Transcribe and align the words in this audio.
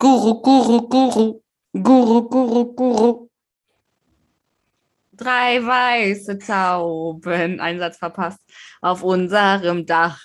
Guru, 0.00 0.40
Guru, 0.40 0.88
Guru, 0.88 1.42
Guru, 1.74 2.22
Guru, 2.30 2.74
Guru. 2.74 3.28
Drei 5.12 5.60
weiße 5.62 6.38
Tauben, 6.38 7.60
Einsatz 7.60 7.98
verpasst, 7.98 8.40
auf 8.80 9.02
unserem 9.02 9.84
Dach. 9.84 10.18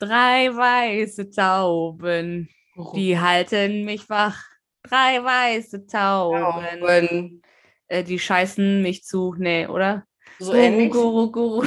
Drei 0.00 0.50
weiße 0.52 1.30
Tauben, 1.30 2.48
die 2.96 3.16
halten 3.16 3.84
mich 3.84 4.10
wach. 4.10 4.42
Drei 4.82 5.22
weiße 5.22 5.86
Tauben, 5.86 6.80
Tauben. 6.80 7.42
äh, 7.86 8.02
die 8.02 8.18
scheißen 8.18 8.82
mich 8.82 9.04
zu. 9.04 9.36
Nee, 9.38 9.68
oder? 9.68 10.04
So 10.40 10.52
ähnlich. 10.52 10.90
Guru, 10.90 11.30
Guru. 11.30 11.64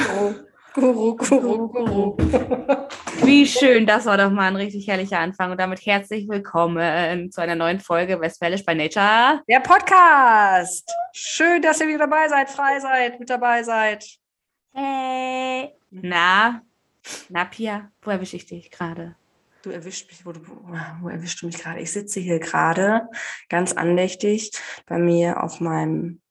Guru, 0.73 1.15
Guru, 1.15 1.69
Guru. 1.69 2.17
Wie 3.21 3.45
schön, 3.45 3.85
das 3.85 4.05
war 4.05 4.17
doch 4.17 4.31
mal 4.31 4.47
ein 4.47 4.55
richtig 4.55 4.87
herrlicher 4.87 5.19
Anfang. 5.19 5.51
Und 5.51 5.59
damit 5.59 5.85
herzlich 5.85 6.27
willkommen 6.27 7.31
zu 7.31 7.41
einer 7.41 7.55
neuen 7.55 7.79
Folge 7.79 8.19
Westfälisch 8.19 8.65
bei 8.65 8.73
Nature. 8.73 9.41
Der 9.47 9.59
Podcast. 9.59 10.89
Schön, 11.13 11.61
dass 11.61 11.79
ihr 11.81 11.87
wieder 11.87 11.99
dabei 11.99 12.27
seid, 12.27 12.49
frei 12.49 12.79
seid, 12.79 13.19
mit 13.19 13.29
dabei 13.29 13.63
seid. 13.63 14.05
Hey. 14.73 15.73
Na, 15.91 16.61
na 17.29 17.45
Pia, 17.45 17.91
wo 18.01 18.11
erwische 18.11 18.37
ich 18.37 18.45
dich 18.45 18.71
gerade? 18.71 19.15
Du 19.61 19.69
erwischt 19.69 20.09
mich, 20.09 20.25
wo, 20.25 20.31
du, 20.31 20.41
wo 21.01 21.09
erwischst 21.09 21.41
du 21.41 21.45
mich 21.45 21.57
gerade? 21.57 21.79
Ich 21.79 21.91
sitze 21.91 22.19
hier 22.19 22.39
gerade 22.39 23.07
ganz 23.49 23.73
andächtig 23.73 24.51
bei 24.85 24.97
mir 24.97 25.43
auf 25.43 25.59
meinem 25.59 26.21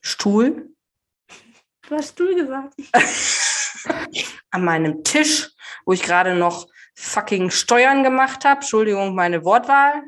Stuhl 0.00 0.74
Du 1.88 1.96
hast 1.96 2.12
Stuhl 2.12 2.34
gesagt. 2.34 2.74
an 4.50 4.64
meinem 4.64 5.04
Tisch, 5.04 5.50
wo 5.84 5.92
ich 5.92 6.02
gerade 6.02 6.34
noch 6.34 6.66
fucking 6.94 7.50
Steuern 7.50 8.02
gemacht 8.02 8.44
habe. 8.44 8.60
Entschuldigung, 8.60 9.14
meine 9.14 9.44
Wortwahl. 9.44 10.02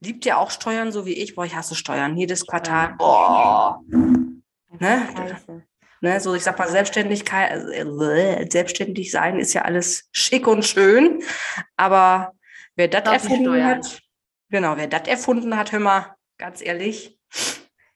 Liebt 0.00 0.26
ihr 0.26 0.38
auch 0.38 0.50
Steuern 0.50 0.90
so 0.90 1.06
wie 1.06 1.12
ich? 1.12 1.34
Boah, 1.34 1.44
ich 1.44 1.54
hasse 1.54 1.76
Steuern. 1.76 2.16
Jedes 2.16 2.46
Quartal. 2.46 2.94
Boah. 2.98 3.80
Ne? 3.86 5.08
Scheiße. 5.16 5.62
Ne, 6.00 6.18
so 6.18 6.34
ich 6.34 6.42
sag 6.42 6.58
mal, 6.58 6.68
Selbstständigkeit, 6.68 7.52
äh, 7.70 8.46
selbstständig 8.50 9.12
sein 9.12 9.38
ist 9.38 9.52
ja 9.52 9.62
alles 9.62 10.08
schick 10.10 10.48
und 10.48 10.64
schön. 10.64 11.22
Aber 11.76 12.32
wer 12.74 12.88
das 12.88 13.04
erfunden 13.04 13.64
hat, 13.64 14.02
genau, 14.50 14.76
wer 14.76 14.88
das 14.88 15.06
erfunden 15.06 15.56
hat, 15.56 15.70
hör 15.70 15.78
mal, 15.78 16.16
ganz 16.38 16.60
ehrlich. 16.60 17.16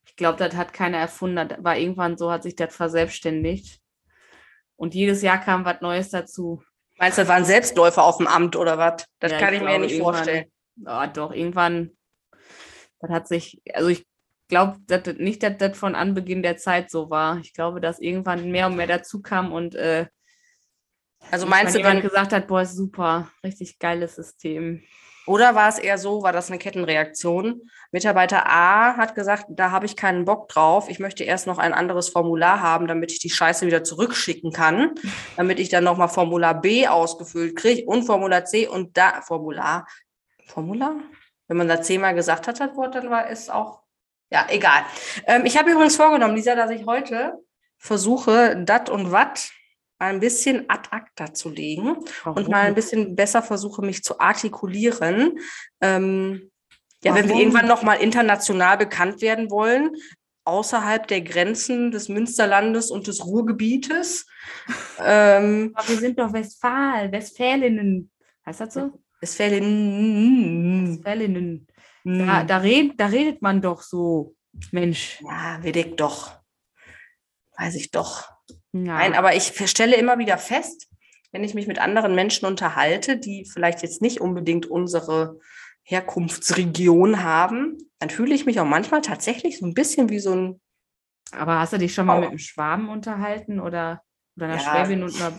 Ich 0.05 0.15
glaube, 0.15 0.39
das 0.39 0.55
hat 0.55 0.73
keiner 0.73 0.99
erfunden. 0.99 1.49
War 1.59 1.77
irgendwann 1.77 2.17
so, 2.17 2.31
hat 2.31 2.45
sich 2.45 2.55
das 2.55 2.77
verselbstständigt. 2.77 3.81
Und 4.77 4.95
jedes 4.95 5.23
Jahr 5.23 5.41
kam 5.41 5.65
was 5.65 5.81
Neues 5.81 6.11
dazu. 6.11 6.63
Meinst 6.99 7.19
du, 7.19 7.23
das 7.23 7.29
waren 7.29 7.45
Selbstläufer 7.45 8.05
auf 8.05 8.19
dem 8.19 8.27
Amt 8.27 8.57
oder 8.57 8.79
was? 8.79 9.05
Das 9.21 9.33
Ja, 9.33 9.39
kann 9.39 9.55
ich 9.55 9.61
ich, 9.61 9.67
mir 9.67 9.79
nicht 9.79 10.01
vorstellen. 10.01 10.47
Ja, 10.77 11.07
doch, 11.07 11.33
irgendwann, 11.33 11.91
das 13.01 13.11
hat 13.11 13.29
sich, 13.29 13.61
also 13.73 13.89
ich 13.89 14.07
glaube 14.49 14.79
nicht, 15.19 15.43
dass 15.43 15.57
das 15.59 15.77
von 15.77 15.95
Anbeginn 15.95 16.43
der 16.43 16.57
Zeit 16.57 16.91
so 16.91 17.11
war. 17.11 17.39
Ich 17.41 17.53
glaube, 17.53 17.81
dass 17.81 17.99
irgendwann 17.99 18.51
mehr 18.51 18.67
und 18.67 18.77
mehr 18.77 18.87
dazu 18.87 19.21
kam 19.23 19.53
und 19.53 19.75
äh, 19.75 20.07
Also 21.31 21.47
meinst 21.47 21.75
du, 21.75 21.79
jemand 21.79 21.97
wenn, 21.97 22.09
gesagt 22.09 22.33
hat, 22.33 22.47
boah, 22.47 22.63
ist 22.63 22.77
super, 22.77 23.31
richtig 23.43 23.79
geiles 23.79 24.17
System. 24.17 24.83
Oder 25.27 25.55
war 25.55 25.69
es 25.69 25.79
eher 25.79 25.99
so, 25.99 26.23
war 26.23 26.33
das 26.33 26.49
eine 26.49 26.59
Kettenreaktion? 26.59 27.69
Mitarbeiter 27.91 28.47
A 28.47 28.97
hat 28.97 29.15
gesagt, 29.15 29.47
da 29.49 29.71
habe 29.71 29.87
ich 29.87 29.97
keinen 29.97 30.25
Bock 30.25 30.49
drauf. 30.49 30.89
Ich 30.89 30.99
möchte 30.99 31.25
erst 31.25 31.47
noch 31.47 31.59
ein 31.59 31.75
anderes 31.75 32.09
Formular 32.09 32.61
haben, 32.61 32.87
damit 32.87 33.13
ich 33.13 33.19
die 33.19 33.31
Scheiße 33.31 33.67
wieder 33.67 33.83
zurückschicken 33.83 34.53
kann, 34.53 34.95
damit 35.37 35.59
ich 35.59 35.69
dann 35.69 35.85
nochmal 35.85 36.09
Formular 36.09 36.61
B 36.61 36.87
ausgefüllt 36.87 37.57
kriege 37.57 37.85
und 37.87 38.05
Formular 38.05 38.45
C 38.45 38.69
und 38.69 38.97
da 38.97 39.21
Formular. 39.23 39.87
Formular? 40.47 40.95
Wenn 41.49 41.57
man 41.57 41.69
da 41.69 41.83
zehnmal 41.83 42.15
gesagt 42.15 42.49
hat, 42.49 42.61
das 42.61 42.77
Wort, 42.77 42.95
dann 42.95 43.11
war 43.11 43.29
es 43.29 43.49
auch. 43.49 43.83
Ja, 44.31 44.47
egal. 44.49 44.85
Ähm, 45.27 45.45
ich 45.45 45.57
habe 45.57 45.71
übrigens 45.71 45.97
vorgenommen, 45.97 46.35
Lisa, 46.35 46.55
dass 46.55 46.71
ich 46.71 46.87
heute 46.87 47.35
versuche, 47.79 48.57
dat 48.65 48.91
und 48.91 49.13
wat 49.13 49.51
ein 49.99 50.21
bisschen 50.21 50.69
ad 50.69 50.89
acta 50.91 51.33
zu 51.33 51.49
legen 51.49 51.97
und 52.25 52.49
mal 52.49 52.67
ein 52.67 52.75
bisschen 52.75 53.17
besser 53.17 53.43
versuche, 53.43 53.83
mich 53.83 54.03
zu 54.03 54.21
artikulieren. 54.21 55.39
Ähm, 55.81 56.51
ja, 57.03 57.15
wenn 57.15 57.25
wir 57.25 57.31
Warum? 57.31 57.41
irgendwann 57.41 57.69
noch 57.69 57.83
mal 57.83 57.95
international 57.95 58.77
bekannt 58.77 59.23
werden 59.23 59.51
wollen, 59.51 59.91
außerhalb 60.45 61.07
der 61.07 61.23
Grenzen 61.23 61.91
des 61.91 62.09
Münsterlandes 62.09 62.91
und 62.91 63.07
des 63.07 63.25
Ruhrgebietes. 63.25 64.27
Ähm, 64.99 65.73
Aber 65.75 65.89
wir 65.89 65.97
sind 65.99 66.19
doch 66.19 66.33
Westfalen, 66.33 67.13
Westfälinnen. 67.13 68.11
Heißt 68.47 68.61
das 68.61 68.75
so? 68.75 69.03
Westfalen. 69.21 70.95
Westfälinnen. 70.95 71.67
Da, 72.05 72.45
da, 72.45 72.59
red, 72.59 72.93
da 72.97 73.07
redet 73.07 73.43
man 73.43 73.61
doch 73.61 73.83
so. 73.83 74.35
Mensch. 74.71 75.21
Ja, 75.23 75.61
ich 75.63 75.97
doch. 75.97 76.39
Weiß 77.59 77.75
ich 77.75 77.91
doch. 77.91 78.36
Ja. 78.85 78.95
Nein, 78.99 79.15
aber 79.15 79.35
ich 79.35 79.53
stelle 79.71 79.97
immer 79.97 80.19
wieder 80.19 80.39
fest, 80.39 80.89
wenn 81.33 81.45
ich 81.45 81.55
mich 81.55 81.67
mit 81.67 81.79
anderen 81.79 82.15
Menschen 82.15 82.47
unterhalte, 82.47 83.17
die 83.19 83.49
vielleicht 83.51 83.83
jetzt 83.83 84.03
nicht 84.03 84.21
unbedingt 84.21 84.67
unsere 84.67 85.39
Herkunftsregion 85.85 87.23
haben, 87.23 87.79
dann 87.99 88.11
fühle 88.11 88.35
ich 88.35 88.47
mich 88.47 88.59
auch 88.61 88.65
manchmal 88.67 89.03
tatsächlich 89.03 89.59
so 89.59 89.67
ein 89.67 89.75
bisschen 89.75 90.09
wie 90.09 90.19
so 90.19 90.33
ein, 90.35 90.61
Aber 91.33 91.59
hast 91.59 91.73
du 91.73 91.79
dich 91.79 91.93
schon 91.95 92.07
mal 92.07 92.17
Oh. 92.19 92.21
mit 92.21 92.29
einem 92.31 92.39
Schwaben 92.39 92.89
unterhalten 92.89 93.59
oder, 93.61 94.01
oder 94.37 94.47
einer 94.47 94.57
Ja. 94.57 94.61
Schwäbin 94.85 95.03
und 95.03 95.15
einer, 95.21 95.33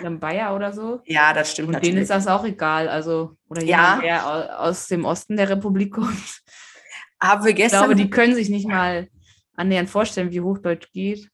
einem 0.00 0.20
Bayer 0.20 0.54
oder 0.54 0.72
so? 0.72 1.00
ja, 1.06 1.32
das 1.32 1.52
stimmt 1.52 1.68
Und 1.68 1.74
denen 1.74 1.96
natürlich. 1.96 2.02
ist 2.02 2.10
das 2.10 2.26
auch 2.26 2.44
egal. 2.44 2.88
Also, 2.88 3.36
oder 3.48 3.62
Ja. 3.62 4.00
jemand, 4.00 4.02
der 4.04 4.26
au- 4.26 4.64
aus 4.68 4.86
dem 4.88 5.04
Osten 5.06 5.36
der 5.36 5.48
Republik 5.48 5.94
kommt. 5.94 6.42
Haben 7.22 7.44
wir 7.44 7.50
Ich 7.50 7.56
gestern. 7.56 7.80
glaube, 7.84 7.94
die 7.96 8.10
können 8.10 8.34
sich 8.34 8.48
nicht 8.50 8.68
mal 8.68 9.08
annähernd 9.56 9.88
vorstellen, 9.90 10.30
wie 10.30 10.40
Hochdeutsch 10.42 10.90
geht. 10.92 11.30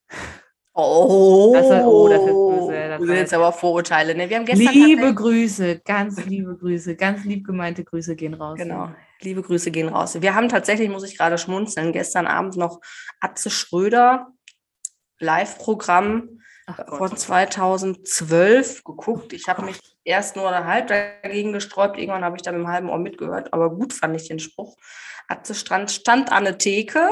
Oh, 0.76 1.52
Das 1.54 1.66
ist- 1.66 1.84
oh, 1.84 2.08
das 2.08 2.20
ist 2.20 2.26
böse, 2.26 2.88
das 2.88 2.98
das 2.98 3.06
sind 3.06 3.16
jetzt 3.16 3.34
aber 3.34 3.52
Vorurteile. 3.52 4.14
Ne? 4.14 4.28
Wir 4.28 4.36
haben 4.36 4.44
gestern 4.44 4.72
Liebe 4.74 5.14
Grüße, 5.14 5.80
ganz 5.84 6.24
liebe 6.26 6.56
Grüße, 6.56 6.96
ganz 6.96 7.24
lieb 7.24 7.46
gemeinte 7.46 7.84
Grüße 7.84 8.16
gehen 8.16 8.34
raus. 8.34 8.58
Genau. 8.58 8.90
Liebe 9.20 9.42
Grüße 9.42 9.70
gehen 9.70 9.88
raus. 9.88 10.20
Wir 10.20 10.34
haben 10.34 10.48
tatsächlich, 10.48 10.88
muss 10.90 11.04
ich 11.04 11.16
gerade 11.16 11.38
schmunzeln, 11.38 11.92
gestern 11.92 12.26
Abend 12.26 12.56
noch 12.56 12.80
Atze 13.20 13.50
Schröder 13.50 14.28
Live-Programm 15.18 16.40
Ach 16.66 16.76
von 16.98 17.10
Gott. 17.10 17.18
2012 17.18 18.84
geguckt. 18.84 19.32
Ich 19.32 19.48
habe 19.48 19.62
mich 19.62 19.78
erst 20.04 20.36
nur 20.36 20.50
halb 20.50 20.88
dagegen 20.88 21.52
gesträubt. 21.52 21.96
Irgendwann 21.98 22.24
habe 22.24 22.36
ich 22.36 22.42
dann 22.42 22.56
mit 22.56 22.64
dem 22.64 22.70
halben 22.70 22.90
Ohr 22.90 22.98
mitgehört. 22.98 23.52
Aber 23.52 23.70
gut 23.70 23.92
fand 23.92 24.20
ich 24.20 24.28
den 24.28 24.38
Spruch. 24.38 24.76
Atze 25.28 25.54
stand, 25.54 25.90
stand 25.90 26.32
an 26.32 26.44
der 26.44 26.58
Theke 26.58 27.08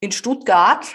in 0.00 0.12
Stuttgart. 0.12 0.86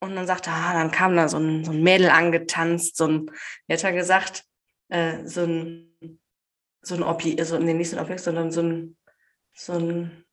Und 0.00 0.14
dann 0.14 0.26
sagte, 0.26 0.50
ah, 0.50 0.74
dann 0.74 0.90
kam 0.90 1.16
da 1.16 1.28
so 1.28 1.38
ein, 1.38 1.64
so 1.64 1.72
ein 1.72 1.82
Mädel 1.82 2.08
angetanzt. 2.08 2.96
So 2.96 3.06
ein, 3.06 3.30
wie 3.66 3.72
hat 3.74 3.82
er 3.84 3.92
gesagt, 3.92 4.44
äh, 4.88 5.24
so 5.24 5.42
ein, 5.42 6.18
so 6.82 6.94
ein 6.94 7.02
Objekt, 7.02 7.44
so, 7.44 7.58
nee, 7.58 7.74
nicht 7.74 7.90
so 7.90 7.96
ein 7.96 8.02
Objekt, 8.02 8.20
sondern 8.20 8.52
so 8.52 8.62
ein, 8.62 8.96
so 9.54 9.72
ein, 9.72 10.24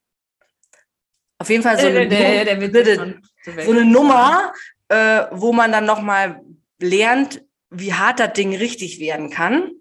auf 1.39 1.49
jeden 1.49 1.63
Fall 1.63 1.77
so 1.77 1.89
der, 1.89 2.01
eine, 2.01 2.09
der, 2.09 2.45
der 2.45 2.61
wird 2.61 3.21
so 3.45 3.71
eine. 3.71 3.85
Nummer, 3.85 4.53
äh, 4.87 5.25
wo 5.31 5.51
man 5.51 5.71
dann 5.71 5.85
nochmal 5.85 6.41
lernt, 6.79 7.43
wie 7.69 7.93
hart 7.93 8.19
das 8.19 8.33
Ding 8.33 8.55
richtig 8.55 8.99
werden 8.99 9.29
kann, 9.29 9.71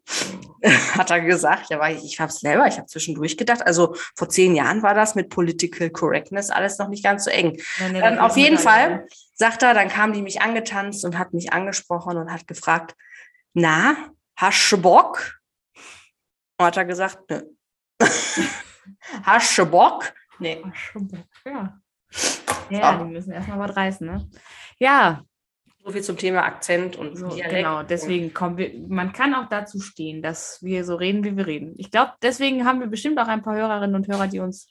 hat 0.92 1.10
er 1.10 1.20
gesagt. 1.20 1.70
Ja, 1.70 1.78
weil 1.78 1.96
ich, 1.96 2.04
ich 2.04 2.20
habe 2.20 2.30
es 2.30 2.40
selber, 2.40 2.66
ich 2.66 2.78
habe 2.78 2.86
zwischendurch 2.86 3.36
gedacht, 3.36 3.64
also 3.64 3.94
vor 4.16 4.28
zehn 4.28 4.56
Jahren 4.56 4.82
war 4.82 4.94
das 4.94 5.14
mit 5.14 5.28
Political 5.28 5.90
Correctness 5.90 6.50
alles 6.50 6.78
noch 6.78 6.88
nicht 6.88 7.04
ganz 7.04 7.24
so 7.24 7.30
eng. 7.30 7.60
Nee, 7.80 7.88
nee, 7.92 8.00
Ähm, 8.00 8.18
auf 8.18 8.36
jeden 8.36 8.58
Fall. 8.58 9.06
Sagt 9.34 9.62
er, 9.62 9.74
dann 9.74 9.88
kam 9.88 10.12
die 10.12 10.22
mich 10.22 10.40
angetanzt 10.40 11.04
und 11.04 11.18
hat 11.18 11.32
mich 11.34 11.52
angesprochen 11.52 12.16
und 12.16 12.32
hat 12.32 12.46
gefragt, 12.46 12.94
na, 13.52 13.96
hast 14.36 14.70
du 14.72 14.80
Bock? 14.80 15.40
Und 16.58 16.66
hat 16.66 16.76
er 16.76 16.84
gesagt, 16.84 17.30
nö. 17.30 17.42
hast 19.22 19.58
du 19.58 19.66
Bock? 19.66 20.12
Nee. 20.38 20.62
Bock, 20.94 21.20
Ja, 21.44 21.80
ja 22.70 22.98
die 22.98 23.10
müssen 23.10 23.32
erstmal 23.32 23.58
was 23.58 23.76
reißen, 23.76 24.06
ne? 24.06 24.28
Ja, 24.78 25.22
So 25.84 25.90
viel 25.90 26.02
zum 26.02 26.16
Thema 26.16 26.42
Akzent 26.44 26.96
und 26.96 27.16
so, 27.16 27.28
Dialekt. 27.28 27.54
genau. 27.54 27.82
Deswegen 27.82 28.32
kommen 28.32 28.56
wir, 28.56 28.72
man 28.88 29.12
kann 29.12 29.34
auch 29.34 29.48
dazu 29.48 29.80
stehen, 29.80 30.22
dass 30.22 30.62
wir 30.62 30.84
so 30.84 30.94
reden, 30.94 31.24
wie 31.24 31.36
wir 31.36 31.46
reden. 31.46 31.74
Ich 31.76 31.90
glaube, 31.90 32.12
deswegen 32.22 32.64
haben 32.64 32.80
wir 32.80 32.86
bestimmt 32.86 33.18
auch 33.18 33.28
ein 33.28 33.42
paar 33.42 33.56
Hörerinnen 33.56 33.94
und 33.94 34.08
Hörer, 34.08 34.26
die 34.28 34.40
uns 34.40 34.68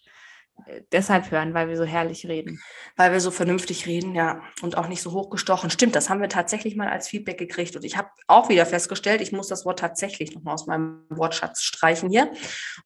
deshalb 0.91 1.31
hören, 1.31 1.53
weil 1.53 1.69
wir 1.69 1.77
so 1.77 1.83
herrlich 1.83 2.25
reden. 2.27 2.59
Weil 2.95 3.11
wir 3.11 3.19
so 3.19 3.31
vernünftig 3.31 3.85
reden, 3.85 4.15
ja, 4.15 4.41
und 4.61 4.77
auch 4.77 4.87
nicht 4.87 5.01
so 5.01 5.11
hochgestochen. 5.11 5.69
Stimmt, 5.69 5.95
das 5.95 6.09
haben 6.09 6.21
wir 6.21 6.29
tatsächlich 6.29 6.75
mal 6.75 6.89
als 6.89 7.07
Feedback 7.07 7.37
gekriegt. 7.37 7.75
Und 7.75 7.83
ich 7.83 7.97
habe 7.97 8.09
auch 8.27 8.49
wieder 8.49 8.65
festgestellt, 8.65 9.21
ich 9.21 9.31
muss 9.31 9.47
das 9.47 9.65
Wort 9.65 9.79
tatsächlich 9.79 10.33
nochmal 10.33 10.53
aus 10.53 10.67
meinem 10.67 11.05
Wortschatz 11.09 11.61
streichen 11.61 12.09
hier. 12.09 12.31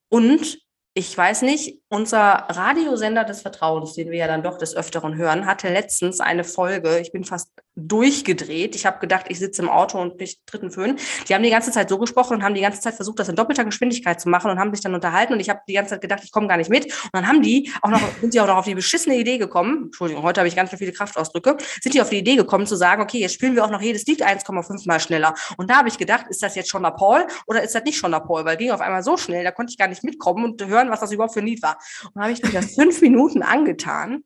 Und 0.09 0.59
ich 0.93 1.15
weiß 1.15 1.43
nicht, 1.43 1.79
unser 1.89 2.19
Radiosender 2.19 3.23
des 3.23 3.41
Vertrauens, 3.41 3.93
den 3.93 4.09
wir 4.09 4.17
ja 4.17 4.27
dann 4.27 4.41
doch 4.41 4.57
des 4.57 4.75
Öfteren 4.75 5.15
hören, 5.15 5.45
hatte 5.45 5.69
letztens 5.69 6.19
eine 6.19 6.43
Folge, 6.43 6.97
ich 6.99 7.11
bin 7.11 7.23
fast 7.23 7.51
durchgedreht. 7.77 8.75
Ich 8.75 8.85
habe 8.85 8.99
gedacht, 8.99 9.27
ich 9.29 9.39
sitze 9.39 9.61
im 9.61 9.69
Auto 9.69 9.99
und 10.01 10.19
nicht 10.19 10.41
dritten 10.45 10.71
Föhn. 10.71 10.97
Die 11.29 11.35
haben 11.35 11.43
die 11.43 11.49
ganze 11.49 11.71
Zeit 11.71 11.89
so 11.89 11.97
gesprochen 11.99 12.33
und 12.37 12.43
haben 12.43 12.55
die 12.55 12.61
ganze 12.61 12.81
Zeit 12.81 12.95
versucht, 12.95 13.19
das 13.19 13.29
in 13.29 13.35
doppelter 13.35 13.63
Geschwindigkeit 13.63 14.19
zu 14.19 14.29
machen 14.29 14.49
und 14.49 14.59
haben 14.59 14.73
sich 14.73 14.83
dann 14.83 14.95
unterhalten 14.95 15.33
und 15.33 15.39
ich 15.39 15.49
habe 15.49 15.61
die 15.67 15.73
ganze 15.73 15.91
Zeit 15.91 16.01
gedacht, 16.01 16.21
ich 16.23 16.31
komme 16.31 16.47
gar 16.47 16.57
nicht 16.57 16.69
mit. 16.69 16.85
Und 16.85 17.09
dann 17.13 17.27
haben 17.27 17.41
die 17.41 17.71
auch 17.81 17.89
noch, 17.89 18.01
sind 18.19 18.33
sie 18.33 18.41
auch 18.41 18.47
noch 18.47 18.57
auf 18.57 18.65
die 18.65 18.75
beschissene 18.75 19.15
Idee 19.15 19.37
gekommen, 19.37 19.85
Entschuldigung, 19.85 20.23
heute 20.23 20.41
habe 20.41 20.47
ich 20.47 20.55
ganz 20.55 20.71
schön 20.71 20.79
viele 20.79 20.91
Kraftausdrücke, 20.91 21.57
sind 21.81 21.93
die 21.93 22.01
auf 22.01 22.09
die 22.09 22.17
Idee 22.17 22.35
gekommen 22.35 22.65
zu 22.65 22.75
sagen, 22.75 23.01
okay, 23.01 23.19
jetzt 23.19 23.35
spielen 23.35 23.55
wir 23.55 23.63
auch 23.63 23.69
noch 23.69 23.81
jedes 23.81 24.05
Lied 24.07 24.25
1,5 24.25 24.87
mal 24.87 24.99
schneller. 24.99 25.35
Und 25.57 25.69
da 25.69 25.77
habe 25.77 25.89
ich 25.89 25.97
gedacht, 25.97 26.25
ist 26.29 26.41
das 26.41 26.55
jetzt 26.55 26.69
schon 26.69 26.81
der 26.81 26.91
Paul 26.91 27.27
oder 27.45 27.61
ist 27.61 27.75
das 27.75 27.83
nicht 27.83 27.97
schon 27.97 28.11
der 28.11 28.21
Paul? 28.21 28.43
Weil 28.45 28.57
ging 28.57 28.71
auf 28.71 28.81
einmal 28.81 29.03
so 29.03 29.17
schnell, 29.17 29.43
da 29.43 29.51
konnte 29.51 29.71
ich 29.71 29.77
gar 29.77 29.87
nicht 29.87 30.03
mitkommen 30.03 30.43
und 30.43 30.65
hören, 30.65 30.89
was 30.89 30.99
das 30.99 31.11
überhaupt 31.11 31.33
für 31.33 31.41
ein 31.41 31.45
Lied 31.45 31.61
war. 31.61 31.77
Und 32.13 32.21
habe 32.21 32.31
ich 32.31 32.41
mir 32.41 32.51
das 32.51 32.73
fünf 32.73 33.01
Minuten 33.01 33.43
angetan 33.43 34.23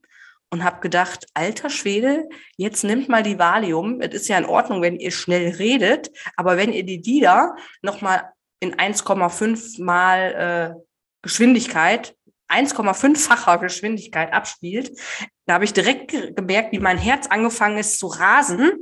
und 0.52 0.64
habe 0.64 0.80
gedacht, 0.80 1.26
alter 1.32 1.70
Schwede, 1.70 2.28
jetzt 2.58 2.84
nimmt 2.84 3.08
mal 3.08 3.22
die 3.22 3.38
Valium. 3.38 4.02
Es 4.02 4.12
ist 4.12 4.28
ja 4.28 4.36
in 4.36 4.44
Ordnung, 4.44 4.82
wenn 4.82 4.96
ihr 4.96 5.10
schnell 5.10 5.48
redet, 5.54 6.10
aber 6.36 6.58
wenn 6.58 6.74
ihr 6.74 6.84
die 6.84 6.98
Lieder 6.98 7.56
nochmal 7.80 8.30
in 8.60 8.74
1,5 8.74 9.82
mal 9.82 10.76
äh, 10.76 10.80
Geschwindigkeit, 11.22 12.14
1,5-facher 12.50 13.58
Geschwindigkeit 13.58 14.34
abspielt, 14.34 14.92
da 15.46 15.54
habe 15.54 15.64
ich 15.64 15.72
direkt 15.72 16.10
gemerkt, 16.36 16.72
wie 16.72 16.80
mein 16.80 16.98
Herz 16.98 17.28
angefangen 17.28 17.78
ist 17.78 17.98
zu 17.98 18.08
rasen. 18.08 18.72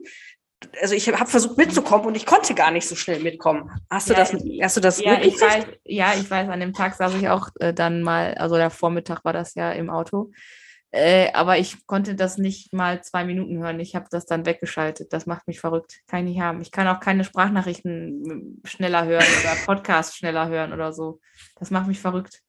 Also 0.83 0.97
ich 0.97 1.09
habe 1.09 1.31
versucht 1.31 1.57
mitzukommen 1.57 2.05
und 2.05 2.17
ich 2.17 2.27
konnte 2.27 2.53
gar 2.55 2.73
nicht 2.73 2.89
so 2.89 2.97
schnell 2.97 3.21
mitkommen. 3.21 3.71
Hast 3.89 4.11
du 4.11 4.15
Ja, 4.15 4.19
das? 4.19 4.33
Hast 4.33 4.77
du 4.77 4.81
das? 4.81 5.01
Ja, 5.01 5.23
ich 5.23 5.41
weiß, 5.41 5.67
ja, 5.85 6.15
ich 6.15 6.29
weiß, 6.29 6.49
an 6.49 6.59
dem 6.59 6.73
Tag 6.73 6.97
saß 6.97 7.15
ich 7.15 7.29
auch 7.29 7.49
äh, 7.61 7.73
dann 7.73 8.03
mal, 8.03 8.35
also 8.35 8.57
der 8.57 8.71
Vormittag 8.71 9.25
war 9.25 9.33
das 9.33 9.55
ja 9.55 9.71
im 9.71 9.89
Auto. 9.89 10.33
Äh, 10.93 11.33
aber 11.33 11.59
ich 11.59 11.87
konnte 11.87 12.17
das 12.17 12.37
nicht 12.37 12.73
mal 12.73 13.03
zwei 13.03 13.25
Minuten 13.25 13.59
hören. 13.63 13.79
Ich 13.79 13.95
habe 13.95 14.07
das 14.11 14.27
dann 14.27 14.45
weggeschaltet. 14.45 15.13
Das 15.13 15.27
macht 15.27 15.47
mich 15.47 15.61
verrückt. 15.61 16.01
Kann 16.09 16.27
ich 16.27 16.35
nicht 16.35 16.41
haben. 16.41 16.61
Ich 16.61 16.73
kann 16.73 16.89
auch 16.89 17.01
keine 17.01 17.25
Sprachnachrichten 17.25 18.61
äh, 18.65 18.69
schneller 18.69 19.05
hören 19.05 19.27
oder 19.41 19.55
Podcasts 19.67 20.17
schneller 20.17 20.49
hören 20.49 20.73
oder 20.73 20.93
so. 20.93 21.21
Das 21.57 21.71
macht 21.71 21.87
mich 21.87 22.01
verrückt. 22.01 22.43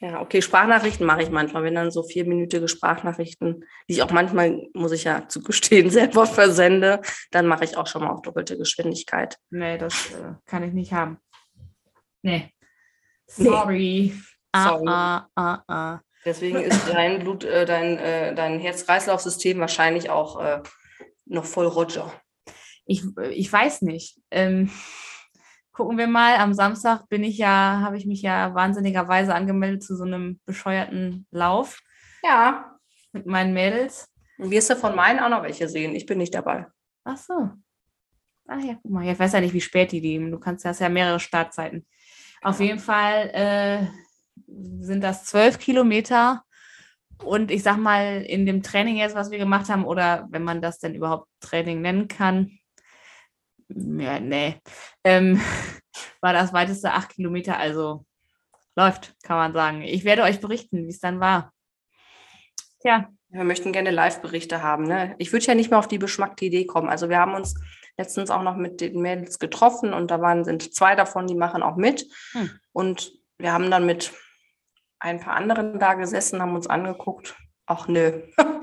Ja, 0.00 0.20
okay, 0.20 0.40
Sprachnachrichten 0.40 1.04
mache 1.04 1.22
ich 1.22 1.30
manchmal, 1.30 1.64
wenn 1.64 1.74
dann 1.74 1.90
so 1.90 2.04
vierminütige 2.04 2.68
Sprachnachrichten, 2.68 3.64
die 3.88 3.94
ich 3.94 4.02
auch 4.02 4.12
manchmal, 4.12 4.68
muss 4.72 4.92
ich 4.92 5.02
ja 5.02 5.26
zugestehen, 5.26 5.90
selber 5.90 6.24
versende, 6.24 7.00
dann 7.32 7.46
mache 7.46 7.64
ich 7.64 7.76
auch 7.76 7.88
schon 7.88 8.04
mal 8.04 8.10
auf 8.10 8.22
doppelte 8.22 8.56
Geschwindigkeit. 8.56 9.38
Nee, 9.50 9.76
das 9.76 10.12
äh, 10.12 10.34
kann 10.46 10.62
ich 10.62 10.72
nicht 10.72 10.92
haben. 10.92 11.18
Nee. 12.22 12.52
Nee. 13.36 13.44
Sorry. 13.44 14.14
Ah, 14.52 14.68
Sorry. 14.68 14.84
ah, 14.88 15.28
ah, 15.34 15.62
ah. 15.66 16.00
Deswegen 16.28 16.58
ist 16.58 16.86
dein 16.86 17.20
Blut, 17.20 17.44
äh, 17.44 17.64
dein, 17.64 17.96
äh, 17.96 18.34
dein 18.34 18.60
Herz-Kreislauf-System 18.60 19.58
wahrscheinlich 19.60 20.10
auch 20.10 20.38
äh, 20.38 20.60
noch 21.24 21.46
voll 21.46 21.66
Roger. 21.66 22.12
Ich, 22.84 23.02
ich 23.30 23.50
weiß 23.50 23.80
nicht. 23.80 24.20
Ähm, 24.30 24.70
gucken 25.72 25.96
wir 25.96 26.06
mal. 26.06 26.36
Am 26.36 26.52
Samstag 26.52 27.08
bin 27.08 27.24
ich 27.24 27.38
ja, 27.38 27.80
habe 27.82 27.96
ich 27.96 28.04
mich 28.04 28.20
ja 28.20 28.54
wahnsinnigerweise 28.54 29.34
angemeldet 29.34 29.82
zu 29.82 29.96
so 29.96 30.04
einem 30.04 30.38
bescheuerten 30.44 31.26
Lauf 31.30 31.80
Ja. 32.22 32.76
mit 33.12 33.24
meinen 33.24 33.54
Mädels. 33.54 34.12
Und 34.36 34.50
wirst 34.50 34.68
du 34.68 34.76
von 34.76 34.94
meinen 34.94 35.20
auch 35.20 35.30
noch 35.30 35.42
welche 35.42 35.66
sehen? 35.66 35.94
Ich 35.94 36.04
bin 36.04 36.18
nicht 36.18 36.34
dabei. 36.34 36.66
Ach 37.04 37.16
so. 37.16 37.48
Ach 38.48 38.62
ja, 38.62 38.74
guck 38.82 38.90
mal. 38.90 39.08
Ich 39.10 39.18
weiß 39.18 39.32
ja 39.32 39.40
nicht, 39.40 39.54
wie 39.54 39.62
spät 39.62 39.92
die 39.92 40.02
gehen. 40.02 40.30
Du 40.30 40.38
kannst, 40.38 40.66
hast 40.66 40.80
ja 40.80 40.90
mehrere 40.90 41.20
Startzeiten. 41.20 41.86
Auf 42.42 42.60
jeden 42.60 42.80
Fall 42.80 43.30
äh, 43.32 43.86
sind 44.80 45.02
das 45.02 45.24
zwölf 45.24 45.58
Kilometer. 45.58 46.42
Und 47.22 47.50
ich 47.50 47.62
sag 47.62 47.76
mal, 47.78 48.22
in 48.22 48.46
dem 48.46 48.62
Training 48.62 48.96
jetzt, 48.96 49.16
was 49.16 49.30
wir 49.30 49.38
gemacht 49.38 49.68
haben, 49.68 49.84
oder 49.84 50.26
wenn 50.30 50.44
man 50.44 50.62
das 50.62 50.78
denn 50.78 50.94
überhaupt 50.94 51.28
Training 51.40 51.80
nennen 51.80 52.08
kann, 52.08 52.58
ja, 53.68 54.18
nee, 54.18 54.56
ähm, 55.04 55.40
war 56.20 56.32
das 56.32 56.52
weiteste 56.52 56.92
acht 56.92 57.10
Kilometer. 57.10 57.58
Also 57.58 58.04
läuft, 58.76 59.14
kann 59.22 59.36
man 59.36 59.52
sagen. 59.52 59.82
Ich 59.82 60.04
werde 60.04 60.22
euch 60.22 60.40
berichten, 60.40 60.86
wie 60.86 60.90
es 60.90 61.00
dann 61.00 61.20
war. 61.20 61.52
Tja, 62.80 63.08
Wir 63.30 63.44
möchten 63.44 63.72
gerne 63.72 63.90
Live-Berichte 63.90 64.62
haben. 64.62 64.84
Ne? 64.84 65.16
Ich 65.18 65.32
würde 65.32 65.44
ja 65.46 65.54
nicht 65.54 65.70
mehr 65.70 65.80
auf 65.80 65.88
die 65.88 65.98
beschmackte 65.98 66.44
Idee 66.44 66.64
kommen. 66.64 66.88
Also 66.88 67.08
wir 67.08 67.18
haben 67.18 67.34
uns 67.34 67.54
letztens 67.98 68.30
auch 68.30 68.42
noch 68.42 68.56
mit 68.56 68.80
den 68.80 69.00
Mädels 69.00 69.40
getroffen 69.40 69.92
und 69.92 70.10
da 70.10 70.20
waren, 70.20 70.44
sind 70.44 70.72
zwei 70.74 70.94
davon, 70.94 71.26
die 71.26 71.34
machen 71.34 71.62
auch 71.62 71.76
mit. 71.76 72.06
Hm. 72.32 72.50
Und 72.72 73.12
wir 73.38 73.52
haben 73.52 73.70
dann 73.70 73.84
mit 73.84 74.12
ein 75.00 75.20
paar 75.20 75.34
anderen 75.34 75.78
da 75.78 75.94
gesessen, 75.94 76.42
haben 76.42 76.54
uns 76.54 76.66
angeguckt. 76.66 77.36
Ach 77.66 77.88
nö, 77.88 78.22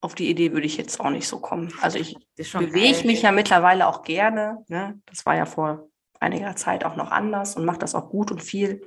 auf 0.00 0.14
die 0.14 0.30
Idee 0.30 0.52
würde 0.52 0.66
ich 0.66 0.76
jetzt 0.76 1.00
auch 1.00 1.10
nicht 1.10 1.26
so 1.26 1.40
kommen. 1.40 1.72
Also 1.80 1.98
ich 1.98 2.16
bewege 2.36 2.98
geil. 2.98 3.06
mich 3.06 3.22
ja 3.22 3.32
mittlerweile 3.32 3.86
auch 3.86 4.02
gerne. 4.02 4.64
Ne? 4.68 5.00
Das 5.06 5.26
war 5.26 5.36
ja 5.36 5.46
vor 5.46 5.88
einiger 6.20 6.56
Zeit 6.56 6.84
auch 6.84 6.96
noch 6.96 7.10
anders 7.10 7.56
und 7.56 7.64
mache 7.64 7.78
das 7.78 7.94
auch 7.94 8.08
gut 8.08 8.30
und 8.30 8.42
viel. 8.42 8.80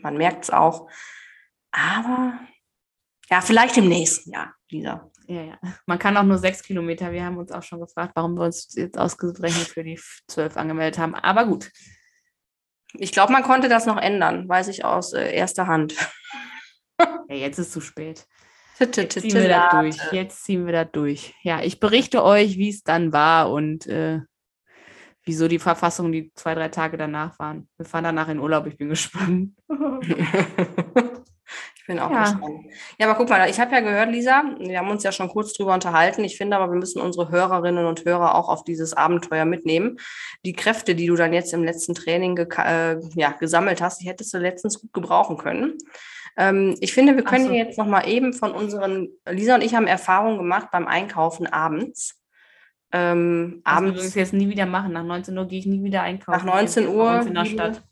Man 0.00 0.16
merkt 0.16 0.44
es 0.44 0.50
auch. 0.50 0.88
Aber 1.70 2.38
ja, 3.30 3.40
vielleicht 3.40 3.76
im 3.76 3.88
nächsten 3.88 4.30
Jahr, 4.32 4.54
Lisa. 4.70 5.10
Ja, 5.26 5.42
ja. 5.42 5.58
Man 5.86 5.98
kann 5.98 6.16
auch 6.16 6.24
nur 6.24 6.38
sechs 6.38 6.62
Kilometer. 6.62 7.12
Wir 7.12 7.24
haben 7.24 7.38
uns 7.38 7.52
auch 7.52 7.62
schon 7.62 7.80
gefragt, 7.80 8.12
warum 8.14 8.34
wir 8.34 8.44
uns 8.44 8.74
jetzt 8.74 8.98
ausgerechnet 8.98 9.68
für 9.68 9.84
die 9.84 10.00
zwölf 10.26 10.56
angemeldet 10.56 10.98
haben. 10.98 11.14
Aber 11.14 11.46
gut. 11.46 11.70
Ich 12.94 13.12
glaube, 13.12 13.32
man 13.32 13.42
konnte 13.42 13.68
das 13.68 13.86
noch 13.86 13.96
ändern, 13.96 14.48
weiß 14.48 14.68
ich 14.68 14.84
aus 14.84 15.12
äh, 15.12 15.32
erster 15.32 15.66
Hand. 15.66 15.94
Ja, 17.28 17.34
jetzt 17.34 17.58
ist 17.58 17.72
zu 17.72 17.80
spät. 17.80 18.26
Jetzt 18.78 19.20
ziehen 19.20 19.34
wir 19.34 19.48
da 19.48 19.80
durch. 19.80 19.96
Jetzt 20.12 20.44
ziehen 20.44 20.66
wir 20.66 20.72
da 20.72 20.84
durch. 20.84 21.34
Ja, 21.42 21.60
ich 21.60 21.80
berichte 21.80 22.22
euch, 22.22 22.58
wie 22.58 22.68
es 22.68 22.84
dann 22.84 23.12
war 23.12 23.50
und 23.50 23.86
äh, 23.86 24.20
wieso 25.24 25.48
die 25.48 25.58
Verfassung 25.58 26.12
die 26.12 26.30
zwei, 26.34 26.54
drei 26.54 26.68
Tage 26.68 26.96
danach 26.96 27.38
waren. 27.40 27.68
Wir 27.76 27.86
fahren 27.86 28.04
danach 28.04 28.28
in 28.28 28.38
Urlaub. 28.38 28.66
Ich 28.66 28.76
bin 28.76 28.90
gespannt. 28.90 29.56
ich 31.82 31.86
bin 31.88 31.98
auch 31.98 32.10
Ja. 32.10 32.22
gespannt. 32.22 32.64
Ja, 32.98 33.08
aber 33.08 33.18
guck 33.18 33.28
mal, 33.28 33.50
ich 33.50 33.58
habe 33.60 33.72
ja 33.74 33.80
gehört, 33.80 34.10
Lisa, 34.10 34.44
wir 34.58 34.78
haben 34.78 34.88
uns 34.90 35.02
ja 35.02 35.10
schon 35.12 35.28
kurz 35.28 35.52
drüber 35.52 35.74
unterhalten. 35.74 36.22
Ich 36.24 36.36
finde 36.36 36.56
aber, 36.56 36.72
wir 36.72 36.78
müssen 36.78 37.00
unsere 37.02 37.28
Hörerinnen 37.28 37.86
und 37.86 38.04
Hörer 38.04 38.36
auch 38.36 38.48
auf 38.48 38.62
dieses 38.64 38.94
Abenteuer 38.94 39.44
mitnehmen. 39.44 39.98
Die 40.46 40.52
Kräfte, 40.52 40.94
die 40.94 41.06
du 41.06 41.16
dann 41.16 41.32
jetzt 41.32 41.52
im 41.52 41.64
letzten 41.64 41.94
Training 41.94 42.36
geka- 42.36 42.64
äh, 42.94 43.00
ja, 43.14 43.32
gesammelt 43.32 43.82
hast, 43.82 44.00
die 44.00 44.06
hättest 44.08 44.32
du 44.32 44.38
letztens 44.38 44.80
gut 44.80 44.92
gebrauchen 44.92 45.36
können. 45.36 45.76
Ähm, 46.36 46.76
ich 46.80 46.92
finde, 46.94 47.14
wir 47.16 47.24
können 47.24 47.48
so. 47.48 47.52
jetzt 47.52 47.76
noch 47.78 47.86
mal 47.86 48.08
eben 48.08 48.32
von 48.32 48.52
unseren, 48.52 49.08
Lisa 49.28 49.56
und 49.56 49.62
ich 49.64 49.74
haben 49.74 49.86
Erfahrungen 49.86 50.38
gemacht 50.38 50.68
beim 50.72 50.86
Einkaufen 50.86 51.46
abends. 51.46 52.18
Ähm, 52.92 53.60
Das 53.64 53.74
abends 53.74 53.90
übrigens 53.94 54.14
jetzt 54.14 54.32
nie 54.34 54.48
wieder 54.48 54.66
machen. 54.66 54.92
Nach 54.92 55.02
19 55.04 55.36
Uhr 55.36 55.46
gehe 55.46 55.58
ich 55.58 55.66
nie 55.66 55.82
wieder 55.82 56.02
einkaufen. 56.02 56.46
Nach 56.46 56.54
19 56.54 56.84
Ich 56.84 56.88
bin 56.90 56.98
Uhr 56.98 57.20
in 57.26 57.34
der 57.34 57.44
Stadt. 57.44 57.82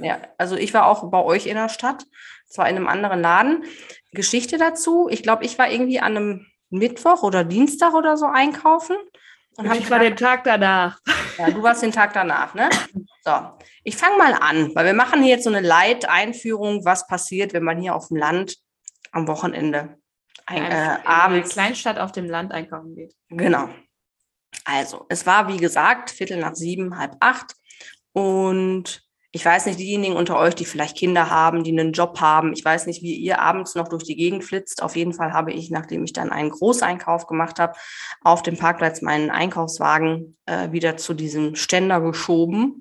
Ja, 0.00 0.18
also 0.38 0.56
ich 0.56 0.72
war 0.74 0.86
auch 0.86 1.10
bei 1.10 1.22
euch 1.22 1.46
in 1.46 1.54
der 1.56 1.68
Stadt, 1.68 2.04
zwar 2.48 2.68
in 2.68 2.76
einem 2.76 2.86
anderen 2.88 3.20
Laden. 3.20 3.64
Geschichte 4.12 4.58
dazu, 4.58 5.08
ich 5.10 5.22
glaube, 5.22 5.44
ich 5.44 5.58
war 5.58 5.70
irgendwie 5.70 6.00
an 6.00 6.16
einem 6.16 6.46
Mittwoch 6.70 7.22
oder 7.22 7.44
Dienstag 7.44 7.94
oder 7.94 8.16
so 8.16 8.26
einkaufen. 8.26 8.96
Und 9.56 9.72
Ich 9.74 9.90
war 9.90 10.00
den 10.00 10.16
Tag 10.16 10.44
danach. 10.44 10.98
ja, 11.38 11.50
du 11.50 11.62
warst 11.62 11.82
den 11.82 11.92
Tag 11.92 12.12
danach, 12.12 12.54
ne? 12.54 12.68
So, 13.24 13.32
ich 13.84 13.96
fange 13.96 14.18
mal 14.18 14.34
an, 14.34 14.74
weil 14.74 14.86
wir 14.86 14.94
machen 14.94 15.22
hier 15.22 15.34
jetzt 15.34 15.44
so 15.44 15.50
eine 15.50 15.60
Light-Einführung, 15.66 16.84
was 16.84 17.06
passiert, 17.06 17.52
wenn 17.52 17.62
man 17.62 17.80
hier 17.80 17.94
auf 17.94 18.08
dem 18.08 18.16
Land 18.16 18.56
am 19.12 19.28
Wochenende 19.28 19.96
ein, 20.46 20.58
In 20.58 20.72
äh, 20.72 20.98
abends 21.04 21.50
Kleinstadt 21.50 21.98
auf 21.98 22.12
dem 22.12 22.28
Land 22.28 22.52
einkaufen 22.52 22.94
geht. 22.94 23.14
Genau. 23.28 23.68
Also, 24.64 25.06
es 25.08 25.24
war 25.26 25.48
wie 25.48 25.56
gesagt 25.56 26.10
Viertel 26.10 26.38
nach 26.38 26.54
sieben, 26.54 26.98
halb 26.98 27.16
acht. 27.20 27.54
Und 28.12 29.03
ich 29.34 29.44
weiß 29.44 29.66
nicht, 29.66 29.80
diejenigen 29.80 30.14
unter 30.14 30.38
euch, 30.38 30.54
die 30.54 30.64
vielleicht 30.64 30.96
Kinder 30.96 31.28
haben, 31.28 31.64
die 31.64 31.72
einen 31.72 31.90
Job 31.90 32.20
haben, 32.20 32.52
ich 32.52 32.64
weiß 32.64 32.86
nicht, 32.86 33.02
wie 33.02 33.16
ihr 33.16 33.40
abends 33.40 33.74
noch 33.74 33.88
durch 33.88 34.04
die 34.04 34.14
Gegend 34.14 34.44
flitzt. 34.44 34.80
Auf 34.80 34.94
jeden 34.94 35.12
Fall 35.12 35.32
habe 35.32 35.52
ich, 35.52 35.72
nachdem 35.72 36.04
ich 36.04 36.12
dann 36.12 36.30
einen 36.30 36.50
Großeinkauf 36.50 37.26
gemacht 37.26 37.58
habe, 37.58 37.72
auf 38.22 38.42
dem 38.42 38.56
Parkplatz 38.56 39.02
meinen 39.02 39.30
Einkaufswagen 39.30 40.36
äh, 40.46 40.70
wieder 40.70 40.96
zu 40.96 41.14
diesem 41.14 41.56
Ständer 41.56 42.00
geschoben 42.00 42.78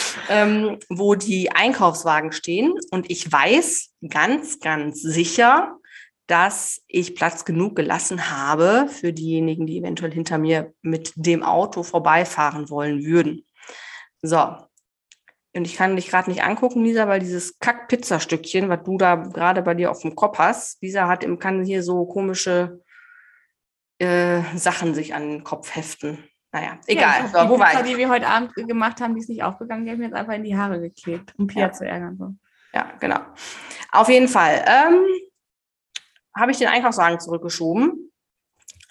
ähm, 0.28 0.78
wo 0.90 1.14
die 1.14 1.50
Einkaufswagen 1.52 2.30
stehen. 2.30 2.74
Und 2.90 3.10
ich 3.10 3.32
weiß 3.32 3.94
ganz, 4.10 4.60
ganz 4.60 5.00
sicher, 5.00 5.78
dass 6.26 6.82
ich 6.86 7.14
Platz 7.14 7.46
genug 7.46 7.76
gelassen 7.76 8.30
habe 8.30 8.88
für 8.88 9.14
diejenigen, 9.14 9.66
die 9.66 9.78
eventuell 9.78 10.12
hinter 10.12 10.36
mir 10.36 10.74
mit 10.82 11.12
dem 11.16 11.42
Auto 11.42 11.82
vorbeifahren 11.82 12.68
wollen 12.68 13.04
würden. 13.04 13.46
So. 14.22 14.56
Und 15.52 15.64
ich 15.64 15.76
kann 15.76 15.96
dich 15.96 16.08
gerade 16.08 16.30
nicht 16.30 16.44
angucken, 16.44 16.84
Lisa, 16.84 17.08
weil 17.08 17.20
dieses 17.20 17.58
Kack-Pizzastückchen, 17.58 18.68
was 18.68 18.84
du 18.84 18.98
da 18.98 19.16
gerade 19.16 19.62
bei 19.62 19.74
dir 19.74 19.90
auf 19.90 20.02
dem 20.02 20.14
Kopf 20.14 20.38
hast, 20.38 20.80
Lisa 20.80 21.08
hat 21.08 21.24
im, 21.24 21.38
kann 21.38 21.64
hier 21.64 21.82
so 21.82 22.06
komische 22.06 22.82
äh, 23.98 24.42
Sachen 24.54 24.94
sich 24.94 25.14
an 25.14 25.28
den 25.28 25.44
Kopf 25.44 25.74
heften. 25.74 26.24
Naja, 26.52 26.78
egal. 26.86 27.22
Ja, 27.22 27.28
so, 27.28 27.48
wo 27.48 27.54
die 27.54 27.60
war 27.60 27.68
Pizza, 27.70 27.84
ich? 27.84 27.90
die 27.90 27.96
wir 27.96 28.08
heute 28.08 28.26
Abend 28.26 28.54
gemacht 28.54 29.00
haben, 29.00 29.14
die 29.14 29.20
ist 29.20 29.28
nicht 29.28 29.42
aufgegangen. 29.42 29.84
Die 29.84 29.92
haben 29.92 30.02
jetzt 30.02 30.14
einfach 30.14 30.34
in 30.34 30.44
die 30.44 30.56
Haare 30.56 30.80
geklebt, 30.80 31.34
um 31.36 31.46
Pia 31.46 31.66
Ja. 31.66 31.72
zu 31.72 31.86
ärgern. 31.86 32.16
So. 32.16 32.34
Ja, 32.72 32.92
genau. 33.00 33.20
Auf 33.92 34.08
jeden 34.08 34.28
Fall 34.28 34.64
ähm, 34.66 35.04
habe 36.36 36.52
ich 36.52 36.58
den 36.58 36.68
Einkaufswagen 36.68 37.18
zurückgeschoben. 37.20 38.09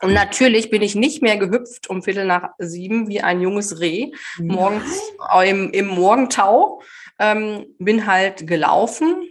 Und 0.02 0.14
natürlich 0.14 0.70
bin 0.70 0.82
ich 0.82 0.96
nicht 0.96 1.22
mehr 1.22 1.38
gehüpft 1.38 1.90
um 1.90 2.02
Viertel 2.04 2.26
nach 2.26 2.50
sieben 2.58 3.08
wie 3.08 3.22
ein 3.22 3.42
junges 3.42 3.80
Reh 3.80 4.12
morgens 4.38 5.00
im, 5.46 5.72
im 5.72 5.88
Morgentau. 5.88 6.82
Ähm, 7.20 7.66
bin 7.80 8.06
halt 8.06 8.48
gelaufen 8.48 9.30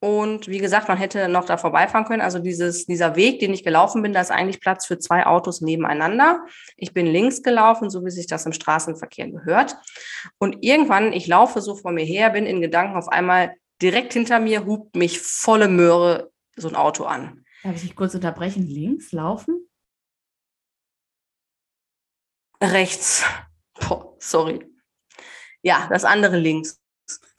und 0.00 0.46
wie 0.46 0.58
gesagt, 0.58 0.86
man 0.86 0.96
hätte 0.96 1.28
noch 1.28 1.44
da 1.44 1.56
vorbeifahren 1.56 2.06
können. 2.06 2.20
Also 2.20 2.38
dieses, 2.38 2.86
dieser 2.86 3.16
Weg, 3.16 3.40
den 3.40 3.52
ich 3.52 3.64
gelaufen 3.64 4.02
bin, 4.02 4.12
da 4.12 4.20
ist 4.20 4.30
eigentlich 4.30 4.60
Platz 4.60 4.86
für 4.86 4.98
zwei 4.98 5.26
Autos 5.26 5.60
nebeneinander. 5.60 6.44
Ich 6.76 6.92
bin 6.94 7.06
links 7.06 7.42
gelaufen, 7.42 7.90
so 7.90 8.04
wie 8.04 8.10
sich 8.10 8.28
das 8.28 8.46
im 8.46 8.52
Straßenverkehr 8.52 9.28
gehört. 9.28 9.76
Und 10.38 10.58
irgendwann, 10.60 11.12
ich 11.12 11.26
laufe 11.26 11.60
so 11.60 11.74
vor 11.74 11.90
mir 11.90 12.04
her, 12.04 12.30
bin 12.30 12.46
in 12.46 12.60
Gedanken 12.60 12.96
auf 12.96 13.08
einmal 13.08 13.54
direkt 13.82 14.12
hinter 14.12 14.38
mir, 14.38 14.66
hupt 14.66 14.94
mich 14.94 15.20
volle 15.20 15.68
Möhre 15.68 16.30
so 16.54 16.68
ein 16.68 16.76
Auto 16.76 17.04
an. 17.04 17.44
Darf 17.64 17.74
ich 17.74 17.82
dich 17.82 17.96
kurz 17.96 18.14
unterbrechen? 18.14 18.66
Links 18.68 19.10
laufen? 19.10 19.67
Rechts. 22.62 23.24
Boah, 23.80 24.16
sorry. 24.18 24.66
Ja, 25.62 25.86
das 25.90 26.04
andere 26.04 26.36
links. 26.36 26.80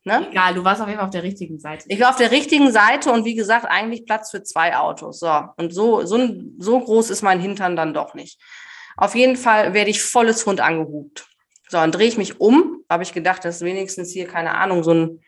Ne? 0.06 0.28
Egal, 0.32 0.54
du 0.54 0.64
warst 0.64 0.82
auf 0.82 0.88
jeden 0.88 0.98
Fall 0.98 1.08
auf 1.08 1.14
der 1.14 1.24
richtigen 1.24 1.60
Seite. 1.60 1.86
Ich 1.88 2.00
war 2.00 2.10
auf 2.10 2.16
der 2.16 2.32
richtigen 2.32 2.72
Seite 2.72 3.12
und 3.12 3.26
wie 3.26 3.36
gesagt, 3.36 3.66
eigentlich 3.66 4.06
Platz 4.06 4.32
für 4.32 4.44
zwei 4.44 4.78
Autos. 4.78 5.20
So, 5.20 5.44
und 5.58 5.74
so, 5.74 6.06
so, 6.06 6.18
so 6.58 6.80
groß 6.80 7.10
ist 7.10 7.22
mein 7.22 7.40
Hintern 7.40 7.76
dann 7.76 7.94
doch 7.94 8.14
nicht. 8.14 8.42
Auf 8.96 9.14
jeden 9.14 9.36
Fall 9.36 9.74
werde 9.74 9.92
ich 9.92 10.02
volles 10.02 10.46
Hund 10.46 10.62
angehupt. 10.62 11.28
So, 11.70 11.78
dann 11.78 11.92
drehe 11.92 12.08
ich 12.08 12.18
mich 12.18 12.40
um. 12.40 12.84
Habe 12.90 13.04
ich 13.04 13.14
gedacht, 13.14 13.46
dass 13.46 13.62
wenigstens 13.62 14.12
hier, 14.12 14.28
keine 14.28 14.56
Ahnung, 14.56 14.84
so 14.84 14.94
ein. 14.94 15.24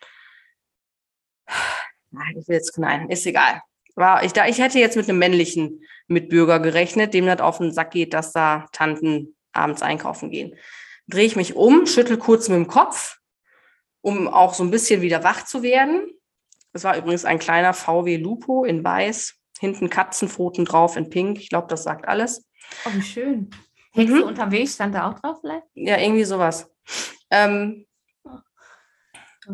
Nein, 2.10 2.36
ich 2.39 2.48
will 2.48 2.55
jetzt 2.55 2.74
knallen, 2.74 3.10
ist 3.10 3.25
egal. 3.25 3.62
War, 3.95 4.24
ich, 4.24 4.33
da, 4.33 4.48
ich 4.48 4.60
hätte 4.60 4.79
jetzt 4.79 4.95
mit 4.95 5.07
einem 5.07 5.19
männlichen 5.19 5.83
Mitbürger 6.07 6.60
gerechnet, 6.60 7.13
dem 7.13 7.25
das 7.25 7.39
auf 7.39 7.60
den 7.60 7.71
Sack 7.71 7.91
geht, 7.91 8.13
dass 8.13 8.31
da 8.31 8.65
Tanten 8.71 9.36
abends 9.53 9.81
einkaufen 9.81 10.29
gehen. 10.29 10.55
Drehe 11.08 11.25
ich 11.25 11.36
mich 11.36 11.55
um, 11.55 11.88
schüttel 11.88 12.17
kurz 12.17 12.48
mit 12.50 12.58
dem 12.58 12.67
Kopf, 12.67 13.20
um 14.01 14.27
auch 14.27 14.53
so 14.53 14.63
ein 14.63 14.72
bisschen 14.72 15.01
wieder 15.01 15.24
wach 15.24 15.46
zu 15.46 15.63
werden. 15.63 16.12
Das 16.74 16.84
war 16.84 16.98
übrigens 16.98 17.25
ein 17.25 17.39
kleiner 17.39 17.74
VW 17.74 18.17
Lupo 18.17 18.63
in 18.63 18.84
weiß, 18.84 19.36
hinten 19.60 19.89
Katzenpfoten 19.89 20.65
drauf 20.65 20.96
in 20.96 21.10
pink. 21.10 21.39
Ich 21.39 21.50
glaube, 21.50 21.67
das 21.67 21.84
sagt 21.84 22.08
alles. 22.08 22.48
Oh, 22.86 22.89
wie 22.93 23.01
schön. 23.01 23.50
Hexe 23.93 24.15
mhm. 24.15 24.24
unterwegs 24.24 24.75
stand 24.75 24.96
da 24.96 25.10
auch 25.10 25.20
drauf 25.20 25.39
vielleicht? 25.41 25.65
Ja, 25.74 25.98
irgendwie 25.98 26.24
sowas. 26.24 26.70
Ähm, 27.29 27.86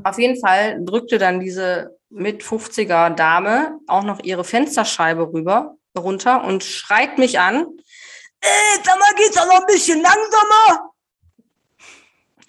auf 0.03 0.19
jeden 0.19 0.39
Fall 0.39 0.83
drückte 0.83 1.17
dann 1.17 1.39
diese 1.39 1.97
mit 2.09 2.43
50er 2.43 3.09
Dame 3.09 3.79
auch 3.87 4.03
noch 4.03 4.23
ihre 4.23 4.43
Fensterscheibe 4.43 5.33
rüber, 5.33 5.75
runter 5.97 6.43
und 6.43 6.63
schreit 6.63 7.17
mich 7.17 7.39
an. 7.39 7.65
Äh, 8.41 8.83
sag 8.83 8.99
mal, 8.99 9.15
geht's 9.15 9.37
auch 9.37 9.47
noch 9.47 9.61
ein 9.61 9.65
bisschen 9.67 10.01
langsamer? 10.01 10.93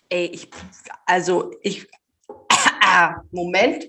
Ey, 0.09 0.27
ich, 0.27 0.51
also 1.07 1.51
ich, 1.63 1.89
Moment. 3.31 3.89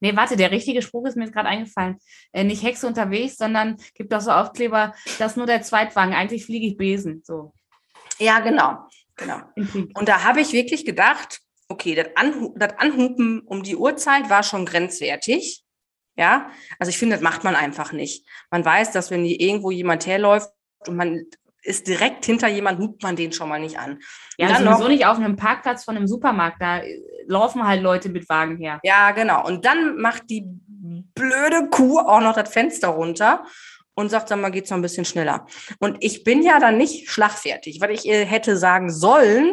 Nee, 0.00 0.16
warte, 0.16 0.36
der 0.36 0.50
richtige 0.50 0.80
Spruch 0.80 1.06
ist 1.06 1.16
mir 1.16 1.24
jetzt 1.24 1.34
gerade 1.34 1.48
eingefallen. 1.48 1.98
Äh, 2.32 2.44
nicht 2.44 2.62
Hexe 2.62 2.86
unterwegs, 2.86 3.36
sondern 3.36 3.76
gibt 3.94 4.14
auch 4.14 4.20
so 4.20 4.30
Aufkleber, 4.30 4.94
das 5.18 5.32
ist 5.32 5.36
nur 5.36 5.46
der 5.46 5.62
Zweitwagen. 5.62 6.14
Eigentlich 6.14 6.46
fliege 6.46 6.66
ich 6.66 6.76
Besen. 6.78 7.22
So. 7.24 7.52
Ja, 8.18 8.40
genau. 8.40 8.88
genau. 9.16 9.40
Und 9.94 10.08
da 10.08 10.24
habe 10.24 10.40
ich 10.40 10.52
wirklich 10.52 10.86
gedacht, 10.86 11.40
okay, 11.68 11.94
das, 11.94 12.08
Anhu 12.14 12.54
das 12.56 12.78
Anhupen 12.78 13.40
um 13.40 13.62
die 13.62 13.76
Uhrzeit 13.76 14.30
war 14.30 14.42
schon 14.42 14.64
grenzwertig. 14.64 15.62
Ja, 16.16 16.50
also 16.78 16.90
ich 16.90 16.98
finde, 16.98 17.16
das 17.16 17.22
macht 17.22 17.44
man 17.44 17.54
einfach 17.54 17.92
nicht. 17.92 18.26
Man 18.50 18.64
weiß, 18.64 18.92
dass 18.92 19.10
wenn 19.10 19.24
hier 19.24 19.40
irgendwo 19.40 19.70
jemand 19.70 20.06
herläuft 20.06 20.50
und 20.86 20.96
man 20.96 21.26
ist 21.62 21.86
direkt 21.86 22.24
hinter 22.24 22.48
jemand, 22.48 22.78
hupt 22.78 23.02
man 23.02 23.16
den 23.16 23.32
schon 23.32 23.48
mal 23.48 23.60
nicht 23.60 23.78
an. 23.78 23.98
Ja, 24.38 24.48
dann 24.48 24.64
sowieso 24.64 24.82
noch, 24.84 24.88
nicht 24.88 25.06
auf 25.06 25.18
einem 25.18 25.36
Parkplatz 25.36 25.84
von 25.84 25.96
einem 25.96 26.06
Supermarkt, 26.06 26.60
da 26.60 26.78
äh, 26.78 26.98
laufen 27.26 27.66
halt 27.66 27.82
Leute 27.82 28.08
mit 28.08 28.28
Wagen 28.28 28.56
her. 28.56 28.80
Ja, 28.82 29.10
genau. 29.12 29.46
Und 29.46 29.64
dann 29.64 29.96
macht 29.96 30.30
die 30.30 30.44
blöde 31.14 31.68
Kuh 31.70 31.98
auch 31.98 32.20
noch 32.20 32.34
das 32.34 32.50
Fenster 32.50 32.88
runter 32.88 33.44
und 33.94 34.10
sagt, 34.10 34.28
sag 34.28 34.40
mal, 34.40 34.50
geht's 34.50 34.70
noch 34.70 34.78
ein 34.78 34.82
bisschen 34.82 35.04
schneller. 35.04 35.46
Und 35.78 35.98
ich 36.00 36.24
bin 36.24 36.42
ja 36.42 36.58
dann 36.58 36.78
nicht 36.78 37.10
schlagfertig, 37.10 37.80
weil 37.80 37.90
ich 37.90 38.06
ihr 38.06 38.24
hätte 38.24 38.56
sagen 38.56 38.90
sollen, 38.90 39.52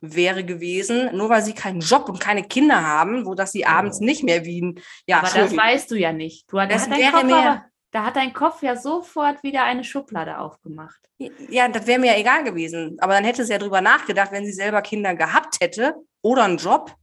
wäre 0.00 0.44
gewesen, 0.44 1.16
nur 1.16 1.28
weil 1.30 1.42
sie 1.42 1.54
keinen 1.54 1.80
Job 1.80 2.08
und 2.08 2.20
keine 2.20 2.42
Kinder 2.42 2.84
haben, 2.84 3.24
wo 3.24 3.34
dass 3.34 3.52
sie 3.52 3.66
abends 3.66 4.00
nicht 4.00 4.24
mehr 4.24 4.44
wie 4.44 4.74
ja. 5.06 5.18
Aber 5.18 5.28
das 5.28 5.56
weißt 5.56 5.90
du 5.90 5.94
ja 5.96 6.12
nicht. 6.12 6.50
Du, 6.52 6.56
das 6.56 6.90
wäre 6.90 7.24
mir, 7.24 7.64
da 7.96 8.04
hat 8.04 8.16
dein 8.16 8.34
Kopf 8.34 8.62
ja 8.62 8.76
sofort 8.76 9.42
wieder 9.42 9.64
eine 9.64 9.82
Schublade 9.82 10.38
aufgemacht. 10.38 11.00
Ja, 11.48 11.66
das 11.66 11.86
wäre 11.86 11.98
mir 11.98 12.12
ja 12.12 12.18
egal 12.18 12.44
gewesen. 12.44 12.98
Aber 13.00 13.14
dann 13.14 13.24
hätte 13.24 13.42
sie 13.42 13.52
ja 13.52 13.58
drüber 13.58 13.80
nachgedacht, 13.80 14.32
wenn 14.32 14.44
sie 14.44 14.52
selber 14.52 14.82
Kinder 14.82 15.14
gehabt 15.14 15.62
hätte 15.62 15.94
oder 16.20 16.44
einen 16.44 16.58
Job, 16.58 16.94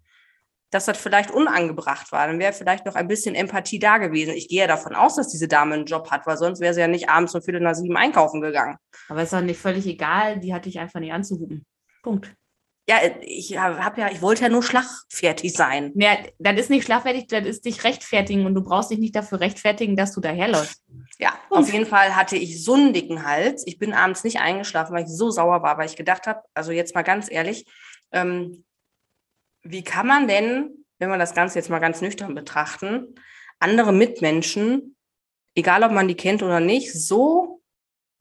dass 0.70 0.86
das 0.86 1.00
vielleicht 1.00 1.32
unangebracht 1.32 2.12
war. 2.12 2.28
Dann 2.28 2.38
wäre 2.38 2.54
vielleicht 2.54 2.86
noch 2.86 2.94
ein 2.94 3.08
bisschen 3.08 3.34
Empathie 3.34 3.80
da 3.80 3.98
gewesen. 3.98 4.36
Ich 4.36 4.48
gehe 4.48 4.60
ja 4.60 4.68
davon 4.68 4.94
aus, 4.94 5.16
dass 5.16 5.30
diese 5.30 5.48
Dame 5.48 5.74
einen 5.74 5.86
Job 5.86 6.12
hat, 6.12 6.28
weil 6.28 6.38
sonst 6.38 6.62
wäre 6.62 6.76
sie 6.76 6.82
ja 6.82 6.88
nicht 6.88 7.10
abends 7.10 7.34
um 7.34 7.42
Viertel 7.42 7.62
nach 7.62 7.74
sieben 7.74 7.98
einkaufen 7.98 8.40
gegangen. 8.40 8.78
Aber 9.10 9.24
ist 9.24 9.34
doch 9.34 9.42
nicht 9.42 9.60
völlig 9.60 9.88
egal, 9.88 10.40
die 10.42 10.54
hatte 10.54 10.70
ich 10.70 10.80
einfach 10.80 11.00
nicht 11.00 11.12
anzuhuben. 11.12 11.66
Punkt. 12.04 12.36
Ja, 12.88 12.98
ich 13.22 13.58
habe 13.58 14.02
ja, 14.02 14.12
ich 14.12 14.22
wollte 14.22 14.44
ja 14.44 14.50
nur 14.50 14.62
schlagfertig 14.62 15.54
sein. 15.54 15.94
Ja, 15.96 16.18
das 16.38 16.60
ist 16.60 16.70
nicht 16.70 16.84
schlagfertig, 16.84 17.28
das 17.28 17.46
ist 17.46 17.64
dich 17.64 17.86
rechtfertigen 17.86 18.46
und 18.46 18.56
du 18.56 18.62
brauchst 18.62 18.92
dich 18.92 19.00
nicht 19.00 19.16
dafür 19.16 19.40
rechtfertigen, 19.40 19.96
dass 19.96 20.12
du 20.12 20.20
daherläufst. 20.20 20.84
Ja, 21.18 21.34
und. 21.50 21.60
auf 21.60 21.72
jeden 21.72 21.86
Fall 21.86 22.14
hatte 22.16 22.36
ich 22.36 22.62
so 22.64 22.74
einen 22.74 22.92
dicken 22.92 23.26
Hals. 23.26 23.66
Ich 23.66 23.80
bin 23.80 23.94
abends 23.94 24.26
nicht 24.26 24.42
eingeschlafen, 24.42 24.94
weil 24.94 25.06
ich 25.06 25.10
so 25.10 25.30
sauer 25.30 25.64
war, 25.64 25.78
weil 25.78 25.86
ich 25.86 25.96
gedacht 25.96 26.28
habe, 26.28 26.42
also 26.54 26.74
jetzt 26.74 26.94
mal 26.94 27.04
ganz 27.04 27.32
ehrlich, 27.32 27.66
ähm, 28.12 28.66
wie 29.62 29.84
kann 29.84 30.06
man 30.06 30.28
denn, 30.28 30.86
wenn 31.00 31.10
wir 31.10 31.18
das 31.18 31.34
Ganze 31.34 31.60
jetzt 31.60 31.70
mal 31.70 31.80
ganz 31.80 32.02
nüchtern 32.02 32.36
betrachten, 32.36 33.16
andere 33.60 33.94
Mitmenschen, 33.94 34.98
egal 35.56 35.84
ob 35.84 35.94
man 35.94 36.10
die 36.10 36.16
kennt 36.16 36.44
oder 36.44 36.60
nicht, 36.60 36.92
so 36.92 37.62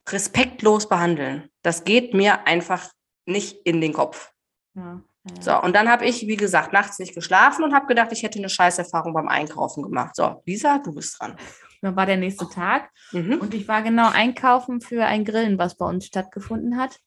respektlos 0.08 0.88
behandeln? 0.88 1.48
Das 1.62 1.82
geht 1.82 2.14
mir 2.14 2.46
einfach 2.46 2.92
nicht 3.26 3.56
in 3.64 3.80
den 3.80 3.92
Kopf. 3.92 4.31
Ja, 4.74 5.02
ja. 5.24 5.42
So, 5.42 5.62
und 5.62 5.76
dann 5.76 5.88
habe 5.88 6.04
ich, 6.04 6.26
wie 6.26 6.36
gesagt, 6.36 6.72
nachts 6.72 6.98
nicht 6.98 7.14
geschlafen 7.14 7.62
und 7.64 7.74
habe 7.74 7.86
gedacht, 7.86 8.10
ich 8.12 8.22
hätte 8.22 8.38
eine 8.38 8.48
Scheißerfahrung 8.48 9.12
beim 9.12 9.28
Einkaufen 9.28 9.82
gemacht. 9.82 10.16
So, 10.16 10.42
Lisa, 10.46 10.78
du 10.78 10.94
bist 10.94 11.20
dran. 11.20 11.36
Dann 11.82 11.96
war 11.96 12.06
der 12.06 12.16
nächste 12.16 12.48
Tag 12.48 12.90
mhm. 13.10 13.38
und 13.40 13.54
ich 13.54 13.66
war 13.66 13.82
genau 13.82 14.08
einkaufen 14.08 14.80
für 14.80 15.04
ein 15.04 15.24
Grillen, 15.24 15.58
was 15.58 15.76
bei 15.76 15.86
uns 15.86 16.06
stattgefunden 16.06 16.76
hat. 16.76 17.00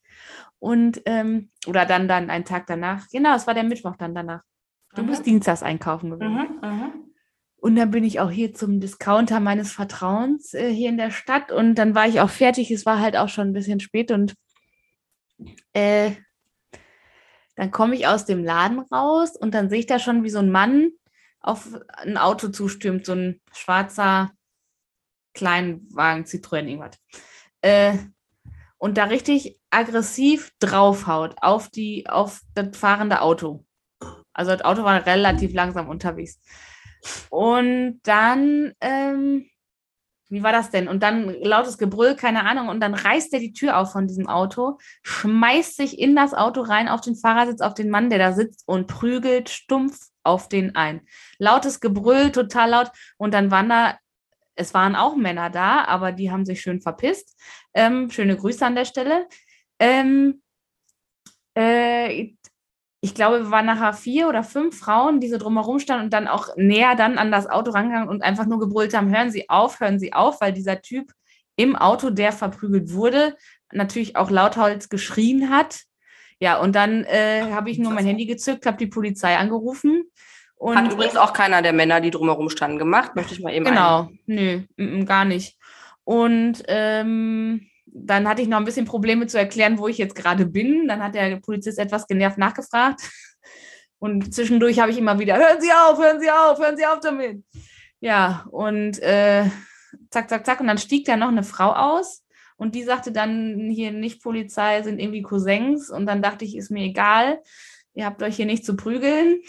Und, 0.59 1.01
ähm, 1.05 1.49
oder 1.65 1.85
dann, 1.85 2.07
dann 2.07 2.29
einen 2.29 2.45
Tag 2.45 2.67
danach. 2.67 3.07
Genau, 3.11 3.35
es 3.35 3.47
war 3.47 3.53
der 3.53 3.63
Mittwoch 3.63 3.95
dann 3.97 4.13
danach. 4.13 4.41
Du 4.95 5.03
mhm. 5.03 5.07
bist 5.07 5.25
Dienstags 5.25 5.63
einkaufen 5.63 6.09
gewesen. 6.11 6.33
Mhm, 6.33 6.69
mhm. 6.69 6.93
Und 7.57 7.75
dann 7.77 7.89
bin 7.89 8.03
ich 8.03 8.19
auch 8.19 8.29
hier 8.29 8.53
zum 8.53 8.79
Discounter 8.79 9.39
meines 9.39 9.71
Vertrauens 9.71 10.53
äh, 10.53 10.71
hier 10.71 10.89
in 10.89 10.97
der 10.97 11.09
Stadt 11.09 11.51
und 11.51 11.75
dann 11.75 11.95
war 11.95 12.07
ich 12.07 12.21
auch 12.21 12.29
fertig. 12.29 12.69
Es 12.69 12.85
war 12.85 12.99
halt 12.99 13.17
auch 13.17 13.29
schon 13.29 13.47
ein 13.47 13.53
bisschen 13.53 13.79
spät 13.79 14.11
und 14.11 14.35
äh, 15.73 16.11
dann 17.55 17.71
komme 17.71 17.95
ich 17.95 18.07
aus 18.07 18.25
dem 18.25 18.43
Laden 18.43 18.79
raus 18.79 19.35
und 19.35 19.53
dann 19.53 19.69
sehe 19.69 19.79
ich 19.79 19.85
da 19.87 19.99
schon, 19.99 20.23
wie 20.23 20.29
so 20.29 20.39
ein 20.39 20.51
Mann 20.51 20.91
auf 21.39 21.69
ein 21.97 22.17
Auto 22.17 22.49
zustürmt, 22.49 23.05
so 23.05 23.13
ein 23.13 23.41
schwarzer 23.53 24.31
Kleinwagen, 25.33 26.25
Citroën, 26.25 26.65
irgendwas. 26.65 26.97
Äh, 27.61 27.97
und 28.77 28.97
da 28.97 29.05
richtig 29.05 29.59
aggressiv 29.69 30.51
draufhaut 30.59 31.35
auf, 31.41 31.69
die, 31.69 32.07
auf 32.07 32.41
das 32.53 32.77
fahrende 32.77 33.21
Auto. 33.21 33.65
Also 34.33 34.51
das 34.51 34.63
Auto 34.63 34.83
war 34.83 35.05
relativ 35.05 35.53
langsam 35.53 35.87
unterwegs. 35.87 36.39
Und 37.29 37.99
dann 38.03 38.73
ähm, 38.81 39.49
wie 40.29 40.43
war 40.43 40.51
das 40.51 40.71
denn? 40.71 40.87
Und 40.87 41.03
dann 41.03 41.29
lautes 41.41 41.77
Gebrüll, 41.77 42.15
keine 42.15 42.45
Ahnung. 42.45 42.69
Und 42.69 42.79
dann 42.79 42.93
reißt 42.93 43.33
er 43.33 43.39
die 43.39 43.53
Tür 43.53 43.77
auf 43.77 43.91
von 43.91 44.07
diesem 44.07 44.27
Auto, 44.27 44.77
schmeißt 45.03 45.75
sich 45.75 45.99
in 45.99 46.15
das 46.15 46.33
Auto 46.33 46.61
rein, 46.61 46.87
auf 46.87 47.01
den 47.01 47.15
Fahrersitz, 47.15 47.61
auf 47.61 47.73
den 47.73 47.89
Mann, 47.89 48.09
der 48.09 48.19
da 48.19 48.33
sitzt 48.33 48.63
und 48.67 48.87
prügelt 48.87 49.49
stumpf 49.49 49.99
auf 50.23 50.49
den 50.49 50.75
ein. 50.75 51.01
Lautes 51.37 51.79
Gebrüll, 51.79 52.31
total 52.31 52.71
laut. 52.71 52.91
Und 53.17 53.33
dann 53.33 53.51
waren 53.51 53.69
da, 53.69 53.97
es 54.55 54.73
waren 54.73 54.95
auch 54.95 55.15
Männer 55.15 55.49
da, 55.49 55.85
aber 55.85 56.11
die 56.11 56.31
haben 56.31 56.45
sich 56.45 56.61
schön 56.61 56.81
verpisst. 56.81 57.39
Ähm, 57.73 58.09
schöne 58.09 58.35
Grüße 58.35 58.65
an 58.65 58.75
der 58.75 58.85
Stelle. 58.85 59.27
Ähm, 59.79 60.41
äh, 61.55 62.33
ich 63.05 63.13
glaube, 63.13 63.43
wir 63.43 63.51
waren 63.51 63.67
nachher 63.67 63.93
vier 63.93 64.27
oder 64.27 64.41
fünf 64.41 64.79
Frauen, 64.79 65.19
die 65.19 65.29
so 65.29 65.37
drumherum 65.37 65.77
standen 65.77 66.05
und 66.05 66.13
dann 66.13 66.27
auch 66.27 66.49
näher 66.57 66.95
dann 66.95 67.19
an 67.19 67.31
das 67.31 67.45
Auto 67.45 67.69
rangegangen 67.69 68.09
und 68.09 68.23
einfach 68.23 68.47
nur 68.47 68.59
gebrüllt 68.59 68.95
haben, 68.95 69.15
hören 69.15 69.29
Sie 69.29 69.47
auf, 69.47 69.79
hören 69.79 69.99
Sie 69.99 70.11
auf, 70.11 70.41
weil 70.41 70.53
dieser 70.53 70.81
Typ 70.81 71.11
im 71.55 71.75
Auto, 71.75 72.09
der 72.09 72.31
verprügelt 72.31 72.93
wurde, 72.93 73.35
natürlich 73.71 74.15
auch 74.15 74.31
lauthals 74.31 74.89
geschrien 74.89 75.51
hat. 75.51 75.81
Ja, 76.39 76.57
und 76.57 76.75
dann 76.75 77.03
äh, 77.03 77.43
habe 77.51 77.69
ich 77.69 77.77
nur 77.77 77.93
mein 77.93 78.07
Handy 78.07 78.25
gezückt, 78.25 78.65
habe 78.65 78.77
die 78.77 78.87
Polizei 78.87 79.37
angerufen. 79.37 80.05
Und 80.55 80.75
hat 80.75 80.91
übrigens 80.91 81.15
auch 81.15 81.31
keiner 81.31 81.61
der 81.61 81.73
Männer, 81.73 82.01
die 82.01 82.09
drumherum 82.09 82.49
standen, 82.49 82.79
gemacht, 82.79 83.15
möchte 83.15 83.35
ich 83.35 83.39
mal 83.39 83.53
eben 83.53 83.65
Genau, 83.65 84.09
ein. 84.09 84.19
nö, 84.25 84.61
m 84.77 85.01
-m, 85.01 85.05
gar 85.05 85.25
nicht. 85.25 85.59
Und 86.05 86.63
ähm, 86.67 87.67
dann 87.97 88.27
hatte 88.27 88.41
ich 88.41 88.49
noch 88.49 88.57
ein 88.57 88.65
bisschen 88.65 88.85
Probleme 88.85 89.25
zu 89.25 89.39
erklären, 89.39 89.77
wo 89.77 89.87
ich 89.87 89.97
jetzt 89.97 90.15
gerade 90.15 90.45
bin. 90.45 90.87
Dann 90.87 91.01
hat 91.01 91.15
der 91.15 91.37
Polizist 91.37 91.79
etwas 91.79 92.07
genervt 92.07 92.37
nachgefragt. 92.37 93.01
Und 93.99 94.33
zwischendurch 94.33 94.79
habe 94.79 94.91
ich 94.91 94.97
immer 94.97 95.17
wieder, 95.17 95.37
hören 95.37 95.61
Sie 95.61 95.71
auf, 95.71 95.97
hören 95.97 96.19
Sie 96.19 96.29
auf, 96.29 96.59
hören 96.59 96.75
Sie 96.75 96.85
auf 96.85 96.99
damit. 96.99 97.43
Ja, 98.01 98.45
und 98.51 99.01
äh, 99.01 99.45
zack, 100.09 100.29
zack, 100.29 100.45
zack. 100.45 100.59
Und 100.59 100.67
dann 100.67 100.77
stieg 100.77 101.05
da 101.05 101.15
noch 101.15 101.29
eine 101.29 101.43
Frau 101.43 101.71
aus 101.71 102.23
und 102.57 102.75
die 102.75 102.83
sagte 102.83 103.13
dann 103.13 103.69
hier 103.69 103.91
nicht 103.91 104.21
Polizei, 104.21 104.83
sind 104.83 104.99
irgendwie 104.99 105.21
Cousins. 105.21 105.89
Und 105.89 106.05
dann 106.05 106.21
dachte 106.21 106.43
ich, 106.43 106.57
ist 106.57 106.71
mir 106.71 106.83
egal, 106.83 107.41
ihr 107.93 108.05
habt 108.05 108.21
euch 108.21 108.35
hier 108.35 108.45
nicht 108.45 108.65
zu 108.65 108.75
prügeln. 108.75 109.39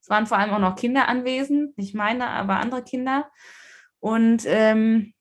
Es 0.00 0.08
waren 0.08 0.26
vor 0.26 0.38
allem 0.38 0.50
auch 0.50 0.58
noch 0.58 0.74
Kinder 0.74 1.06
anwesend, 1.06 1.78
nicht 1.78 1.94
meine, 1.94 2.26
aber 2.26 2.56
andere 2.56 2.82
Kinder. 2.82 3.30
Und 4.00 4.42
ähm, 4.46 5.14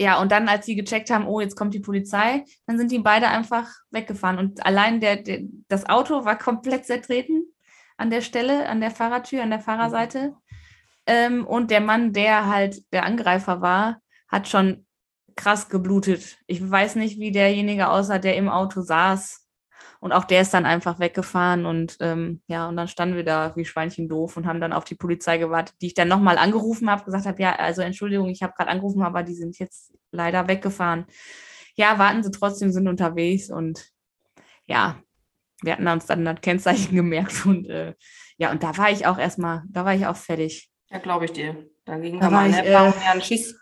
ja, 0.00 0.18
und 0.18 0.32
dann, 0.32 0.48
als 0.48 0.64
sie 0.64 0.76
gecheckt 0.76 1.10
haben, 1.10 1.26
oh, 1.26 1.40
jetzt 1.40 1.56
kommt 1.56 1.74
die 1.74 1.80
Polizei, 1.80 2.46
dann 2.66 2.78
sind 2.78 2.90
die 2.90 3.00
beide 3.00 3.28
einfach 3.28 3.68
weggefahren. 3.90 4.38
Und 4.38 4.64
allein 4.64 4.98
der, 4.98 5.16
der, 5.16 5.40
das 5.68 5.86
Auto 5.90 6.24
war 6.24 6.38
komplett 6.38 6.86
zertreten 6.86 7.44
an 7.98 8.08
der 8.08 8.22
Stelle, 8.22 8.66
an 8.66 8.80
der 8.80 8.92
Fahrertür, 8.92 9.42
an 9.42 9.50
der 9.50 9.60
Fahrerseite. 9.60 10.34
Ähm, 11.04 11.46
und 11.46 11.70
der 11.70 11.82
Mann, 11.82 12.14
der 12.14 12.46
halt 12.46 12.90
der 12.94 13.04
Angreifer 13.04 13.60
war, 13.60 14.00
hat 14.26 14.48
schon 14.48 14.86
krass 15.36 15.68
geblutet. 15.68 16.38
Ich 16.46 16.70
weiß 16.70 16.94
nicht, 16.94 17.18
wie 17.18 17.30
derjenige 17.30 17.90
aussah, 17.90 18.18
der 18.18 18.36
im 18.36 18.48
Auto 18.48 18.80
saß. 18.80 19.49
Und 20.00 20.12
auch 20.12 20.24
der 20.24 20.40
ist 20.40 20.54
dann 20.54 20.64
einfach 20.64 20.98
weggefahren 20.98 21.66
und 21.66 21.98
ähm, 22.00 22.40
ja, 22.46 22.66
und 22.68 22.76
dann 22.78 22.88
standen 22.88 23.16
wir 23.16 23.24
da 23.24 23.54
wie 23.54 23.66
Schweinchen 23.66 24.08
doof 24.08 24.38
und 24.38 24.46
haben 24.46 24.60
dann 24.60 24.72
auf 24.72 24.84
die 24.84 24.94
Polizei 24.94 25.36
gewartet, 25.36 25.76
die 25.82 25.88
ich 25.88 25.94
dann 25.94 26.08
nochmal 26.08 26.38
angerufen 26.38 26.90
habe, 26.90 27.04
gesagt 27.04 27.26
habe, 27.26 27.40
ja, 27.42 27.54
also 27.56 27.82
Entschuldigung, 27.82 28.28
ich 28.30 28.42
habe 28.42 28.54
gerade 28.56 28.70
angerufen, 28.70 29.02
aber 29.02 29.22
die 29.22 29.34
sind 29.34 29.58
jetzt 29.58 29.92
leider 30.10 30.48
weggefahren. 30.48 31.04
Ja, 31.74 31.98
warten 31.98 32.22
Sie 32.22 32.30
trotzdem, 32.30 32.72
sind 32.72 32.88
unterwegs 32.88 33.50
und 33.50 33.90
ja, 34.64 35.02
wir 35.60 35.74
hatten 35.74 35.86
uns 35.86 36.06
dann 36.06 36.24
das 36.24 36.40
Kennzeichen 36.40 36.96
gemerkt 36.96 37.44
und 37.44 37.68
äh, 37.68 37.94
ja, 38.38 38.50
und 38.50 38.62
da 38.62 38.78
war 38.78 38.90
ich 38.90 39.06
auch 39.06 39.18
erstmal, 39.18 39.64
da 39.68 39.84
war 39.84 39.94
ich 39.94 40.06
auch 40.06 40.16
fertig. 40.16 40.70
Ja, 40.88 40.98
glaube 40.98 41.26
ich 41.26 41.32
dir. 41.32 41.68
Dagegen 41.84 42.20
da 42.20 42.26
war 42.26 42.40
meine 42.40 42.58
ich, 42.58 42.66
äh, 42.66 42.72
Erfahrung 42.72 42.94
äh, 43.02 43.04
ja 43.04 43.12
ein 43.12 43.22
Schiss. 43.22 43.54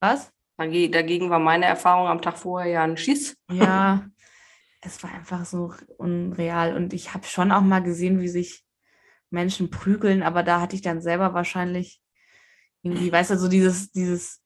Was? 0.00 0.30
Dagegen 0.58 1.30
war 1.30 1.38
meine 1.38 1.64
Erfahrung 1.64 2.08
am 2.08 2.20
Tag 2.20 2.36
vorher 2.36 2.70
ja 2.70 2.82
ein 2.82 2.98
Schiss. 2.98 3.38
Ja, 3.50 4.04
es 4.80 5.02
war 5.02 5.12
einfach 5.12 5.44
so 5.44 5.74
unreal. 5.98 6.74
Und 6.74 6.92
ich 6.92 7.14
habe 7.14 7.26
schon 7.26 7.52
auch 7.52 7.60
mal 7.60 7.82
gesehen, 7.82 8.20
wie 8.20 8.28
sich 8.28 8.64
Menschen 9.30 9.70
prügeln, 9.70 10.22
aber 10.22 10.42
da 10.42 10.60
hatte 10.60 10.74
ich 10.74 10.82
dann 10.82 11.00
selber 11.00 11.34
wahrscheinlich 11.34 12.00
irgendwie, 12.82 13.12
weißt 13.12 13.32
du, 13.32 13.38
so 13.38 13.48
dieses, 13.48 13.92
dieses 13.92 14.40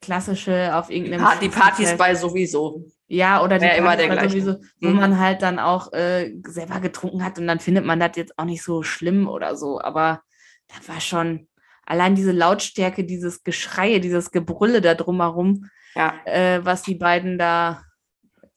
klassische 0.00 0.74
auf 0.74 0.90
irgendeinem. 0.90 1.22
Ja, 1.22 1.36
die 1.40 1.48
Partys 1.48 1.96
bei 1.96 2.14
sowieso. 2.14 2.86
Ja, 3.08 3.42
oder 3.42 3.58
die 3.58 3.66
ja, 3.66 3.72
immer 3.72 3.96
der 3.96 4.08
gleiche. 4.08 4.30
sowieso, 4.30 4.56
wo 4.80 4.88
mhm. 4.88 4.96
man 4.96 5.18
halt 5.18 5.42
dann 5.42 5.58
auch 5.58 5.92
äh, 5.92 6.34
selber 6.46 6.80
getrunken 6.80 7.24
hat 7.24 7.38
und 7.38 7.46
dann 7.46 7.60
findet 7.60 7.84
man 7.84 8.00
das 8.00 8.12
jetzt 8.16 8.38
auch 8.38 8.44
nicht 8.44 8.62
so 8.62 8.82
schlimm 8.82 9.28
oder 9.28 9.56
so. 9.56 9.80
Aber 9.80 10.22
das 10.68 10.88
war 10.88 11.00
schon 11.00 11.48
allein 11.84 12.14
diese 12.14 12.32
Lautstärke, 12.32 13.04
dieses 13.04 13.44
Geschreie, 13.44 14.00
dieses 14.00 14.32
Gebrülle 14.32 14.80
da 14.80 14.94
drumherum, 14.94 15.70
ja. 15.94 16.14
äh, 16.24 16.64
was 16.64 16.82
die 16.82 16.96
beiden 16.96 17.38
da 17.38 17.85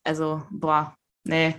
also, 0.09 0.41
boah, 0.49 0.95
nee. 1.23 1.55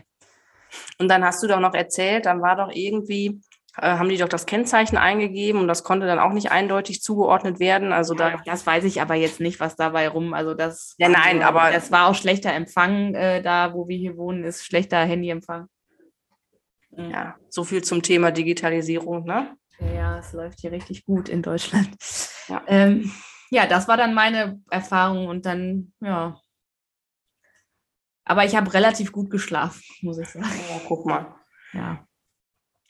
Und 0.98 1.08
dann 1.08 1.24
hast 1.24 1.40
du 1.40 1.46
doch 1.46 1.60
noch 1.60 1.74
erzählt, 1.74 2.26
dann 2.26 2.42
war 2.42 2.56
doch 2.56 2.70
irgendwie, 2.72 3.40
äh, 3.76 3.92
haben 3.92 4.08
die 4.08 4.16
doch 4.16 4.28
das 4.28 4.44
Kennzeichen 4.44 4.96
eingegeben 4.96 5.60
und 5.60 5.68
das 5.68 5.84
konnte 5.84 6.08
dann 6.08 6.18
auch 6.18 6.32
nicht 6.32 6.50
eindeutig 6.50 7.00
zugeordnet 7.00 7.60
werden. 7.60 7.92
Also 7.92 8.14
ja, 8.14 8.30
da. 8.30 8.42
Das 8.44 8.66
weiß 8.66 8.82
ich 8.82 9.00
aber 9.00 9.14
jetzt 9.14 9.38
nicht, 9.38 9.60
was 9.60 9.76
dabei 9.76 10.08
rum. 10.08 10.34
Also 10.34 10.54
das. 10.54 10.96
Ja, 10.98 11.08
nein, 11.08 11.42
also, 11.42 11.48
aber. 11.48 11.72
Es 11.72 11.92
war 11.92 12.08
auch 12.08 12.16
schlechter 12.16 12.52
Empfang 12.52 13.14
äh, 13.14 13.40
da, 13.40 13.72
wo 13.72 13.86
wir 13.86 13.96
hier 13.96 14.16
wohnen, 14.16 14.42
ist 14.42 14.64
schlechter 14.64 14.98
Handyempfang. 14.98 15.68
Mhm. 16.90 17.10
Ja, 17.10 17.36
so 17.48 17.62
viel 17.62 17.84
zum 17.84 18.02
Thema 18.02 18.32
Digitalisierung, 18.32 19.24
ne? 19.24 19.56
Ja, 19.94 20.18
es 20.18 20.32
läuft 20.32 20.58
hier 20.58 20.72
richtig 20.72 21.04
gut 21.06 21.28
in 21.28 21.42
Deutschland. 21.42 21.88
Ja. 22.48 22.62
Ähm, 22.66 23.12
ja, 23.50 23.66
das 23.66 23.86
war 23.86 23.96
dann 23.96 24.12
meine 24.12 24.60
Erfahrung 24.70 25.28
und 25.28 25.46
dann, 25.46 25.92
ja, 26.00 26.36
aber 28.24 28.44
ich 28.44 28.56
habe 28.56 28.72
relativ 28.72 29.12
gut 29.12 29.30
geschlafen, 29.30 29.82
muss 30.02 30.18
ich 30.18 30.28
sagen. 30.28 30.46
Ja, 30.46 30.80
guck 30.86 31.06
mal. 31.06 31.34
Ja. 31.72 32.06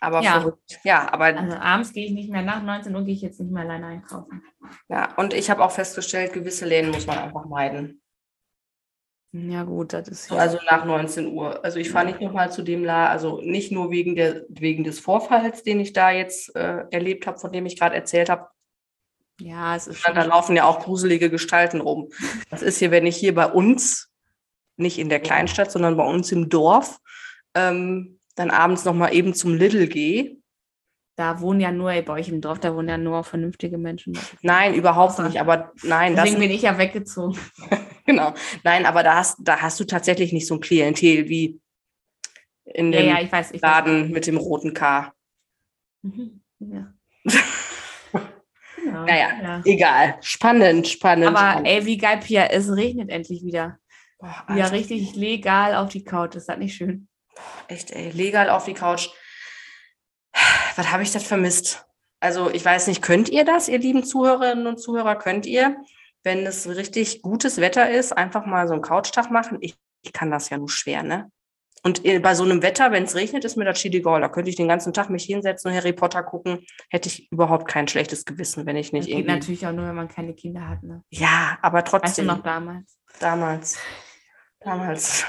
Aber 0.03 0.23
ja. 0.23 0.41
verrückt. 0.41 0.81
Ja, 0.83 1.13
aber. 1.13 1.27
Also 1.27 1.57
abends 1.57 1.93
gehe 1.93 2.07
ich 2.07 2.13
nicht 2.13 2.31
mehr, 2.31 2.43
nach 2.43 2.63
19 2.63 2.95
Uhr 2.95 3.05
gehe 3.05 3.15
ich 3.15 3.21
jetzt 3.21 3.39
nicht 3.39 3.53
mehr 3.53 3.65
alleine 3.65 3.87
einkaufen. 3.87 4.43
Ja, 4.89 5.15
und 5.17 5.35
ich 5.35 5.51
habe 5.51 5.63
auch 5.63 5.71
festgestellt, 5.71 6.33
gewisse 6.33 6.65
Läden 6.65 6.91
muss 6.91 7.07
man 7.07 7.19
einfach 7.19 7.45
meiden. 7.45 8.01
Ja, 9.33 9.63
gut, 9.63 9.93
das 9.93 10.09
ist 10.09 10.31
ja. 10.31 10.39
Also 10.39 10.59
nach 10.69 10.85
19 10.85 11.33
Uhr. 11.33 11.65
Also 11.65 11.79
ich 11.79 11.91
fahre 11.91 12.07
nicht 12.07 12.21
nochmal 12.21 12.51
zu 12.51 12.63
dem 12.63 12.83
Laden, 12.83 13.13
also 13.13 13.41
nicht 13.43 13.71
nur 13.71 13.91
wegen, 13.91 14.17
der, 14.17 14.45
wegen 14.49 14.83
des 14.83 14.99
Vorfalls, 14.99 15.63
den 15.63 15.79
ich 15.79 15.93
da 15.93 16.11
jetzt 16.11 16.57
äh, 16.57 16.85
erlebt 16.91 17.27
habe, 17.27 17.39
von 17.39 17.53
dem 17.53 17.67
ich 17.67 17.79
gerade 17.79 17.95
erzählt 17.95 18.29
habe. 18.29 18.49
Ja, 19.41 19.77
es 19.77 19.87
ist. 19.87 20.05
Da 20.05 20.25
laufen 20.25 20.57
ja 20.57 20.65
auch 20.65 20.81
gruselige 20.81 21.31
Gestalten 21.31 21.81
rum. 21.81 22.09
Das 22.51 22.63
ist 22.63 22.79
hier, 22.79 22.91
wenn 22.91 23.07
ich 23.07 23.17
hier 23.17 23.35
bei 23.35 23.47
uns 23.47 24.10
nicht 24.81 24.99
in 24.99 25.09
der 25.09 25.21
Kleinstadt, 25.21 25.71
sondern 25.71 25.97
bei 25.97 26.05
uns 26.05 26.33
im 26.33 26.49
Dorf, 26.49 26.99
ähm, 27.55 28.19
dann 28.35 28.51
abends 28.51 28.85
nochmal 28.85 29.15
eben 29.15 29.35
zum 29.35 29.55
Lidl 29.55 29.87
gehe. 29.87 30.37
Da 31.17 31.41
wohnen 31.41 31.61
ja 31.61 31.71
nur, 31.71 31.91
bei 31.91 32.13
euch 32.15 32.31
im 32.31 32.41
Dorf, 32.41 32.61
da 32.61 32.75
wohnen 32.75 32.89
ja 32.89 32.97
nur 32.97 33.25
vernünftige 33.25 33.77
Menschen. 33.77 34.19
Nein, 34.41 34.75
überhaupt 34.75 35.19
nicht. 35.19 35.39
Aber 35.39 35.73
nein, 35.83 36.15
Deswegen 36.15 36.37
das, 36.37 36.41
bin 36.41 36.51
ich 36.51 36.63
ja 36.63 36.79
weggezogen. 36.79 37.39
genau. 38.07 38.33
Nein, 38.65 38.87
aber 38.87 39.03
da 39.03 39.17
hast, 39.17 39.37
da 39.41 39.61
hast 39.61 39.79
du 39.81 39.85
tatsächlich 39.85 40.33
nicht 40.33 40.47
so 40.47 40.55
ein 40.55 40.61
Klientel 40.61 41.29
wie 41.29 41.61
in 42.65 42.93
dem 42.93 43.07
ja, 43.07 43.21
ich 43.21 43.31
weiß, 43.31 43.51
ich 43.51 43.61
Laden 43.61 44.05
weiß. 44.05 44.11
mit 44.11 44.27
dem 44.27 44.37
roten 44.37 44.73
K. 44.73 45.13
Mhm. 46.03 46.41
Ja. 46.61 46.95
genau, 48.77 49.05
naja, 49.05 49.29
ja. 49.43 49.63
egal. 49.65 50.17
Spannend, 50.21 50.89
spannend. 50.89 51.37
Aber 51.37 51.67
ey, 51.67 51.85
wie 51.85 51.99
geil, 51.99 52.21
Pia, 52.25 52.47
es 52.47 52.75
regnet 52.75 53.11
endlich 53.11 53.45
wieder. 53.45 53.80
Boah, 54.21 54.45
ja, 54.55 54.67
richtig 54.67 55.15
legal 55.15 55.75
auf 55.75 55.89
die 55.89 56.05
Couch. 56.05 56.35
Ist 56.35 56.49
das 56.49 56.59
nicht 56.59 56.77
schön? 56.77 57.09
Echt, 57.69 57.91
ey, 57.91 58.11
legal 58.11 58.51
auf 58.51 58.67
die 58.67 58.75
Couch. 58.75 59.09
Was 60.77 60.93
habe 60.93 61.03
ich 61.03 61.13
das 61.13 61.25
vermisst? 61.25 61.87
Also, 62.21 62.51
ich 62.51 62.65
weiß 62.65 62.87
nicht, 62.87 63.01
könnt 63.01 63.31
ihr 63.31 63.45
das, 63.45 63.69
ihr 63.69 63.79
lieben 63.79 64.05
Zuhörerinnen 64.05 64.67
und 64.67 64.79
Zuhörer? 64.79 65.17
Könnt 65.17 65.47
ihr, 65.47 65.77
wenn 66.23 66.47
es 66.47 66.69
richtig 66.69 67.23
gutes 67.23 67.59
Wetter 67.59 67.91
ist, 67.91 68.13
einfach 68.13 68.45
mal 68.45 68.69
so 68.69 68.75
einen 68.75 68.83
Couchtag 68.83 69.31
machen? 69.31 69.57
Ich, 69.63 69.77
ich 70.03 70.13
kann 70.13 70.31
das 70.31 70.51
ja 70.51 70.59
nur 70.59 70.69
schwer, 70.69 71.03
ne? 71.03 71.31
Und 71.83 72.03
bei 72.03 72.35
so 72.35 72.45
einem 72.45 72.61
Wetter, 72.61 72.93
wenn 72.93 73.05
es 73.05 73.15
regnet, 73.15 73.47
ist 73.47 73.57
mir 73.57 73.65
das 73.65 73.79
Chili 73.79 74.03
Da 74.03 74.29
könnte 74.29 74.51
ich 74.51 74.57
den 74.57 74.69
ganzen 74.69 74.93
Tag 74.93 75.09
mich 75.09 75.25
hinsetzen 75.25 75.71
und 75.71 75.77
Harry 75.79 75.95
Potter 75.95 76.23
gucken. 76.23 76.67
Hätte 76.91 77.09
ich 77.09 77.33
überhaupt 77.33 77.69
kein 77.69 77.89
schlechtes 77.89 78.27
Gewissen, 78.27 78.67
wenn 78.67 78.77
ich 78.77 78.93
nicht 78.93 79.09
das 79.09 79.17
geht 79.17 79.27
natürlich 79.27 79.67
auch 79.67 79.73
nur, 79.73 79.87
wenn 79.87 79.95
man 79.95 80.09
keine 80.09 80.35
Kinder 80.35 80.69
hat. 80.69 80.83
Ne? 80.83 81.03
Ja, 81.09 81.59
aber 81.63 81.83
trotzdem. 81.83 82.09
Weißt 82.09 82.19
du 82.19 82.23
noch 82.25 82.43
damals? 82.43 82.99
Damals 83.19 83.79
damals. 84.61 85.25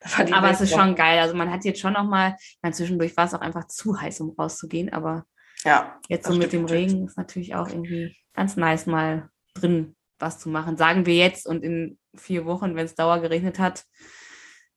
aber 0.32 0.50
es 0.50 0.60
ist 0.60 0.74
schon 0.74 0.94
geil. 0.94 1.18
Also 1.18 1.34
man 1.34 1.50
hat 1.50 1.64
jetzt 1.64 1.80
schon 1.80 1.92
noch 1.92 2.04
mal, 2.04 2.36
ich 2.38 2.58
meine, 2.62 2.74
zwischendurch 2.74 3.16
war 3.16 3.26
es 3.26 3.34
auch 3.34 3.40
einfach 3.40 3.66
zu 3.68 4.00
heiß, 4.00 4.20
um 4.20 4.34
rauszugehen, 4.36 4.92
aber 4.92 5.24
ja, 5.64 6.00
jetzt 6.08 6.26
so 6.26 6.34
mit 6.34 6.52
dem 6.52 6.64
Regen 6.64 7.06
ist 7.06 7.16
natürlich 7.16 7.54
auch 7.54 7.68
irgendwie 7.68 8.16
ganz 8.34 8.56
nice, 8.56 8.86
mal 8.86 9.30
drin 9.54 9.94
was 10.18 10.38
zu 10.38 10.48
machen. 10.48 10.76
Sagen 10.76 11.06
wir 11.06 11.16
jetzt 11.16 11.46
und 11.46 11.62
in 11.62 11.98
vier 12.16 12.44
Wochen, 12.46 12.74
wenn 12.74 12.86
es 12.86 12.94
dauer 12.94 13.20
geregnet 13.20 13.58
hat, 13.58 13.84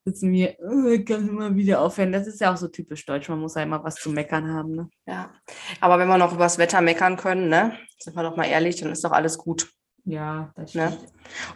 sitzen 0.05 0.31
wir, 0.31 0.55
oh, 0.59 0.87
ich 0.87 1.05
kann 1.05 1.27
immer 1.27 1.55
wieder 1.55 1.81
aufhören. 1.81 2.11
Das 2.11 2.27
ist 2.27 2.39
ja 2.39 2.53
auch 2.53 2.57
so 2.57 2.67
typisch 2.67 3.05
deutsch. 3.05 3.27
Man 3.29 3.39
muss 3.39 3.55
ja 3.55 3.63
immer 3.63 3.83
was 3.83 3.95
zu 3.95 4.11
meckern 4.11 4.51
haben. 4.51 4.75
Ne? 4.75 4.89
Ja, 5.07 5.33
aber 5.81 5.97
wenn 5.97 6.07
wir 6.07 6.17
noch 6.17 6.33
über 6.33 6.43
das 6.43 6.59
Wetter 6.59 6.81
meckern 6.81 7.17
können, 7.17 7.49
ne, 7.49 7.77
sind 7.99 8.15
wir 8.15 8.23
doch 8.23 8.37
mal 8.37 8.45
ehrlich, 8.45 8.75
dann 8.77 8.91
ist 8.91 9.03
doch 9.03 9.11
alles 9.11 9.37
gut. 9.37 9.71
Ja, 10.05 10.53
das 10.55 10.75
ne? 10.75 10.87
stimmt. 10.87 11.01
Ne? 11.01 11.09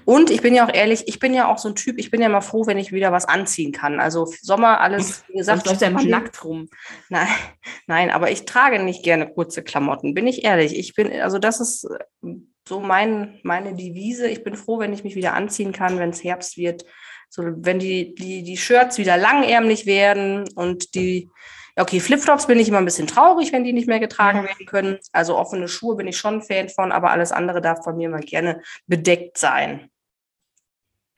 Und 0.04 0.32
ich 0.32 0.42
bin 0.42 0.56
ja 0.56 0.68
auch 0.68 0.74
ehrlich, 0.74 1.08
ich 1.08 1.20
bin 1.20 1.36
ja 1.36 1.48
auch 1.48 1.60
so 1.60 1.70
ein 1.70 1.76
Typ, 1.76 2.00
ich 2.00 2.10
bin 2.10 2.22
ja 2.22 2.30
mal 2.30 2.42
froh, 2.42 2.66
wenn 2.66 2.80
ich 2.80 2.92
wieder 2.92 3.12
was 3.12 3.26
anziehen 3.26 3.72
kann. 3.72 4.00
Also 4.00 4.26
Sommer, 4.42 4.82
alles, 4.82 5.24
wie 5.28 5.38
gesagt. 5.38 5.66
Du 5.66 5.70
läufst 5.70 5.84
ja 5.84 5.90
immer 5.90 6.04
nackt 6.04 6.44
rum. 6.44 6.68
Nein, 7.10 7.28
nein, 7.88 8.10
aber 8.10 8.32
ich 8.32 8.46
trage 8.46 8.82
nicht 8.82 9.04
gerne 9.04 9.32
kurze 9.32 9.64
Klamotten, 9.64 10.16
bin 10.16 10.26
ich 10.26 10.44
ehrlich. 10.44 10.78
Ich 10.78 10.96
bin, 10.96 11.12
also 11.22 11.38
das 11.38 11.60
ist 11.60 11.88
so 12.68 12.80
mein, 12.80 13.40
meine 13.44 13.76
Devise. 13.76 14.28
Ich 14.28 14.44
bin 14.44 14.56
froh, 14.56 14.80
wenn 14.80 14.94
ich 14.94 15.04
mich 15.04 15.16
wieder 15.16 15.34
anziehen 15.34 15.72
kann, 15.72 16.00
wenn 16.00 16.10
es 16.10 16.24
Herbst 16.24 16.58
wird. 16.58 16.86
So, 17.30 17.44
wenn 17.46 17.78
die, 17.78 18.16
die, 18.16 18.42
die 18.42 18.58
Shirts 18.58 18.98
wieder 18.98 19.16
langärmlich 19.16 19.86
werden 19.86 20.50
und 20.56 20.96
die 20.96 21.30
Okay, 21.80 22.00
Flipflops 22.00 22.48
bin 22.48 22.60
ich 22.60 22.68
immer 22.68 22.80
ein 22.80 22.86
bisschen 22.86 23.08
traurig, 23.08 23.54
wenn 23.54 23.64
die 23.64 23.74
nicht 23.74 23.88
mehr 23.88 24.00
getragen 24.00 24.44
werden 24.44 24.66
können. 24.66 25.00
Also 25.14 25.38
offene 25.38 25.68
Schuhe 25.68 25.96
bin 25.96 26.08
ich 26.08 26.18
schon 26.18 26.36
ein 26.36 26.42
Fan 26.42 26.70
von, 26.70 26.92
aber 26.92 27.12
alles 27.12 27.32
andere 27.32 27.62
darf 27.62 27.84
von 27.84 27.96
mir 27.96 28.10
mal 28.10 28.20
gerne 28.20 28.62
bedeckt 28.88 29.38
sein. 29.38 29.90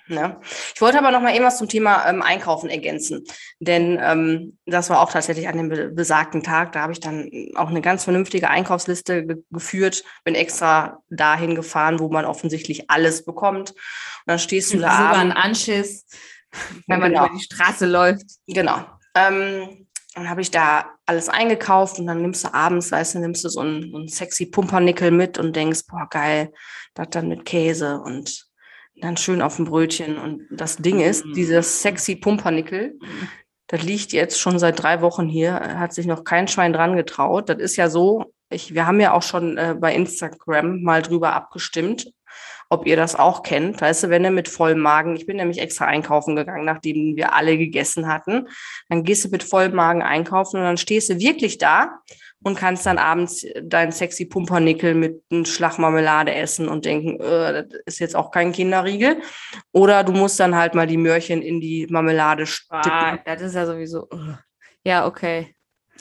Ne? 0.07 0.39
Ich 0.75 0.81
wollte 0.81 0.97
aber 0.97 1.11
noch 1.11 1.21
mal 1.21 1.31
irgendwas 1.31 1.57
zum 1.57 1.69
Thema 1.69 2.07
ähm, 2.07 2.21
Einkaufen 2.21 2.69
ergänzen, 2.69 3.23
denn 3.59 3.97
ähm, 4.01 4.57
das 4.65 4.89
war 4.89 5.01
auch 5.01 5.11
tatsächlich 5.11 5.47
an 5.47 5.57
dem 5.57 5.69
be 5.69 5.89
besagten 5.89 6.43
Tag. 6.43 6.73
Da 6.73 6.81
habe 6.81 6.91
ich 6.91 6.99
dann 6.99 7.31
auch 7.55 7.69
eine 7.69 7.81
ganz 7.81 8.03
vernünftige 8.03 8.49
Einkaufsliste 8.49 9.25
ge 9.25 9.37
geführt, 9.51 10.03
bin 10.25 10.35
extra 10.35 10.99
dahin 11.09 11.55
gefahren, 11.55 11.99
wo 11.99 12.09
man 12.09 12.25
offensichtlich 12.25 12.89
alles 12.89 13.23
bekommt. 13.23 13.71
Und 13.71 13.77
dann 14.25 14.39
stehst 14.39 14.73
du 14.73 14.79
da. 14.79 14.91
Sogar 14.91 15.17
ein 15.17 15.31
Anschiss, 15.31 16.05
wenn 16.87 16.99
man 16.99 17.11
Genau. 17.11 17.25
über 17.27 17.35
die 17.35 17.43
Straße 17.43 17.85
läuft. 17.85 18.25
Genau. 18.47 18.83
Ähm, 19.15 19.87
dann 20.13 20.29
habe 20.29 20.41
ich 20.41 20.51
da 20.51 20.85
alles 21.05 21.29
eingekauft 21.29 21.99
und 21.99 22.07
dann 22.07 22.21
nimmst 22.21 22.43
du 22.43 22.53
abends, 22.53 22.91
weißt 22.91 23.15
du, 23.15 23.19
nimmst 23.19 23.43
du 23.43 23.49
so 23.49 23.61
einen, 23.61 23.91
so 23.91 23.97
einen 23.97 24.07
sexy 24.07 24.45
Pumpernickel 24.45 25.11
mit 25.11 25.37
und 25.37 25.55
denkst, 25.55 25.81
boah, 25.89 26.07
geil, 26.09 26.51
das 26.93 27.09
dann 27.11 27.29
mit 27.29 27.45
Käse 27.45 27.99
und 28.01 28.47
dann 28.95 29.17
schön 29.17 29.41
auf 29.41 29.55
dem 29.55 29.65
Brötchen. 29.65 30.17
Und 30.17 30.47
das 30.51 30.77
Ding 30.77 30.99
ist, 30.99 31.25
Mm. 31.25 31.33
dieses 31.33 31.81
sexy 31.81 32.15
Pumpernickel, 32.17 32.99
das 33.67 33.83
liegt 33.83 34.11
jetzt 34.11 34.37
schon 34.37 34.59
seit 34.59 34.81
drei 34.83 35.01
Wochen 35.01 35.29
hier, 35.29 35.53
hat 35.53 35.93
sich 35.93 36.05
noch 36.05 36.25
kein 36.25 36.49
Schwein 36.49 36.73
dran 36.73 36.97
getraut. 36.97 37.47
Das 37.47 37.57
ist 37.59 37.77
ja 37.77 37.89
so, 37.89 38.33
ich, 38.49 38.73
wir 38.73 38.85
haben 38.85 38.99
ja 38.99 39.13
auch 39.13 39.23
schon 39.23 39.57
äh, 39.57 39.75
bei 39.79 39.95
Instagram 39.95 40.81
mal 40.83 41.01
drüber 41.01 41.33
abgestimmt, 41.33 42.11
ob 42.71 42.87
ihr 42.87 42.95
das 42.95 43.15
auch 43.15 43.43
kennt. 43.43 43.81
Weißt 43.81 44.03
du, 44.03 44.09
wenn 44.09 44.23
du 44.23 44.31
mit 44.31 44.47
vollem 44.47 44.79
Magen, 44.79 45.17
ich 45.17 45.25
bin 45.25 45.35
nämlich 45.35 45.59
extra 45.59 45.85
einkaufen 45.85 46.37
gegangen, 46.37 46.63
nachdem 46.63 47.17
wir 47.17 47.35
alle 47.35 47.57
gegessen 47.57 48.07
hatten, 48.07 48.47
dann 48.87 49.03
gehst 49.03 49.25
du 49.25 49.29
mit 49.29 49.43
vollem 49.43 49.75
Magen 49.75 50.01
einkaufen 50.01 50.57
und 50.57 50.63
dann 50.63 50.77
stehst 50.77 51.09
du 51.09 51.19
wirklich 51.19 51.57
da 51.57 51.99
und 52.43 52.57
kannst 52.57 52.85
dann 52.85 52.97
abends 52.97 53.45
dein 53.61 53.91
sexy 53.91 54.25
Pumpernickel 54.25 54.95
mit 54.95 55.21
einem 55.29 55.43
Schlag 55.43 55.79
Marmelade 55.79 56.33
essen 56.33 56.69
und 56.69 56.85
denken, 56.85 57.19
äh, 57.19 57.67
das 57.67 57.81
ist 57.85 57.99
jetzt 57.99 58.15
auch 58.15 58.31
kein 58.31 58.53
Kinderriegel. 58.53 59.21
Oder 59.73 60.05
du 60.05 60.13
musst 60.13 60.39
dann 60.39 60.55
halt 60.55 60.73
mal 60.73 60.87
die 60.87 60.97
Möhrchen 60.97 61.41
in 61.41 61.59
die 61.59 61.87
Marmelade 61.89 62.45
stippen. 62.45 62.89
Ah, 62.89 63.19
das 63.25 63.41
ist 63.41 63.55
ja 63.55 63.65
sowieso. 63.65 64.07
Ja, 64.85 65.05
okay. 65.05 65.53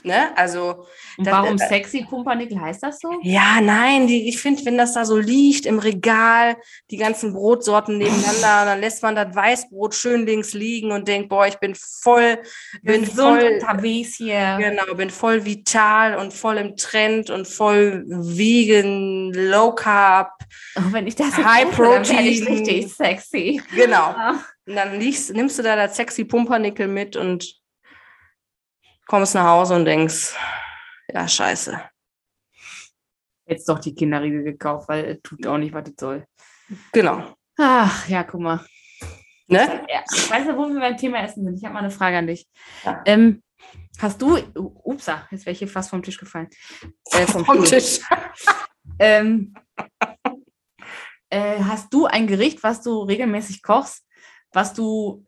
Ne? 0.02 0.34
Also 0.36 0.86
Und 1.18 1.26
Das- 1.26 1.34
warum 1.34 1.56
äh, 1.56 1.68
sexy 1.68 2.06
Pumpernickel 2.08 2.58
heißt 2.58 2.82
das 2.82 3.00
so? 3.00 3.10
Ja, 3.22 3.60
nein, 3.60 4.06
die, 4.06 4.28
ich 4.30 4.40
finde, 4.40 4.64
wenn 4.64 4.78
das 4.78 4.94
da 4.94 5.04
so 5.04 5.18
liegt 5.18 5.66
im 5.66 5.78
Regal, 5.78 6.56
die 6.90 6.96
ganzen 6.96 7.34
Brotsorten 7.34 7.98
nebeneinander, 7.98 8.64
dann 8.64 8.80
lässt 8.80 9.02
man 9.02 9.14
das 9.14 9.34
Weißbrot 9.34 9.94
schön 9.94 10.24
links 10.24 10.54
liegen 10.54 10.90
und 10.92 11.06
denkt, 11.06 11.28
boah, 11.28 11.46
ich 11.46 11.56
bin 11.58 11.74
voll, 11.74 12.38
bin 12.82 13.04
voll, 13.04 13.58
unterwegs 13.60 14.14
hier. 14.16 14.56
genau, 14.58 14.94
bin 14.94 15.10
voll 15.10 15.44
vital 15.44 16.16
und 16.16 16.32
voll 16.32 16.56
im 16.56 16.76
Trend 16.76 17.28
und 17.28 17.46
voll 17.46 18.04
vegan, 18.06 19.32
low 19.34 19.74
carb, 19.74 20.30
Auch 20.76 20.92
wenn 20.92 21.06
ich 21.06 21.14
das 21.16 21.36
High 21.36 21.70
esse, 21.70 21.82
dann 21.82 22.24
ich 22.24 22.44
Protein. 22.44 22.56
richtig 22.58 22.94
sexy. 22.94 23.62
genau. 23.74 23.96
Ah. 24.16 24.34
Und 24.66 24.76
dann 24.76 24.98
liegst, 24.98 25.32
nimmst 25.34 25.58
du 25.58 25.62
da 25.62 25.76
das 25.76 25.96
sexy 25.96 26.24
Pumpernickel 26.24 26.88
mit 26.88 27.16
und 27.16 27.59
kommst 29.10 29.34
nach 29.34 29.44
Hause 29.44 29.74
und 29.74 29.84
denkst, 29.86 30.36
ja, 31.12 31.26
scheiße. 31.26 31.82
Jetzt 33.44 33.68
doch 33.68 33.80
die 33.80 33.92
Kinderriegel 33.92 34.44
gekauft, 34.44 34.88
weil 34.88 35.04
es 35.04 35.22
tut 35.22 35.44
auch 35.48 35.58
nicht, 35.58 35.74
was 35.74 35.88
es 35.88 35.94
soll. 35.98 36.24
Genau. 36.92 37.34
Ach, 37.58 38.08
ja, 38.08 38.22
guck 38.22 38.40
mal. 38.40 38.64
Ne? 39.48 39.84
Ja, 39.88 40.04
ich 40.14 40.30
weiß 40.30 40.46
ja, 40.46 40.56
wo 40.56 40.68
wir 40.68 40.78
beim 40.78 40.96
Thema 40.96 41.24
Essen 41.24 41.44
sind. 41.44 41.56
Ich 41.56 41.64
habe 41.64 41.74
mal 41.74 41.80
eine 41.80 41.90
Frage 41.90 42.18
an 42.18 42.28
dich. 42.28 42.46
Ja. 42.84 43.02
Ähm, 43.04 43.42
hast 43.98 44.22
du, 44.22 44.38
upsa, 44.54 45.26
jetzt 45.32 45.44
wäre 45.44 45.54
ich 45.54 45.58
hier 45.58 45.66
fast 45.66 45.90
vom 45.90 46.04
Tisch 46.04 46.16
gefallen. 46.16 46.48
Äh, 47.10 47.26
vom 47.26 47.44
Vom. 47.44 47.64
Tisch. 47.64 48.00
Ähm, 48.98 49.54
äh, 51.30 51.62
hast 51.62 51.92
du 51.94 52.06
ein 52.06 52.26
Gericht, 52.26 52.62
was 52.62 52.82
du 52.82 53.02
regelmäßig 53.02 53.62
kochst, 53.62 54.04
was 54.52 54.74
du 54.74 55.24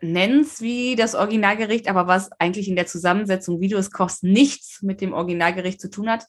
nennst 0.00 0.60
wie 0.60 0.96
das 0.96 1.14
Originalgericht, 1.14 1.88
aber 1.88 2.06
was 2.06 2.30
eigentlich 2.38 2.68
in 2.68 2.76
der 2.76 2.86
Zusammensetzung, 2.86 3.60
wie 3.60 3.68
du 3.68 3.76
es 3.76 3.90
kochst, 3.90 4.22
nichts 4.22 4.82
mit 4.82 5.00
dem 5.00 5.12
Originalgericht 5.12 5.80
zu 5.80 5.90
tun 5.90 6.10
hat? 6.10 6.26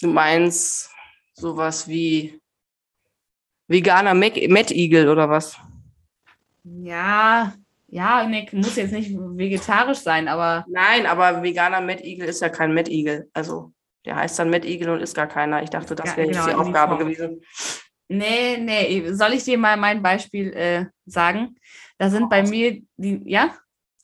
Du 0.00 0.08
meinst 0.08 0.90
sowas 1.34 1.88
wie 1.88 2.40
veganer 3.68 4.14
Mettigel 4.14 5.08
oder 5.08 5.28
was? 5.28 5.56
Ja, 6.64 7.54
ja, 7.88 8.26
nee, 8.26 8.48
muss 8.52 8.76
jetzt 8.76 8.92
nicht 8.92 9.12
vegetarisch 9.16 9.98
sein, 9.98 10.28
aber 10.28 10.64
Nein, 10.68 11.06
aber 11.06 11.42
veganer 11.42 11.80
Mettigel 11.80 12.28
ist 12.28 12.42
ja 12.42 12.48
kein 12.48 12.74
Mettigel. 12.74 13.30
Also 13.32 13.72
der 14.04 14.16
heißt 14.16 14.38
dann 14.38 14.50
Mettigel 14.50 14.90
und 14.90 15.00
ist 15.00 15.14
gar 15.14 15.28
keiner. 15.28 15.62
Ich 15.62 15.70
dachte, 15.70 15.94
das 15.94 16.16
wäre 16.16 16.28
jetzt 16.28 16.36
genau, 16.36 16.46
die 16.46 16.52
in 16.52 16.56
die 16.56 16.62
Aufgabe 16.62 16.98
gewesen. 16.98 17.42
nee, 18.08 18.56
nee, 18.58 19.12
soll 19.12 19.32
ich 19.32 19.44
dir 19.44 19.58
mal 19.58 19.76
mein 19.76 20.02
Beispiel 20.02 20.52
äh, 20.52 20.86
sagen? 21.06 21.56
Da 21.98 22.10
sind 22.10 22.28
bei 22.28 22.42
mir 22.42 22.82
die, 22.96 23.22
ja? 23.24 23.54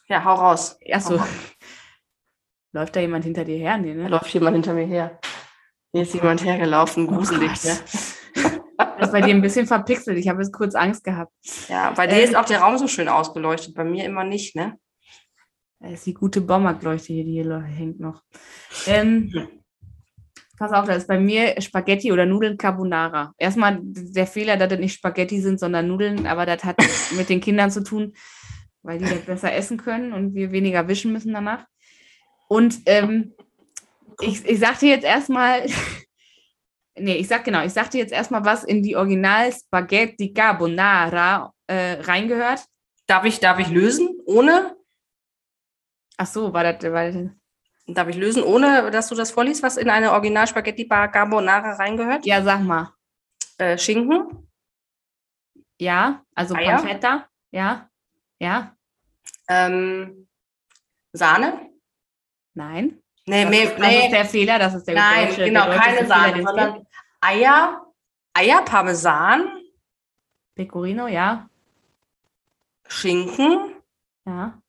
Ja, 0.08 0.24
hau 0.24 0.34
raus. 0.34 0.78
Achso. 0.90 1.12
Hau 1.12 1.16
raus. 1.16 1.28
Läuft 2.74 2.96
da 2.96 3.00
jemand 3.00 3.24
hinter 3.24 3.44
dir 3.44 3.58
her? 3.58 3.76
Nee, 3.76 3.94
Da 3.94 4.02
ne? 4.04 4.08
läuft 4.08 4.32
jemand 4.32 4.54
hinter 4.56 4.72
mir 4.72 4.86
her. 4.86 5.20
Hier 5.92 6.02
ist 6.02 6.14
jemand 6.14 6.42
hergelaufen, 6.42 7.06
gruselig. 7.06 7.50
Gott. 7.50 7.64
ne? 7.64 7.78
Das 8.98 9.08
ist 9.08 9.12
bei 9.12 9.20
dir 9.20 9.34
ein 9.34 9.42
bisschen 9.42 9.66
verpixelt. 9.66 10.16
Ich 10.18 10.28
habe 10.28 10.42
jetzt 10.42 10.52
kurz 10.52 10.74
Angst 10.74 11.04
gehabt. 11.04 11.32
Ja, 11.68 11.90
bei 11.90 12.06
dir 12.06 12.16
Ähm. 12.16 12.24
ist 12.24 12.34
auch 12.36 12.44
der 12.44 12.60
Raum 12.60 12.78
so 12.78 12.88
schön 12.88 13.08
ausgeleuchtet, 13.08 13.74
bei 13.74 13.84
mir 13.84 14.04
immer 14.04 14.24
nicht, 14.24 14.56
ne? 14.56 14.78
Da 15.80 15.88
ist 15.88 16.06
die 16.06 16.14
gute 16.14 16.40
Baumarktleuchte 16.40 17.12
hier, 17.12 17.24
die 17.24 17.32
hier 17.32 17.60
hängt 17.62 18.00
noch. 18.00 18.22
Ähm, 18.86 19.61
pass 20.58 20.72
auf, 20.72 20.86
das 20.86 20.98
ist 20.98 21.08
bei 21.08 21.18
mir 21.18 21.60
Spaghetti 21.60 22.12
oder 22.12 22.26
Nudeln 22.26 22.56
Carbonara. 22.56 23.34
Erstmal 23.38 23.78
der 23.82 24.26
Fehler, 24.26 24.56
dass 24.56 24.68
das 24.68 24.78
nicht 24.78 24.94
Spaghetti 24.94 25.40
sind, 25.40 25.58
sondern 25.58 25.88
Nudeln, 25.88 26.26
aber 26.26 26.46
das 26.46 26.64
hat 26.64 26.76
mit 27.16 27.28
den 27.28 27.40
Kindern 27.40 27.70
zu 27.70 27.82
tun, 27.82 28.14
weil 28.82 28.98
die 28.98 29.04
das 29.04 29.20
besser 29.20 29.52
essen 29.52 29.76
können 29.76 30.12
und 30.12 30.34
wir 30.34 30.52
weniger 30.52 30.86
wischen 30.88 31.12
müssen 31.12 31.32
danach. 31.32 31.64
Und 32.48 32.80
ähm, 32.86 33.34
ich, 34.20 34.44
ich 34.44 34.58
sag 34.58 34.78
dir 34.78 34.90
jetzt 34.90 35.04
erstmal, 35.04 35.66
nee, 36.98 37.16
ich 37.16 37.28
sag 37.28 37.44
genau, 37.44 37.64
ich 37.64 37.72
sag 37.72 37.90
dir 37.90 37.98
jetzt 37.98 38.12
erstmal, 38.12 38.44
was 38.44 38.64
in 38.64 38.82
die 38.82 38.96
Original 38.96 39.52
Spaghetti 39.52 40.32
Carbonara 40.32 41.52
äh, 41.66 42.00
reingehört. 42.02 42.64
Darf 43.06 43.24
ich, 43.24 43.40
darf 43.40 43.58
ich 43.58 43.68
lösen, 43.68 44.08
ohne? 44.26 44.76
Ach 46.16 46.26
so, 46.26 46.52
war 46.52 46.62
das, 46.62 46.82
war 46.92 47.10
das 47.10 47.32
Darf 47.86 48.08
ich 48.08 48.16
lösen, 48.16 48.42
ohne 48.44 48.90
dass 48.90 49.08
du 49.08 49.14
das 49.14 49.30
vorliest, 49.32 49.62
was 49.62 49.76
in 49.76 49.90
eine 49.90 50.12
Original 50.12 50.46
Spaghetti 50.46 50.86
Carbonara 50.86 51.74
reingehört? 51.74 52.24
ja, 52.24 52.42
sag 52.42 52.62
mal. 52.62 52.92
Äh, 53.58 53.76
Schinken, 53.76 54.48
Ja, 55.78 56.24
also 56.34 56.54
Eier? 56.54 56.76
Pancetta. 56.76 57.28
Ja, 57.50 57.88
ja, 58.38 58.74
ähm, 59.48 60.26
Sahne? 61.12 61.70
nein. 62.54 62.98
Nee, 63.26 63.42
Das, 63.44 63.50
nee, 63.50 63.62
ist, 63.64 63.78
das 63.78 63.92
ist 64.04 64.10
der 64.12 64.24
Fehler, 64.24 64.58
das 64.58 64.74
ist 64.74 64.84
der 64.88 64.94
Nein, 64.96 65.28
deutsche, 65.28 65.44
genau, 65.44 65.66
der 65.66 65.78
keine 65.78 65.96
Fehler, 65.98 66.08
Sahne, 66.08 66.38
es 66.38 66.44
sondern. 66.44 66.86
Eier, 67.20 67.86
Eier, 68.32 68.62
Parmesan, 68.64 69.48
Pecorino, 70.56 71.06
ja, 71.06 71.48
Schinken. 72.88 73.74
ja. 74.26 74.60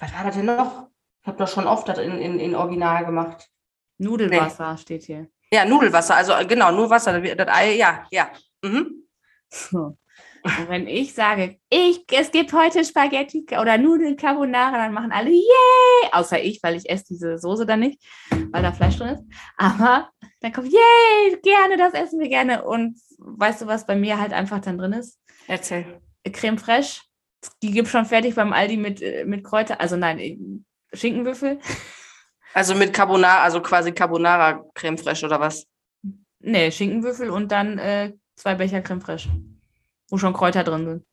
Was 0.00 0.12
war 0.14 0.24
das 0.24 0.34
denn 0.36 0.46
noch? 0.46 0.88
Ich 1.28 1.30
habe 1.30 1.44
doch 1.44 1.52
schon 1.52 1.66
oft 1.66 1.86
das 1.86 1.98
in, 1.98 2.12
in, 2.12 2.40
in 2.40 2.54
Original 2.54 3.04
gemacht. 3.04 3.50
Nudelwasser 3.98 4.78
steht 4.78 5.02
hier. 5.02 5.28
Ja, 5.52 5.66
Nudelwasser, 5.66 6.16
also 6.16 6.32
äh, 6.32 6.46
genau, 6.46 6.72
nur 6.72 6.88
Wasser. 6.88 7.20
Das, 7.20 7.36
das 7.36 7.48
Ei, 7.48 7.74
ja, 7.74 8.06
ja. 8.10 8.30
Mhm. 8.64 9.06
So. 9.50 9.98
Und 10.42 10.68
wenn 10.70 10.86
ich 10.86 11.12
sage, 11.12 11.58
ich, 11.68 12.02
es 12.10 12.30
gibt 12.30 12.54
heute 12.54 12.82
Spaghetti 12.82 13.44
oder 13.60 13.76
Nudeln 13.76 14.16
Carbonara, 14.16 14.78
dann 14.78 14.94
machen 14.94 15.12
alle 15.12 15.28
yay, 15.28 16.12
außer 16.12 16.42
ich, 16.42 16.62
weil 16.62 16.76
ich 16.76 16.88
esse 16.88 17.04
diese 17.10 17.36
Soße 17.36 17.66
dann 17.66 17.80
nicht, 17.80 18.02
weil 18.50 18.62
da 18.62 18.72
Fleisch 18.72 18.96
drin 18.96 19.16
ist. 19.16 19.24
Aber 19.58 20.08
dann 20.40 20.52
kommt 20.54 20.72
yay, 20.72 21.38
gerne, 21.42 21.76
das 21.76 21.92
essen 21.92 22.20
wir 22.20 22.30
gerne. 22.30 22.64
Und 22.64 22.98
weißt 23.18 23.60
du, 23.60 23.66
was 23.66 23.84
bei 23.84 23.96
mir 23.96 24.18
halt 24.18 24.32
einfach 24.32 24.60
dann 24.62 24.78
drin 24.78 24.94
ist? 24.94 25.20
Erzähl. 25.46 26.00
Creme 26.32 26.56
fraiche. 26.56 27.02
Die 27.62 27.70
gibt 27.70 27.88
schon 27.88 28.06
fertig 28.06 28.34
beim 28.34 28.54
Aldi 28.54 28.78
mit, 28.78 29.02
äh, 29.02 29.26
mit 29.26 29.44
Kräuter. 29.44 29.78
Also 29.78 29.96
nein, 29.96 30.64
Schinkenwürfel. 30.92 31.60
Also 32.54 32.74
mit 32.74 32.92
Carbonara, 32.94 33.42
also 33.42 33.60
quasi 33.60 33.92
Carbonara 33.92 34.64
Creme 34.74 34.98
fraiche 34.98 35.26
oder 35.26 35.38
was? 35.40 35.66
Nee, 36.40 36.70
Schinkenwürfel 36.70 37.30
und 37.30 37.52
dann 37.52 37.78
äh, 37.78 38.14
zwei 38.36 38.54
Becher 38.54 38.80
Creme 38.80 39.00
fraiche. 39.00 39.28
Wo 40.08 40.16
schon 40.18 40.32
Kräuter 40.32 40.64
drin 40.64 40.86
sind. 40.86 41.06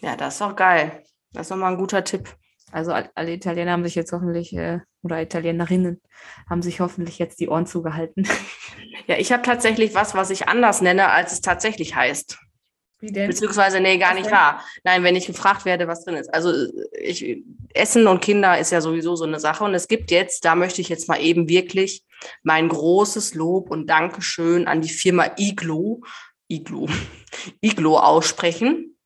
Ja, 0.00 0.16
das 0.16 0.34
ist 0.34 0.40
doch 0.40 0.54
geil. 0.54 1.02
Das 1.32 1.46
ist 1.46 1.50
nochmal 1.50 1.72
ein 1.72 1.78
guter 1.78 2.04
Tipp. 2.04 2.36
Also 2.70 2.92
all- 2.92 3.10
alle 3.14 3.32
Italiener 3.32 3.72
haben 3.72 3.84
sich 3.84 3.94
jetzt 3.94 4.12
hoffentlich, 4.12 4.52
äh, 4.56 4.80
oder 5.02 5.20
Italienerinnen, 5.22 6.00
haben 6.48 6.62
sich 6.62 6.80
hoffentlich 6.80 7.18
jetzt 7.18 7.40
die 7.40 7.48
Ohren 7.48 7.66
zugehalten. 7.66 8.26
Ja, 9.06 9.16
ich 9.18 9.32
habe 9.32 9.42
tatsächlich 9.42 9.94
was, 9.94 10.14
was 10.14 10.30
ich 10.30 10.48
anders 10.48 10.80
nenne, 10.80 11.10
als 11.10 11.32
es 11.32 11.40
tatsächlich 11.40 11.94
heißt. 11.94 12.38
Beziehungsweise, 13.12 13.80
nee, 13.80 13.98
gar 13.98 14.14
nicht 14.14 14.30
wahr. 14.30 14.64
Nein, 14.84 15.02
wenn 15.02 15.16
ich 15.16 15.26
gefragt 15.26 15.64
werde, 15.64 15.88
was 15.88 16.04
drin 16.04 16.16
ist. 16.16 16.32
Also 16.32 16.52
ich, 16.92 17.42
Essen 17.74 18.06
und 18.06 18.20
Kinder 18.20 18.58
ist 18.58 18.72
ja 18.72 18.80
sowieso 18.80 19.16
so 19.16 19.24
eine 19.24 19.40
Sache. 19.40 19.64
Und 19.64 19.74
es 19.74 19.88
gibt 19.88 20.10
jetzt, 20.10 20.44
da 20.44 20.54
möchte 20.54 20.80
ich 20.80 20.88
jetzt 20.88 21.08
mal 21.08 21.20
eben 21.20 21.48
wirklich 21.48 22.04
mein 22.42 22.68
großes 22.68 23.34
Lob 23.34 23.70
und 23.70 23.88
Dankeschön 23.88 24.66
an 24.66 24.80
die 24.80 24.88
Firma 24.88 25.30
Iglo 25.36 26.00
Iglo, 26.48 26.88
Iglo 27.60 27.98
aussprechen 27.98 28.96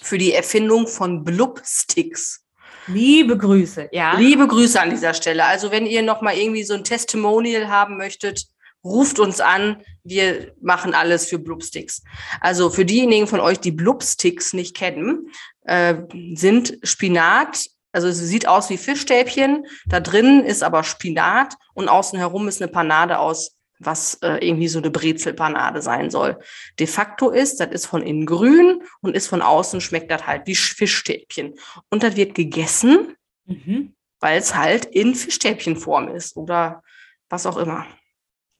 für 0.00 0.18
die 0.18 0.32
Erfindung 0.32 0.86
von 0.86 1.24
Blub-Sticks. 1.24 2.44
Liebe 2.86 3.36
Grüße, 3.36 3.90
ja. 3.92 4.16
Liebe 4.16 4.46
Grüße 4.46 4.80
an 4.80 4.90
dieser 4.90 5.12
Stelle. 5.12 5.44
Also 5.44 5.70
wenn 5.70 5.84
ihr 5.84 6.02
noch 6.02 6.22
mal 6.22 6.34
irgendwie 6.34 6.62
so 6.62 6.72
ein 6.72 6.84
Testimonial 6.84 7.68
haben 7.68 7.98
möchtet, 7.98 8.46
ruft 8.84 9.18
uns 9.18 9.40
an. 9.40 9.82
Wir 10.04 10.52
machen 10.60 10.94
alles 10.94 11.26
für 11.26 11.38
Blubsticks. 11.38 12.02
Also 12.40 12.70
für 12.70 12.84
diejenigen 12.84 13.26
von 13.26 13.40
euch, 13.40 13.60
die 13.60 13.72
Blubsticks 13.72 14.52
nicht 14.52 14.76
kennen, 14.76 15.30
äh, 15.62 15.96
sind 16.34 16.78
Spinat. 16.82 17.66
Also 17.92 18.08
es 18.08 18.18
sieht 18.18 18.46
aus 18.46 18.70
wie 18.70 18.78
Fischstäbchen. 18.78 19.66
Da 19.86 20.00
drin 20.00 20.44
ist 20.44 20.62
aber 20.62 20.84
Spinat 20.84 21.54
und 21.74 21.88
außen 21.88 22.18
herum 22.18 22.48
ist 22.48 22.62
eine 22.62 22.70
Panade 22.70 23.18
aus 23.18 23.58
was 23.80 24.14
äh, 24.22 24.44
irgendwie 24.44 24.68
so 24.68 24.78
eine 24.78 24.90
Brezelpanade 24.90 25.82
sein 25.82 26.10
soll. 26.10 26.38
De 26.78 26.86
facto 26.86 27.30
ist, 27.30 27.60
das 27.60 27.68
ist 27.70 27.86
von 27.86 28.02
innen 28.02 28.26
grün 28.26 28.82
und 29.00 29.14
ist 29.14 29.28
von 29.28 29.42
außen 29.42 29.80
schmeckt 29.80 30.10
das 30.10 30.26
halt 30.26 30.46
wie 30.46 30.56
Fischstäbchen. 30.56 31.54
Und 31.90 32.02
das 32.02 32.16
wird 32.16 32.34
gegessen, 32.34 33.14
Mhm. 33.46 33.94
weil 34.20 34.38
es 34.38 34.54
halt 34.54 34.84
in 34.84 35.14
Fischstäbchenform 35.14 36.08
ist 36.08 36.36
oder 36.36 36.82
was 37.30 37.46
auch 37.46 37.56
immer. 37.56 37.86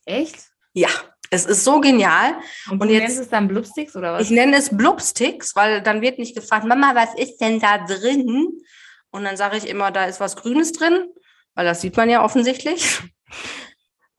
Echt? 0.08 0.36
Ja, 0.72 0.88
es 1.30 1.44
ist 1.44 1.64
so 1.64 1.80
genial. 1.80 2.34
Und, 2.70 2.80
Und 2.80 2.88
du 2.88 2.94
jetzt- 2.94 3.02
nennst 3.02 3.18
es 3.20 3.28
dann 3.28 3.46
Blubsticks 3.48 3.94
oder 3.94 4.14
was? 4.14 4.22
Ich 4.22 4.30
nenne 4.30 4.56
es 4.56 4.74
Blubsticks, 4.76 5.54
weil 5.54 5.82
dann 5.82 6.00
wird 6.00 6.18
nicht 6.18 6.34
gefragt, 6.34 6.64
Mama, 6.66 6.94
was 6.94 7.14
ist 7.14 7.38
denn 7.38 7.60
da 7.60 7.78
drin? 7.78 8.48
Und 9.10 9.24
dann 9.24 9.36
sage 9.36 9.56
ich 9.56 9.68
immer, 9.68 9.90
da 9.90 10.04
ist 10.06 10.20
was 10.20 10.36
Grünes 10.36 10.72
drin, 10.72 11.06
weil 11.54 11.64
das 11.64 11.80
sieht 11.80 11.96
man 11.96 12.08
ja 12.10 12.24
offensichtlich. 12.24 13.00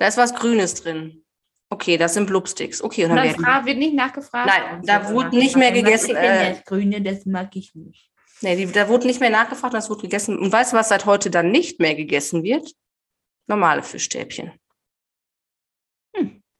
Da 0.01 0.07
ist 0.07 0.15
was 0.15 0.33
Grünes 0.33 0.75
drin. 0.75 1.25
Okay, 1.69 1.97
das 1.97 2.13
sind 2.13 2.27
Blubsticks. 2.27 2.81
Okay, 2.81 3.03
und 3.03 3.11
Und 3.11 3.17
dann 3.17 3.27
dann 3.33 3.43
werden 3.43 3.65
wird 3.65 3.77
nicht 3.79 3.93
nachgefragt? 3.95 4.47
Nein, 4.47 4.79
Und 4.79 4.87
da 4.87 5.11
wurde 5.11 5.35
nicht 5.35 5.57
mehr 5.57 5.75
ist 5.75 5.83
gegessen, 5.83 6.15
äh, 6.15 6.53
das 6.53 6.63
Grüne, 6.63 7.01
das 7.01 7.25
mag 7.25 7.53
ich 7.57 7.75
nicht. 7.75 8.09
Nee, 8.39 8.55
die, 8.55 8.71
da 8.71 8.87
wurde 8.87 9.07
nicht 9.07 9.19
mehr 9.19 9.29
nachgefragt, 9.29 9.73
das 9.73 9.89
wurde 9.89 10.03
gegessen. 10.03 10.39
Und 10.39 10.53
weißt 10.53 10.71
du, 10.71 10.77
was 10.77 10.87
seit 10.87 11.05
heute 11.05 11.29
dann 11.29 11.51
nicht 11.51 11.81
mehr 11.81 11.95
gegessen 11.95 12.43
wird? 12.43 12.71
Normale 13.47 13.83
Fischstäbchen. 13.83 14.53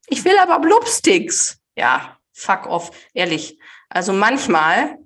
Hm. 0.10 0.18
Ich 0.18 0.26
will 0.26 0.38
aber 0.40 0.60
Blubsticks. 0.60 1.60
Ja, 1.76 2.18
fuck 2.34 2.66
off, 2.68 2.92
ehrlich. 3.14 3.60
Also 3.90 4.14
manchmal, 4.14 4.98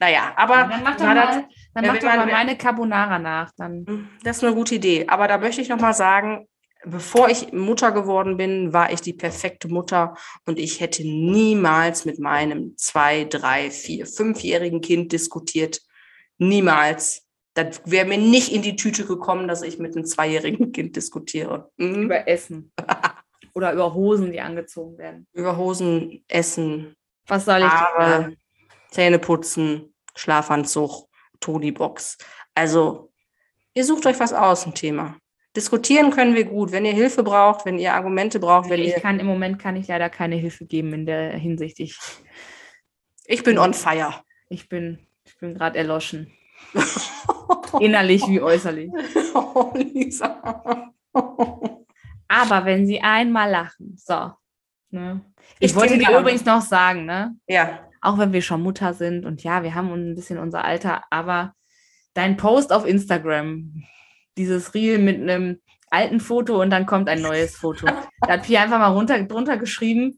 naja, 0.00 0.32
aber 0.36 0.64
dann 0.68 0.82
mach 0.82 0.96
doch 0.96 1.04
na, 1.04 1.14
das- 1.14 1.36
mal, 1.36 1.48
dann 1.74 1.84
ja, 1.84 1.92
mach 1.92 1.98
doch 2.00 2.06
mal 2.08 2.16
man- 2.18 2.30
meine 2.30 2.56
Carbonara 2.58 3.18
nach. 3.18 3.52
Dann. 3.56 4.08
das 4.22 4.38
ist 4.38 4.44
eine 4.44 4.54
gute 4.54 4.76
Idee. 4.76 5.06
Aber 5.08 5.28
da 5.28 5.38
möchte 5.38 5.60
ich 5.60 5.68
noch 5.68 5.80
mal 5.80 5.92
sagen, 5.94 6.48
bevor 6.84 7.28
ich 7.28 7.52
Mutter 7.52 7.92
geworden 7.92 8.36
bin, 8.36 8.72
war 8.72 8.92
ich 8.92 9.00
die 9.00 9.12
perfekte 9.12 9.68
Mutter 9.68 10.16
und 10.46 10.58
ich 10.58 10.80
hätte 10.80 11.02
niemals 11.02 12.04
mit 12.04 12.18
meinem 12.18 12.76
zwei, 12.76 13.24
drei, 13.24 13.70
vier, 13.70 14.06
fünfjährigen 14.06 14.80
Kind 14.80 15.12
diskutiert. 15.12 15.80
Niemals. 16.38 17.22
Das 17.54 17.80
wäre 17.84 18.04
mir 18.06 18.18
nicht 18.18 18.52
in 18.52 18.62
die 18.62 18.74
Tüte 18.74 19.06
gekommen, 19.06 19.46
dass 19.46 19.62
ich 19.62 19.78
mit 19.78 19.94
einem 19.94 20.04
zweijährigen 20.04 20.72
Kind 20.72 20.96
diskutiere. 20.96 21.70
Mhm. 21.76 22.02
Über 22.06 22.26
Essen. 22.26 22.72
Oder 23.54 23.72
über 23.72 23.94
Hosen, 23.94 24.32
die 24.32 24.40
angezogen 24.40 24.98
werden. 24.98 25.26
Über 25.32 25.56
Hosen, 25.56 26.24
Essen, 26.28 26.94
Was 27.28 27.44
soll 27.44 27.58
ich 27.60 27.64
Haare, 27.64 28.10
sagen? 28.22 28.36
Zähne 28.90 29.18
putzen, 29.18 29.94
Schlafanzug, 30.16 31.08
Toni-Box. 31.40 32.18
Also, 32.54 33.12
ihr 33.74 33.84
sucht 33.84 34.06
euch 34.06 34.18
was 34.20 34.32
aus, 34.32 34.66
ein 34.66 34.74
Thema. 34.74 35.16
Diskutieren 35.56 36.10
können 36.10 36.34
wir 36.34 36.44
gut. 36.44 36.72
Wenn 36.72 36.84
ihr 36.84 36.92
Hilfe 36.92 37.22
braucht, 37.22 37.64
wenn 37.64 37.78
ihr 37.78 37.94
Argumente 37.94 38.40
braucht, 38.40 38.70
wenn 38.70 38.80
Ich 38.80 38.88
ihr. 38.88 39.00
kann 39.00 39.20
im 39.20 39.26
Moment 39.26 39.60
kann 39.60 39.76
ich 39.76 39.86
leider 39.86 40.10
keine 40.10 40.34
Hilfe 40.36 40.66
geben 40.66 40.92
in 40.92 41.06
der 41.06 41.30
Hinsicht. 41.36 41.78
Ich, 41.78 41.96
Ich 43.26 43.44
bin 43.44 43.58
on 43.58 43.72
fire. 43.72 44.14
ich 44.48 44.68
bin, 44.68 45.06
ich 45.24 45.38
bin 45.38 45.54
gerade 45.54 45.78
erloschen. 45.78 46.32
Innerlich 47.78 48.26
wie 48.28 48.40
äußerlich. 48.40 48.90
oh, 49.34 49.72
Lisa. 49.76 50.92
Aber 52.34 52.64
wenn 52.64 52.86
sie 52.86 53.00
einmal 53.00 53.50
lachen, 53.50 53.96
so. 53.96 54.32
Ne? 54.90 55.20
Ich, 55.58 55.70
Ich 55.70 55.76
wollte 55.76 55.98
dir 55.98 56.18
übrigens 56.18 56.44
noch 56.44 56.62
sagen, 56.62 57.04
ne? 57.04 57.36
ja, 57.46 57.80
Auch 58.00 58.18
wenn 58.18 58.32
wir 58.32 58.42
schon 58.42 58.62
Mutter 58.62 58.94
sind 58.94 59.24
und 59.24 59.42
ja, 59.42 59.62
wir 59.62 59.74
haben 59.74 59.92
ein 59.92 60.14
bisschen 60.14 60.38
unser 60.38 60.64
Alter, 60.64 61.02
aber 61.10 61.54
dein 62.14 62.36
Post 62.36 62.72
auf 62.72 62.86
Instagram, 62.86 63.84
dieses 64.36 64.74
Reel 64.74 64.98
mit 64.98 65.20
einem 65.20 65.60
alten 65.90 66.20
Foto 66.20 66.60
und 66.60 66.70
dann 66.70 66.86
kommt 66.86 67.08
ein 67.08 67.22
neues 67.22 67.56
Foto. 67.56 67.86
Da 67.86 68.28
hat 68.28 68.42
Pia 68.42 68.62
einfach 68.62 68.78
mal 68.78 68.88
runter, 68.92 69.22
drunter 69.24 69.56
geschrieben, 69.56 70.16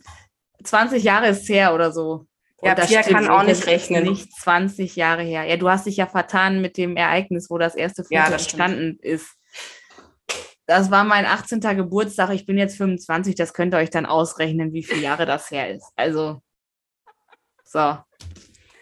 20 0.64 1.02
Jahre 1.04 1.28
ist 1.28 1.48
her 1.48 1.74
oder 1.74 1.92
so. 1.92 2.26
Ja, 2.62 2.74
das 2.74 2.88
Pia 2.88 3.02
kann 3.02 3.28
auch 3.28 3.42
nicht 3.42 3.52
ist 3.60 3.66
rechnen. 3.66 4.04
Nicht 4.04 4.32
20 4.40 4.96
Jahre 4.96 5.22
her. 5.22 5.44
Ja, 5.44 5.56
du 5.56 5.68
hast 5.68 5.86
dich 5.86 5.98
ja 5.98 6.06
vertan 6.06 6.62
mit 6.62 6.78
dem 6.78 6.96
Ereignis, 6.96 7.50
wo 7.50 7.58
das 7.58 7.74
erste 7.74 8.02
Foto 8.02 8.14
Ja, 8.14 8.30
das 8.30 8.44
stimmt. 8.44 8.62
entstanden 8.62 8.98
ist. 9.02 9.35
Das 10.66 10.90
war 10.90 11.04
mein 11.04 11.26
18. 11.26 11.60
Geburtstag. 11.60 12.30
Ich 12.30 12.44
bin 12.44 12.58
jetzt 12.58 12.76
25. 12.76 13.34
Das 13.36 13.54
könnt 13.54 13.74
ihr 13.74 13.78
euch 13.78 13.90
dann 13.90 14.06
ausrechnen, 14.06 14.72
wie 14.72 14.82
viele 14.82 15.00
Jahre 15.00 15.24
das 15.24 15.50
her 15.50 15.70
ist. 15.70 15.92
Also, 15.94 16.40
so. 17.64 17.98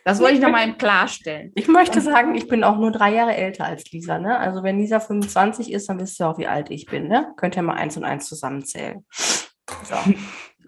Das 0.05 0.20
wollte 0.20 0.35
ich 0.35 0.40
nochmal 0.40 0.77
klarstellen. 0.77 1.51
ich 1.55 1.66
möchte 1.66 2.01
sagen, 2.03 2.35
ich 2.35 2.47
bin 2.47 2.62
auch 2.62 2.77
nur 2.77 2.92
drei 2.92 3.14
Jahre 3.14 3.35
älter 3.35 3.64
als 3.64 3.90
Lisa. 3.90 4.18
Ne? 4.18 4.38
Also, 4.38 4.62
wenn 4.62 4.79
Lisa 4.79 5.01
25 5.01 5.73
ist, 5.73 5.88
dann 5.88 5.99
wisst 6.01 6.20
ihr 6.20 6.29
auch, 6.29 6.38
wie 6.38 6.47
alt 6.47 6.70
ich 6.70 6.87
bin. 6.87 7.09
Ne? 7.09 7.33
Könnt 7.37 7.57
ihr 7.57 7.62
mal 7.62 7.77
eins 7.77 7.97
und 7.97 8.05
eins 8.05 8.27
zusammenzählen. 8.27 9.05
So. 9.85 9.97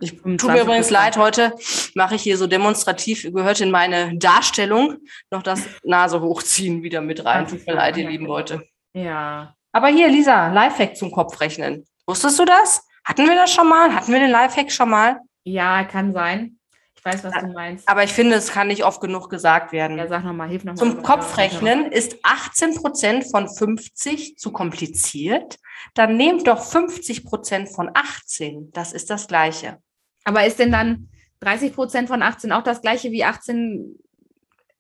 Ich 0.01 0.11
tut 0.11 0.23
25 0.23 0.51
mir 0.51 0.63
übrigens 0.63 0.91
leid, 0.91 1.17
heute 1.17 1.55
mache 1.95 2.17
ich 2.17 2.23
hier 2.23 2.37
so 2.37 2.47
demonstrativ, 2.47 3.23
gehört 3.33 3.63
in 3.63 3.71
meine 3.71 4.17
Darstellung 4.19 4.99
noch 5.31 5.43
das 5.43 5.67
Nase 5.85 6.21
hochziehen 6.21 6.83
wieder 6.83 7.01
mit 7.01 7.25
rein. 7.25 7.47
Tut 7.47 7.67
mir 7.67 7.75
leid, 7.75 7.97
ihr 7.97 8.09
lieben 8.09 8.27
Leute. 8.27 8.63
Ja. 8.93 9.56
Aber 9.77 9.89
hier, 9.89 10.09
Lisa, 10.09 10.49
Lifehack 10.49 10.97
zum 10.97 11.11
Kopfrechnen. 11.11 11.87
Wusstest 12.07 12.39
du 12.39 12.47
das? 12.47 12.83
Hatten 13.05 13.27
wir 13.27 13.35
das 13.35 13.53
schon 13.53 13.69
mal? 13.69 13.95
Hatten 13.95 14.11
wir 14.11 14.21
den 14.21 14.31
Lifehack 14.31 14.73
schon 14.73 14.89
mal? 14.89 15.21
Ja, 15.45 15.85
kann 15.85 16.15
sein. 16.15 16.59
Ich 16.97 17.05
weiß, 17.05 17.23
was 17.25 17.35
du 17.43 17.49
meinst. 17.49 17.87
Aber 17.87 18.03
ich 18.03 18.11
finde, 18.15 18.37
es 18.37 18.51
kann 18.51 18.69
nicht 18.69 18.87
oft 18.87 19.03
genug 19.03 19.29
gesagt 19.29 19.73
werden. 19.73 19.99
Ja, 19.99 20.09
sag 20.09 20.25
nochmal, 20.25 20.49
hilf 20.49 20.65
nochmal. 20.65 20.79
Zum 20.79 21.03
Kopfrechnen 21.03 21.93
ist 21.93 22.17
18% 22.25 23.31
von 23.31 23.51
50 23.51 24.39
zu 24.39 24.51
kompliziert. 24.51 25.59
Dann 25.93 26.17
nehmt 26.17 26.47
doch 26.47 26.65
50% 26.65 27.67
von 27.67 27.91
18. 27.93 28.71
Das 28.73 28.95
ist 28.95 29.11
das 29.11 29.29
Gleiche. 29.29 29.77
Aber 30.25 30.47
ist 30.47 30.59
denn 30.59 30.73
dann 30.73 31.11
30 31.41 31.75
Prozent 31.75 32.09
von 32.09 32.23
18 32.23 32.51
auch 32.51 32.63
das 32.63 32.81
gleiche 32.81 33.11
wie 33.11 33.25
18 33.25 33.95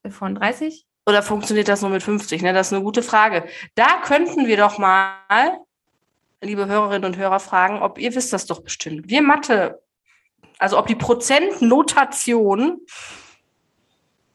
von 0.09 0.37
30? 0.37 0.86
Oder 1.09 1.23
funktioniert 1.23 1.69
das 1.69 1.83
nur 1.83 1.91
mit 1.91 2.03
50? 2.03 2.43
Ne? 2.43 2.53
Das 2.53 2.69
ist 2.69 2.73
eine 2.73 2.83
gute 2.83 3.03
Frage. 3.03 3.47
Da 3.77 4.01
könnten 4.05 4.47
wir 4.47 4.57
doch 4.57 4.79
mal, 4.79 5.59
liebe 6.43 6.67
Hörerinnen 6.67 7.05
und 7.05 7.17
Hörer, 7.17 7.39
fragen, 7.41 7.81
ob 7.83 7.99
ihr 7.99 8.15
wisst 8.15 8.33
das 8.33 8.47
doch 8.47 8.61
bestimmt. 8.63 9.09
Wir 9.09 9.23
Mathe, 9.23 9.81
also 10.59 10.79
ob 10.79 10.87
die 10.87 10.97
Prozentnotation 10.97 12.81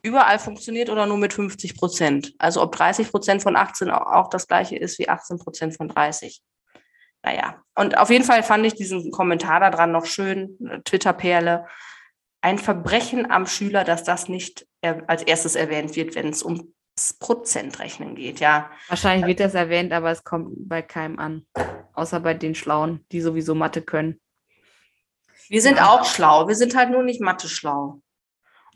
überall 0.04 0.40
funktioniert 0.40 0.90
oder 0.90 1.06
nur 1.06 1.18
mit 1.18 1.34
50 1.34 1.76
Prozent. 1.78 2.34
Also 2.40 2.62
ob 2.62 2.72
30 2.76 3.12
Prozent 3.12 3.44
von 3.44 3.56
18 3.56 3.90
au- 3.92 3.98
auch 3.98 4.30
das 4.30 4.48
gleiche 4.48 4.78
ist 4.78 4.98
wie 4.98 5.10
18 5.10 5.38
Prozent 5.40 5.76
von 5.76 5.90
30. 5.90 6.42
Naja, 7.24 7.62
und 7.76 7.98
auf 8.00 8.10
jeden 8.10 8.26
Fall 8.26 8.42
fand 8.42 8.66
ich 8.66 8.74
diesen 8.74 9.12
Kommentar 9.12 9.60
da 9.60 9.70
dran 9.70 9.92
noch 9.92 10.06
schön, 10.06 10.58
Twitter-Perle. 10.86 11.68
Ein 12.42 12.58
Verbrechen 12.58 13.30
am 13.30 13.46
Schüler, 13.46 13.84
dass 13.84 14.04
das 14.04 14.28
nicht 14.28 14.66
als 14.82 15.24
erstes 15.24 15.56
erwähnt 15.56 15.96
wird, 15.96 16.16
wenn 16.16 16.30
es 16.30 16.44
ums 16.44 16.64
Prozentrechnen 17.20 18.16
geht, 18.16 18.40
ja. 18.40 18.72
Wahrscheinlich 18.88 19.28
wird 19.28 19.40
das 19.40 19.54
erwähnt, 19.54 19.94
aber 19.94 20.12
es 20.12 20.24
kommt 20.24 20.68
bei 20.68 20.82
keinem 20.82 21.20
an. 21.20 21.46
Außer 21.94 22.20
bei 22.20 22.34
den 22.34 22.56
Schlauen, 22.56 23.06
die 23.12 23.22
sowieso 23.22 23.56
Mathe 23.56 23.82
können. 23.82 24.20
Wir 25.50 25.62
sind 25.62 25.78
Ja. 25.78 25.90
auch 25.90 26.06
schlau, 26.06 26.48
wir 26.48 26.56
sind 26.56 26.76
halt 26.76 26.90
nur 26.92 27.04
nicht 27.04 27.22
Mathe 27.22 27.48
schlau. 27.48 28.02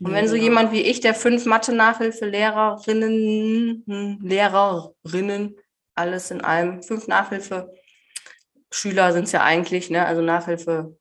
Und 0.00 0.12
wenn 0.12 0.28
so 0.28 0.36
Ja. 0.36 0.42
jemand 0.42 0.72
wie 0.72 0.82
ich, 0.82 1.00
der 1.00 1.14
fünf 1.14 1.46
Mathe-Nachhilfe-Lehrerinnen, 1.46 3.84
hm, 3.86 4.18
Lehrerinnen, 4.22 5.56
alles 5.94 6.30
in 6.30 6.42
allem, 6.42 6.82
fünf 6.82 7.06
Nachhilfe-Schüler 7.08 9.12
sind 9.12 9.24
es 9.24 9.32
ja 9.32 9.42
eigentlich, 9.42 9.88
ne? 9.90 10.04
Also 10.04 10.20
Nachhilfe, 10.20 10.96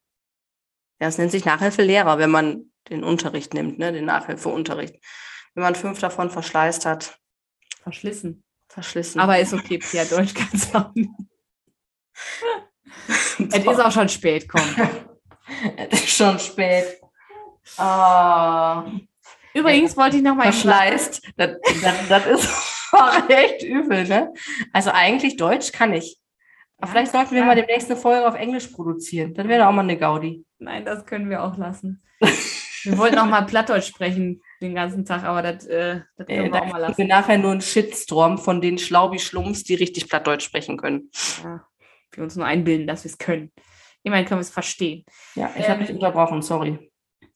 ja, 1.01 1.07
es 1.07 1.17
nennt 1.17 1.31
sich 1.31 1.43
Nachhilfelehrer, 1.45 2.17
wenn 2.17 2.31
man 2.31 2.71
den 2.89 3.03
Unterricht 3.03 3.53
nimmt, 3.53 3.79
ne? 3.79 3.91
Den 3.91 4.05
Nachhilfeunterricht. 4.05 4.95
Wenn 5.53 5.63
man 5.63 5.75
fünf 5.75 5.99
davon 5.99 6.29
verschleißt 6.29 6.85
hat, 6.85 7.17
Verschlissen. 7.81 8.43
verschlissen. 8.67 9.19
Aber 9.19 9.39
ist 9.39 9.53
okay, 9.53 9.77
Pia, 9.77 10.05
Deutsch 10.05 10.33
kannst 10.33 10.73
du 10.73 10.77
auch 10.79 10.93
nicht. 10.93 11.09
Es 13.51 13.59
ist 13.65 13.79
auch 13.79 13.91
schon 13.91 14.09
spät, 14.09 14.47
komm. 14.47 14.61
es 15.77 16.01
ist 16.03 16.09
schon 16.17 16.39
spät. 16.39 16.99
Ah. 17.77 18.85
Übrigens 19.53 19.95
wollte 19.97 20.17
ich 20.17 20.23
noch 20.23 20.35
mal 20.35 20.43
verschleißt. 20.43 21.21
Das, 21.37 21.57
das, 21.83 22.07
das 22.07 22.25
ist 22.27 22.49
auch 22.93 23.29
echt 23.29 23.63
übel, 23.63 24.07
ne? 24.07 24.33
Also 24.73 24.91
eigentlich 24.91 25.35
Deutsch 25.37 25.71
kann 25.71 25.93
ich. 25.93 26.19
Aber 26.77 26.87
Ja, 26.87 26.91
vielleicht 26.91 27.11
sollten 27.11 27.31
wir 27.31 27.39
ja. 27.39 27.45
mal 27.45 27.55
demnächst 27.55 27.89
eine 27.91 27.99
Folge 27.99 28.27
auf 28.27 28.35
Englisch 28.35 28.67
produzieren. 28.67 29.33
Dann 29.33 29.47
wäre 29.47 29.67
auch 29.67 29.71
mal 29.73 29.81
eine 29.81 29.97
Gaudi. 29.97 30.45
Nein, 30.57 30.85
das 30.85 31.05
können 31.05 31.29
wir 31.29 31.43
auch 31.43 31.57
lassen. 31.57 32.01
Wir 32.85 32.97
wollten 32.97 33.17
auch 33.17 33.25
mal 33.25 33.41
Plattdeutsch 33.45 33.87
sprechen 33.87 34.41
den 34.61 34.75
ganzen 34.75 35.05
Tag, 35.05 35.23
aber 35.23 35.41
das, 35.41 35.65
äh, 35.65 36.01
das 36.17 36.27
können 36.27 36.45
Äh, 36.47 36.51
wir 36.53 36.61
auch 36.61 36.71
mal 36.71 36.77
lassen. 36.79 36.97
wir 36.97 37.07
nachher 37.07 37.37
nur 37.37 37.51
einen 37.51 37.61
Shitstorm 37.61 38.37
von 38.37 38.61
den 38.61 38.77
Schlaubi-Schlumps, 38.77 39.63
die 39.63 39.75
richtig 39.75 40.09
Plattdeutsch 40.09 40.43
sprechen 40.45 40.77
können. 40.77 41.09
Ja, 41.43 41.65
wir 42.13 42.23
uns 42.23 42.35
nur 42.35 42.45
einbilden, 42.45 42.87
dass 42.87 43.03
wir 43.03 43.11
es 43.11 43.17
können. 43.17 43.51
Immerhin 44.03 44.25
können 44.25 44.39
wir 44.39 44.43
es 44.43 44.49
verstehen. 44.51 45.03
Ja, 45.35 45.51
ich 45.57 45.67
habe 45.67 45.83
dich 45.83 45.91
unterbrochen, 45.93 46.41
sorry. 46.41 46.91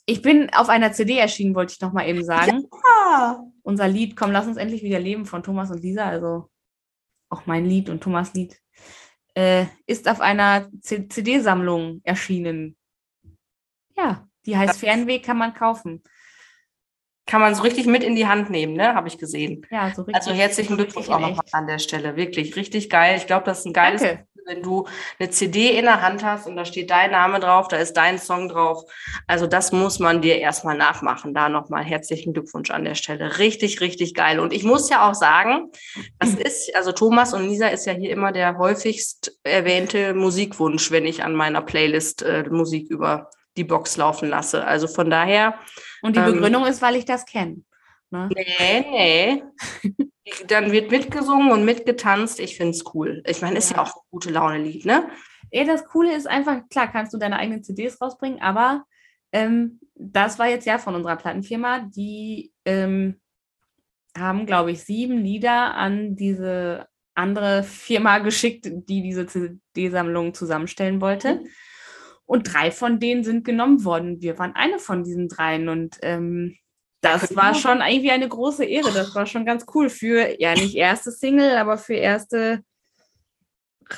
Ich 0.05 0.21
bin 0.21 0.49
auf 0.53 0.69
einer 0.69 0.91
CD 0.93 1.17
erschienen, 1.17 1.53
wollte 1.55 1.73
ich 1.73 1.81
noch 1.81 1.93
mal 1.93 2.07
eben 2.07 2.23
sagen. 2.23 2.65
Ah, 3.07 3.39
Unser 3.63 3.87
Lied 3.87 4.15
Komm, 4.15 4.31
lass 4.31 4.47
uns 4.47 4.57
endlich 4.57 4.81
wieder 4.83 4.99
leben 4.99 5.25
von 5.25 5.43
Thomas 5.43 5.69
und 5.71 5.81
Lisa, 5.81 6.05
also 6.05 6.49
auch 7.29 7.45
mein 7.45 7.65
Lied 7.65 7.89
und 7.89 8.01
Thomas 8.01 8.33
Lied, 8.33 8.59
äh, 9.35 9.65
ist 9.85 10.07
auf 10.09 10.21
einer 10.21 10.67
CD-Sammlung 10.81 12.01
erschienen. 12.03 12.75
Ja, 13.97 14.27
die 14.49 14.57
heißt 14.57 14.79
Fernweg, 14.79 15.23
kann 15.23 15.37
man 15.37 15.53
kaufen. 15.53 16.03
kann 17.25 17.41
man 17.41 17.53
so 17.53 17.61
richtig 17.61 17.85
mit 17.85 18.03
in 18.03 18.15
die 18.15 18.27
Hand 18.27 18.49
nehmen, 18.49 18.73
ne? 18.73 18.95
Habe 18.95 19.07
ich 19.07 19.19
gesehen. 19.19 19.65
Ja, 19.69 19.93
so 19.95 20.01
richtig. 20.01 20.15
Also 20.15 20.31
herzlichen 20.31 20.75
Glückwunsch 20.77 21.09
auch 21.09 21.19
nochmal 21.19 21.45
an 21.51 21.67
der 21.67 21.77
Stelle. 21.77 22.15
Wirklich, 22.15 22.55
richtig 22.55 22.89
geil. 22.89 23.17
Ich 23.17 23.27
glaube, 23.27 23.45
das 23.45 23.59
ist 23.59 23.65
ein 23.65 23.73
geiles, 23.73 24.01
Danke. 24.01 24.25
Gefühl, 24.33 24.43
wenn 24.47 24.63
du 24.63 24.87
eine 25.19 25.29
CD 25.29 25.77
in 25.77 25.85
der 25.85 26.01
Hand 26.01 26.23
hast 26.23 26.47
und 26.47 26.55
da 26.55 26.65
steht 26.65 26.89
dein 26.89 27.11
Name 27.11 27.39
drauf, 27.39 27.67
da 27.67 27.77
ist 27.77 27.93
dein 27.93 28.17
Song 28.17 28.49
drauf. 28.49 28.83
Also 29.27 29.45
das 29.45 29.71
muss 29.71 29.99
man 29.99 30.21
dir 30.23 30.39
erstmal 30.39 30.75
nachmachen. 30.75 31.35
Da 31.35 31.49
nochmal 31.49 31.83
herzlichen 31.83 32.33
Glückwunsch 32.33 32.71
an 32.71 32.83
der 32.83 32.95
Stelle. 32.95 33.37
Richtig, 33.37 33.79
richtig 33.79 34.15
geil. 34.15 34.39
Und 34.39 34.51
ich 34.51 34.63
muss 34.63 34.89
ja 34.89 35.07
auch 35.07 35.13
sagen, 35.13 35.69
das 36.17 36.33
ist, 36.33 36.75
also 36.75 36.91
Thomas 36.93 37.35
und 37.35 37.47
Lisa 37.47 37.67
ist 37.67 37.85
ja 37.85 37.93
hier 37.93 38.09
immer 38.09 38.31
der 38.31 38.57
häufigst 38.57 39.37
erwähnte 39.43 40.15
Musikwunsch, 40.15 40.89
wenn 40.89 41.05
ich 41.05 41.23
an 41.23 41.35
meiner 41.35 41.61
Playlist 41.61 42.23
äh, 42.23 42.43
Musik 42.49 42.89
über 42.89 43.29
die 43.59 43.63
Box 43.65 43.97
laufen 43.97 44.29
lasse. 44.29 44.65
Also 44.65 44.87
von 44.87 45.09
daher, 45.09 45.59
Und 46.01 46.15
die 46.15 46.19
Ähm, 46.21 46.33
Begründung 46.33 46.65
ist, 46.65 46.81
weil 46.81 46.95
ich 46.95 47.05
das 47.05 47.25
kenne. 47.25 47.61
Ne? 48.09 48.29
Nee, 48.33 48.85
nee. 48.89 49.43
Dann 50.47 50.71
wird 50.71 50.89
mitgesungen 50.91 51.51
und 51.51 51.65
mitgetanzt. 51.65 52.39
Ich 52.39 52.55
finde 52.57 52.71
es 52.71 52.83
cool. 52.93 53.21
Ich 53.27 53.41
meine, 53.41 53.57
ist 53.57 53.71
ja 53.71 53.77
Ja. 53.77 53.83
auch 53.83 53.95
ein 53.95 54.01
gute 54.11 54.29
Laune-Lied, 54.31 54.85
ne? 54.85 55.09
Ja, 55.51 55.63
das 55.65 55.85
Coole 55.85 56.15
ist 56.15 56.27
einfach, 56.27 56.61
klar, 56.69 56.87
kannst 56.91 57.13
du 57.13 57.17
deine 57.17 57.37
eigenen 57.37 57.63
CDs 57.63 57.99
rausbringen, 58.01 58.39
aber 58.41 58.85
ähm, 59.31 59.79
das 59.95 60.39
war 60.39 60.47
jetzt 60.47 60.65
ja 60.65 60.77
von 60.77 60.95
unserer 60.95 61.15
Plattenfirma, 61.17 61.79
die 61.95 62.51
ähm, 62.65 63.19
haben, 64.17 64.45
glaube 64.45 64.71
ich, 64.71 64.83
sieben 64.83 65.17
Lieder 65.17 65.75
an 65.75 66.15
diese 66.15 66.87
andere 67.15 67.63
Firma 67.63 68.19
geschickt, 68.19 68.67
die 68.71 69.01
diese 69.01 69.25
CD-Sammlung 69.27 70.33
zusammenstellen 70.33 71.01
wollte. 71.01 71.43
Und 72.29 72.53
drei 72.53 72.69
von 72.69 72.99
denen 72.99 73.23
sind 73.23 73.43
genommen 73.43 73.83
worden. 73.83 74.21
Wir 74.21 74.37
waren 74.37 74.55
eine 74.55 74.77
von 74.77 75.03
diesen 75.03 75.29
dreien 75.29 75.67
und 75.67 75.97
ähm, 76.03 76.55
das 77.01 77.35
war 77.35 77.55
schon 77.55 77.81
irgendwie 77.81 78.11
eine 78.11 78.29
große 78.29 78.65
Ehre. 78.65 78.91
Das 78.91 79.15
war 79.15 79.25
schon 79.25 79.47
ganz 79.47 79.65
cool 79.73 79.89
für, 79.89 80.39
ja, 80.39 80.53
nicht 80.53 80.75
erste 80.75 81.11
Single, 81.11 81.57
aber 81.57 81.79
für 81.79 81.95
erste 81.95 82.61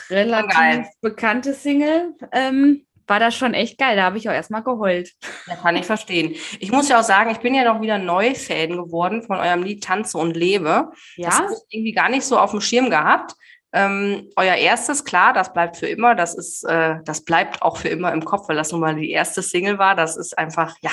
relativ 0.10 0.58
geil. 0.58 0.88
bekannte 1.02 1.54
Single. 1.54 2.15
Ähm, 2.32 2.86
war 3.06 3.20
das 3.20 3.36
schon 3.36 3.54
echt 3.54 3.78
geil. 3.78 3.98
Da 3.98 4.04
habe 4.04 4.17
ich 4.17 4.30
auch 4.30 4.34
erstmal 4.34 4.63
geheult. 4.63 5.12
Ja, 5.48 5.58
kann 5.58 5.76
ich 5.76 5.86
verstehen. 5.86 6.34
Ich 6.62 6.72
muss 6.72 6.88
ja 6.88 7.02
auch 7.02 7.04
sagen, 7.04 7.32
ich 7.32 7.39
bin 7.39 7.54
ja 7.54 7.65
noch 7.65 7.82
wieder 7.82 7.98
Neu-Fan 7.98 8.78
geworden 8.78 9.24
von 9.24 9.39
eurem 9.39 9.63
Lied 9.63 9.84
Tanze 9.84 10.17
und 10.17 10.38
Lebe. 10.38 10.91
Das 11.17 11.17
Ja, 11.17 11.32
habe 11.32 11.52
ich 11.52 11.76
irgendwie 11.76 11.91
gar 11.91 12.08
nicht 12.08 12.24
so 12.24 12.39
auf 12.39 12.52
dem 12.52 12.62
Schirm 12.62 12.89
gehabt. 12.89 13.34
Ähm, 13.73 14.29
euer 14.36 14.55
erstes, 14.55 15.05
klar, 15.05 15.34
das 15.34 15.53
bleibt 15.53 15.77
für 15.77 15.88
immer. 15.88 16.15
Das 16.15 16.36
ist, 16.36 16.63
äh, 16.63 16.95
das 17.05 17.23
bleibt 17.23 17.62
auch 17.62 17.77
für 17.77 17.89
immer 17.89 18.12
im 18.12 18.25
Kopf, 18.25 18.49
weil 18.49 18.57
das 18.57 18.71
nun 18.71 18.81
mal 18.81 18.95
die 18.95 19.12
erste 19.12 19.41
Single 19.41 19.77
war. 19.77 19.95
Das 19.95 20.17
ist 20.17 20.38
einfach, 20.38 20.75
ja, 20.81 20.91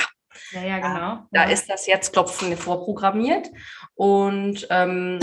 ja, 0.51 0.63
ja, 0.63 0.79
genau. 0.79 1.23
Da 1.31 1.45
ja. 1.45 1.49
ist 1.49 1.69
das 1.69 1.87
jetzt 1.87 2.13
Klopfen 2.13 2.55
vorprogrammiert. 2.55 3.49
Und 3.95 4.67
ähm, 4.69 5.19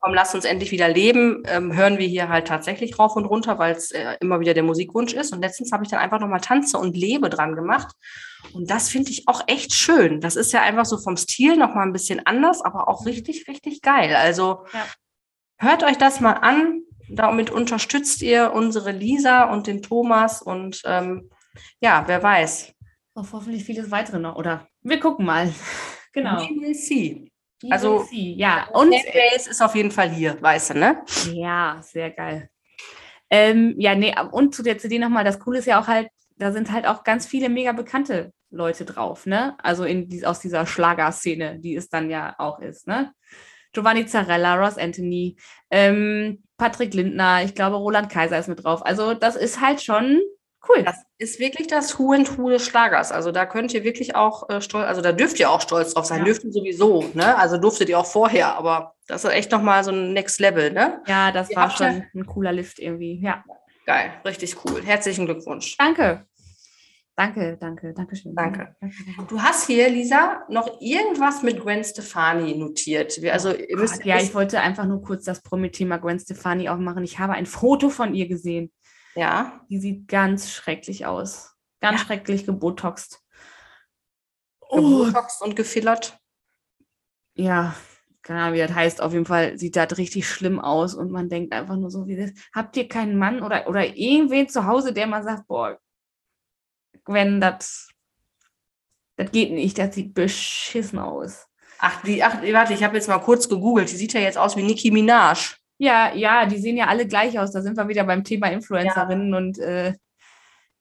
komm, 0.00 0.14
lass 0.14 0.34
uns 0.34 0.44
endlich 0.44 0.70
wieder 0.70 0.88
leben. 0.88 1.42
Ähm, 1.46 1.74
hören 1.74 1.98
wir 1.98 2.06
hier 2.06 2.28
halt 2.28 2.48
tatsächlich 2.48 2.98
rauf 2.98 3.16
und 3.16 3.24
runter, 3.24 3.58
weil 3.58 3.74
es 3.74 3.90
äh, 3.90 4.16
immer 4.20 4.40
wieder 4.40 4.54
der 4.54 4.62
Musikwunsch 4.62 5.14
ist. 5.14 5.32
Und 5.32 5.40
letztens 5.40 5.72
habe 5.72 5.84
ich 5.84 5.90
dann 5.90 6.00
einfach 6.00 6.20
nochmal 6.20 6.40
Tanze 6.40 6.78
und 6.78 6.96
Lebe 6.96 7.30
dran 7.30 7.54
gemacht. 7.54 7.94
Und 8.52 8.70
das 8.70 8.88
finde 8.88 9.10
ich 9.10 9.26
auch 9.26 9.42
echt 9.46 9.72
schön. 9.72 10.20
Das 10.20 10.36
ist 10.36 10.52
ja 10.52 10.62
einfach 10.62 10.84
so 10.84 10.98
vom 10.98 11.16
Stil 11.16 11.56
nochmal 11.56 11.86
ein 11.86 11.92
bisschen 11.92 12.24
anders, 12.26 12.62
aber 12.62 12.88
auch 12.88 13.06
richtig, 13.06 13.48
richtig 13.48 13.82
geil. 13.82 14.14
Also 14.14 14.64
Ja. 14.72 14.86
hört 15.58 15.82
euch 15.84 15.98
das 15.98 16.20
mal 16.20 16.32
an. 16.34 16.82
Damit 17.10 17.50
unterstützt 17.50 18.22
ihr 18.22 18.52
unsere 18.52 18.92
Lisa 18.92 19.44
und 19.52 19.66
den 19.66 19.82
Thomas. 19.82 20.42
Und 20.42 20.82
ähm, 20.84 21.30
ja, 21.80 22.04
wer 22.06 22.22
weiß. 22.22 22.72
Auf 23.14 23.32
hoffentlich 23.32 23.64
vieles 23.64 23.90
weitere 23.90 24.18
noch. 24.18 24.36
Oder 24.36 24.68
wir 24.82 25.00
gucken 25.00 25.24
mal. 25.26 25.52
Genau. 26.14 26.40
We 26.40 26.60
will 26.62 26.74
see. 26.74 27.30
We 27.62 27.70
Also- 27.70 28.00
will 28.00 28.06
see. 28.06 28.32
ja, 28.38 28.66
und 28.72 28.92
Fanbase 28.94 29.50
ist 29.50 29.60
auf 29.62 29.74
jeden 29.74 29.90
Fall 29.90 30.10
hier, 30.10 30.40
weißt 30.40 30.70
du, 30.70 30.74
ne? 30.78 31.02
Ja, 31.32 31.80
sehr 31.82 32.10
geil. 32.10 32.48
Ähm, 33.30 33.74
ja, 33.78 33.94
nee, 33.94 34.14
und 34.32 34.54
zu 34.54 34.62
der 34.62 34.78
CD 34.78 34.98
nochmal, 34.98 35.22
das 35.22 35.38
Coole 35.38 35.58
ist 35.58 35.66
ja 35.66 35.80
auch 35.80 35.86
halt, 35.86 36.08
da 36.36 36.50
sind 36.50 36.72
halt 36.72 36.86
auch 36.86 37.04
ganz 37.04 37.26
viele 37.26 37.50
mega 37.50 37.72
bekannte 37.72 38.32
Leute 38.50 38.86
drauf, 38.86 39.26
ne? 39.26 39.56
Also 39.62 39.84
in, 39.84 40.24
aus 40.24 40.40
dieser 40.40 40.66
Schlagerszene, 40.66 41.60
die 41.60 41.76
es 41.76 41.88
dann 41.90 42.08
ja 42.10 42.34
auch 42.38 42.58
ist, 42.60 42.86
ne? 42.88 43.12
Giovanni 43.72 44.06
Zarella, 44.06 44.56
Ross 44.56 44.78
Anthony, 44.78 45.36
ähm, 45.70 46.42
Patrick 46.56 46.94
Lindner, 46.94 47.42
ich 47.44 47.54
glaube, 47.54 47.76
Roland 47.76 48.10
Kaiser 48.10 48.38
ist 48.38 48.48
mit 48.48 48.64
drauf. 48.64 48.84
Also 48.84 49.14
das 49.14 49.36
ist 49.36 49.60
halt 49.60 49.82
schon 49.82 50.20
cool. 50.68 50.82
Das 50.82 50.96
ist 51.18 51.38
wirklich 51.38 51.68
das 51.68 51.98
Hu 51.98 52.12
and 52.12 52.36
Hu 52.36 52.48
des 52.50 52.64
Schlagers. 52.66 53.12
Also 53.12 53.30
da 53.30 53.46
könnt 53.46 53.72
ihr 53.74 53.84
wirklich 53.84 54.16
auch 54.16 54.48
äh, 54.50 54.60
stolz, 54.60 54.86
also 54.88 55.00
da 55.00 55.12
dürft 55.12 55.38
ihr 55.38 55.50
auch 55.50 55.60
stolz 55.60 55.94
drauf 55.94 56.06
sein, 56.06 56.18
Ja. 56.18 56.24
dürft 56.24 56.42
ihr 56.44 56.52
sowieso, 56.52 57.04
ne? 57.14 57.36
Also 57.38 57.58
durftet 57.58 57.88
ihr 57.88 57.98
auch 57.98 58.06
vorher, 58.06 58.56
aber 58.56 58.94
das 59.06 59.24
ist 59.24 59.30
echt 59.30 59.52
nochmal 59.52 59.84
so 59.84 59.92
ein 59.92 60.12
Next 60.12 60.40
Level, 60.40 60.72
ne? 60.72 61.00
ja, 61.06 61.30
das 61.30 61.50
Ihr 61.50 61.56
war 61.56 61.70
schon 61.70 62.04
ein 62.14 62.26
cooler 62.26 62.52
Lift 62.52 62.78
irgendwie. 62.80 63.20
Ja, 63.22 63.44
Geil, 63.86 64.10
richtig 64.26 64.56
cool. 64.64 64.82
Herzlichen 64.84 65.24
Glückwunsch. 65.26 65.76
danke. 65.78 66.26
Danke, 67.18 67.56
danke, 67.60 67.92
danke 67.94 68.14
schön. 68.14 68.32
Danke. 68.36 68.76
Du 69.26 69.42
hast 69.42 69.66
hier, 69.66 69.88
Lisa, 69.88 70.44
noch 70.48 70.80
irgendwas 70.80 71.42
mit 71.42 71.60
Gwen 71.60 71.82
Stefani 71.82 72.54
notiert. 72.54 73.20
Wir, 73.20 73.32
also, 73.32 73.52
ihr 73.52 73.76
müsst 73.76 74.04
ja, 74.04 74.18
ich 74.18 74.32
wollte 74.36 74.60
einfach 74.60 74.84
nur 74.84 75.02
kurz 75.02 75.24
das 75.24 75.42
Promi-Thema 75.42 75.98
Gwen 75.98 76.20
Stefani 76.20 76.68
aufmachen. 76.68 77.02
Ich 77.02 77.18
habe 77.18 77.32
ein 77.32 77.46
Foto 77.46 77.88
von 77.90 78.14
ihr 78.14 78.28
gesehen. 78.28 78.70
ja, 79.16 79.60
Die 79.68 79.80
sieht 79.80 80.06
ganz 80.06 80.52
schrecklich 80.52 81.06
aus. 81.06 81.56
Ganz 81.80 81.98
Ja. 82.02 82.06
schrecklich 82.06 82.46
gebotoxt. 82.46 83.20
Oh, 84.60 84.76
gebotoxt 85.06 85.42
und 85.42 85.56
gefillert. 85.56 86.20
ja, 87.34 87.74
keine 88.22 88.42
Ahnung, 88.42 88.54
wie 88.54 88.58
das 88.60 88.74
heißt. 88.74 89.02
Auf 89.02 89.12
jeden 89.12 89.26
Fall 89.26 89.58
sieht 89.58 89.74
das 89.74 89.98
richtig 89.98 90.28
schlimm 90.28 90.60
aus 90.60 90.94
und 90.94 91.10
man 91.10 91.28
denkt 91.28 91.52
einfach 91.52 91.74
nur 91.76 91.90
so, 91.90 92.06
wie 92.06 92.14
das. 92.16 92.30
Habt 92.54 92.76
ihr 92.76 92.86
keinen 92.86 93.18
Mann 93.18 93.42
oder, 93.42 93.66
oder 93.68 93.96
irgendwen 93.96 94.48
zu 94.48 94.66
Hause, 94.66 94.92
der 94.92 95.08
mal 95.08 95.24
sagt, 95.24 95.48
boah, 95.48 95.78
Gwen, 97.04 97.40
das 97.40 97.88
das 99.16 99.30
geht 99.32 99.50
nicht, 99.50 99.76
das 99.78 99.94
sieht 99.96 100.14
beschissen 100.14 100.98
aus. 101.00 101.46
Ach, 101.80 102.02
die, 102.02 102.22
ach, 102.22 102.40
warte, 102.52 102.72
ich 102.74 102.84
habe 102.84 102.96
jetzt 102.96 103.08
mal 103.08 103.18
kurz 103.18 103.48
gegoogelt. 103.48 103.90
Die 103.90 103.96
sieht 103.96 104.12
ja 104.12 104.20
jetzt 104.20 104.38
aus 104.38 104.56
wie 104.56 104.62
Nicki 104.62 104.90
Minaj. 104.92 105.56
Ja, 105.78 106.12
ja, 106.14 106.46
die 106.46 106.58
sehen 106.58 106.76
ja 106.76 106.86
alle 106.86 107.06
gleich 107.06 107.38
aus. 107.38 107.50
Da 107.52 107.60
sind 107.60 107.76
wir 107.76 107.88
wieder 107.88 108.04
beim 108.04 108.22
Thema 108.24 108.46
Influencerinnen 108.48 109.34
und 109.34 109.58
äh, 109.58 109.92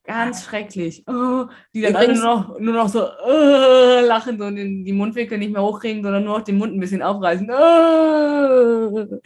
ganz 0.04 0.46
schrecklich. 0.46 1.04
Oh, 1.08 1.46
die 1.74 1.82
dann 1.82 1.96
alle 1.96 2.06
Übrigens- 2.06 2.24
nur 2.24 2.36
noch, 2.36 2.60
nur 2.60 2.74
noch 2.74 2.90
so 2.90 3.08
äh, 3.28 4.02
lachen 4.06 4.38
so 4.38 4.46
und 4.46 4.56
den, 4.56 4.86
die 4.86 4.94
Mundwinkel 4.94 5.38
nicht 5.40 5.52
mehr 5.52 5.64
hochkriegen, 5.64 6.04
sondern 6.04 6.24
nur 6.24 6.38
noch 6.38 6.46
den 6.46 6.58
Mund 6.60 6.76
ein 6.76 6.80
bisschen 6.80 7.02
aufreißen. 7.02 7.50
Äh. 7.50 9.18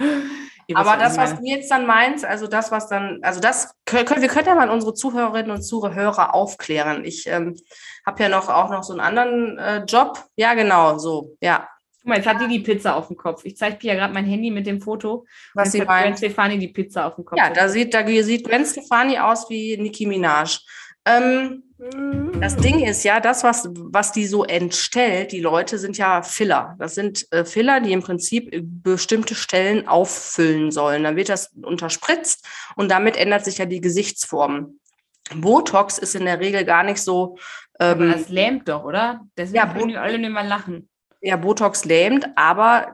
Aber 0.75 0.97
das, 0.97 1.17
was 1.17 1.36
du 1.38 1.43
jetzt 1.43 1.69
dann 1.71 1.86
meinst, 1.86 2.25
also 2.25 2.47
das, 2.47 2.71
was 2.71 2.88
dann, 2.88 3.19
also 3.21 3.39
das 3.39 3.73
können, 3.86 4.21
wir 4.21 4.27
können 4.27 4.47
ja 4.47 4.55
mal 4.55 4.69
unsere 4.69 4.93
Zuhörerinnen 4.93 5.51
und 5.51 5.62
Zuhörer 5.62 6.34
aufklären. 6.34 7.05
Ich 7.05 7.27
ähm, 7.27 7.55
habe 8.05 8.23
ja 8.23 8.29
noch 8.29 8.49
auch 8.49 8.69
noch 8.69 8.84
so 8.84 8.93
einen 8.93 9.01
anderen 9.01 9.57
äh, 9.57 9.84
Job. 9.86 10.23
Ja, 10.36 10.53
genau, 10.53 10.97
so, 10.97 11.36
ja. 11.41 11.67
Guck 12.01 12.10
mal, 12.10 12.17
jetzt 12.17 12.27
hat 12.27 12.41
die 12.41 12.47
die 12.47 12.60
Pizza 12.60 12.95
auf 12.95 13.07
dem 13.07 13.17
Kopf. 13.17 13.45
Ich 13.45 13.57
zeige 13.57 13.77
dir 13.77 13.93
ja 13.93 13.99
gerade 13.99 14.13
mein 14.13 14.25
Handy 14.25 14.49
mit 14.49 14.65
dem 14.65 14.81
Foto. 14.81 15.25
Was 15.53 15.71
sie 15.71 15.81
hat 15.81 15.88
Gwen 15.88 15.95
meint. 15.95 16.17
Stefani 16.17 16.57
die 16.57 16.69
Pizza 16.69 17.05
auf 17.05 17.15
dem 17.15 17.25
Kopf. 17.25 17.38
Ja, 17.38 17.51
da 17.51 17.69
sieht, 17.69 17.93
da 17.93 18.05
sieht 18.07 18.47
Gwen 18.47 18.65
Stefani 18.65 19.19
aus 19.19 19.49
wie 19.49 19.77
Nicki 19.77 20.07
Minaj. 20.07 20.60
Ähm, 21.05 21.70
das 22.39 22.55
Ding 22.57 22.79
ist 22.85 23.03
ja, 23.03 23.19
das, 23.19 23.43
was, 23.43 23.67
was 23.73 24.11
die 24.11 24.27
so 24.27 24.43
entstellt, 24.43 25.32
die 25.32 25.39
Leute 25.39 25.79
sind 25.79 25.97
ja 25.97 26.21
Filler. 26.21 26.75
Das 26.79 26.93
sind 26.95 27.25
äh, 27.32 27.43
Filler, 27.43 27.79
die 27.79 27.91
im 27.91 28.01
Prinzip 28.03 28.49
bestimmte 28.61 29.34
Stellen 29.36 29.88
auffüllen 29.88 30.71
sollen. 30.71 31.03
Dann 31.03 31.15
wird 31.15 31.29
das 31.29 31.51
unterspritzt 31.61 32.45
und 32.75 32.89
damit 32.91 33.17
ändert 33.17 33.45
sich 33.45 33.57
ja 33.57 33.65
die 33.65 33.82
Gesichtsform. 33.82 34.79
Botox 35.36 35.97
ist 35.97 36.13
in 36.15 36.25
der 36.25 36.39
Regel 36.39 36.65
gar 36.65 36.84
nicht 36.84 37.01
so. 37.01 37.38
Aber 37.79 38.01
Ähm, 38.03 38.11
das 38.11 38.29
lähmt 38.29 38.69
doch, 38.69 38.84
oder? 38.84 39.21
Deswegen 39.38 39.55
Ja, 39.57 39.73
können 39.73 39.88
die 39.88 39.97
alle 39.97 40.19
nicht 40.19 40.32
mehr 40.32 40.43
lachen. 40.43 40.88
ja, 41.21 41.36
Botox 41.38 41.86
lähmt, 41.86 42.27
aber 42.36 42.93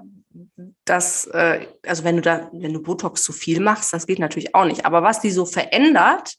das, 0.86 1.26
äh, 1.28 1.66
also 1.86 2.04
wenn 2.04 2.18
du 2.18 2.22
da, 2.22 2.50
wenn 2.54 2.74
du 2.74 2.82
Botox 2.82 3.24
zu 3.24 3.34
viel 3.34 3.60
machst, 3.60 3.92
das 3.92 4.06
geht 4.08 4.20
natürlich 4.20 4.54
auch 4.56 4.66
nicht. 4.66 4.86
Aber 4.86 5.02
was 5.04 5.20
die 5.20 5.32
so 5.32 5.46
verändert, 5.46 6.36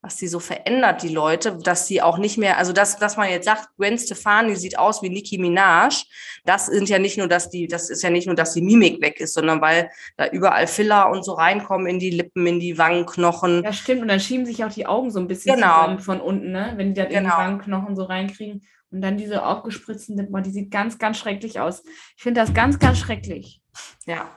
was 0.00 0.16
die 0.16 0.28
so 0.28 0.38
verändert, 0.38 1.02
die 1.02 1.08
Leute, 1.08 1.58
dass 1.58 1.86
sie 1.88 2.00
auch 2.00 2.18
nicht 2.18 2.38
mehr, 2.38 2.56
also 2.58 2.72
dass, 2.72 2.98
dass 2.98 3.16
man 3.16 3.30
jetzt 3.30 3.46
sagt, 3.46 3.68
Gwen 3.76 3.98
Stefani 3.98 4.54
sieht 4.54 4.78
aus 4.78 5.02
wie 5.02 5.10
Nicki 5.10 5.38
Minaj, 5.38 6.04
das 6.44 6.66
sind 6.66 6.88
ja 6.88 6.98
nicht 7.00 7.18
nur, 7.18 7.26
dass 7.26 7.50
die, 7.50 7.66
das 7.66 7.90
ist 7.90 8.02
ja 8.02 8.10
nicht 8.10 8.26
nur, 8.26 8.36
dass 8.36 8.54
die 8.54 8.62
Mimik 8.62 9.02
weg 9.02 9.18
ist, 9.20 9.34
sondern 9.34 9.60
weil 9.60 9.90
da 10.16 10.28
überall 10.28 10.68
Filler 10.68 11.10
und 11.10 11.24
so 11.24 11.32
reinkommen 11.32 11.88
in 11.88 11.98
die 11.98 12.10
Lippen, 12.10 12.46
in 12.46 12.60
die 12.60 12.78
Wangenknochen. 12.78 13.64
Ja, 13.64 13.72
stimmt. 13.72 14.02
Und 14.02 14.08
dann 14.08 14.20
schieben 14.20 14.46
sich 14.46 14.64
auch 14.64 14.72
die 14.72 14.86
Augen 14.86 15.10
so 15.10 15.18
ein 15.18 15.26
bisschen 15.26 15.56
Genau. 15.56 15.80
zusammen 15.80 15.98
von 15.98 16.20
unten, 16.20 16.52
ne? 16.52 16.74
Wenn 16.76 16.94
die 16.94 17.00
da 17.00 17.04
in 17.04 17.10
die 17.10 17.14
Genau. 17.16 17.36
Wangenknochen 17.36 17.96
so 17.96 18.04
reinkriegen. 18.04 18.62
Und 18.90 19.02
dann 19.02 19.16
diese 19.18 19.44
aufgespritzten 19.44 20.16
Lippen, 20.16 20.42
die 20.42 20.50
sieht 20.50 20.70
ganz, 20.70 20.98
ganz 20.98 21.18
schrecklich 21.18 21.60
aus. 21.60 21.82
Ich 22.16 22.22
finde 22.22 22.40
das 22.40 22.54
ganz, 22.54 22.78
ganz 22.78 22.98
schrecklich. 22.98 23.60
Ja. 24.06 24.30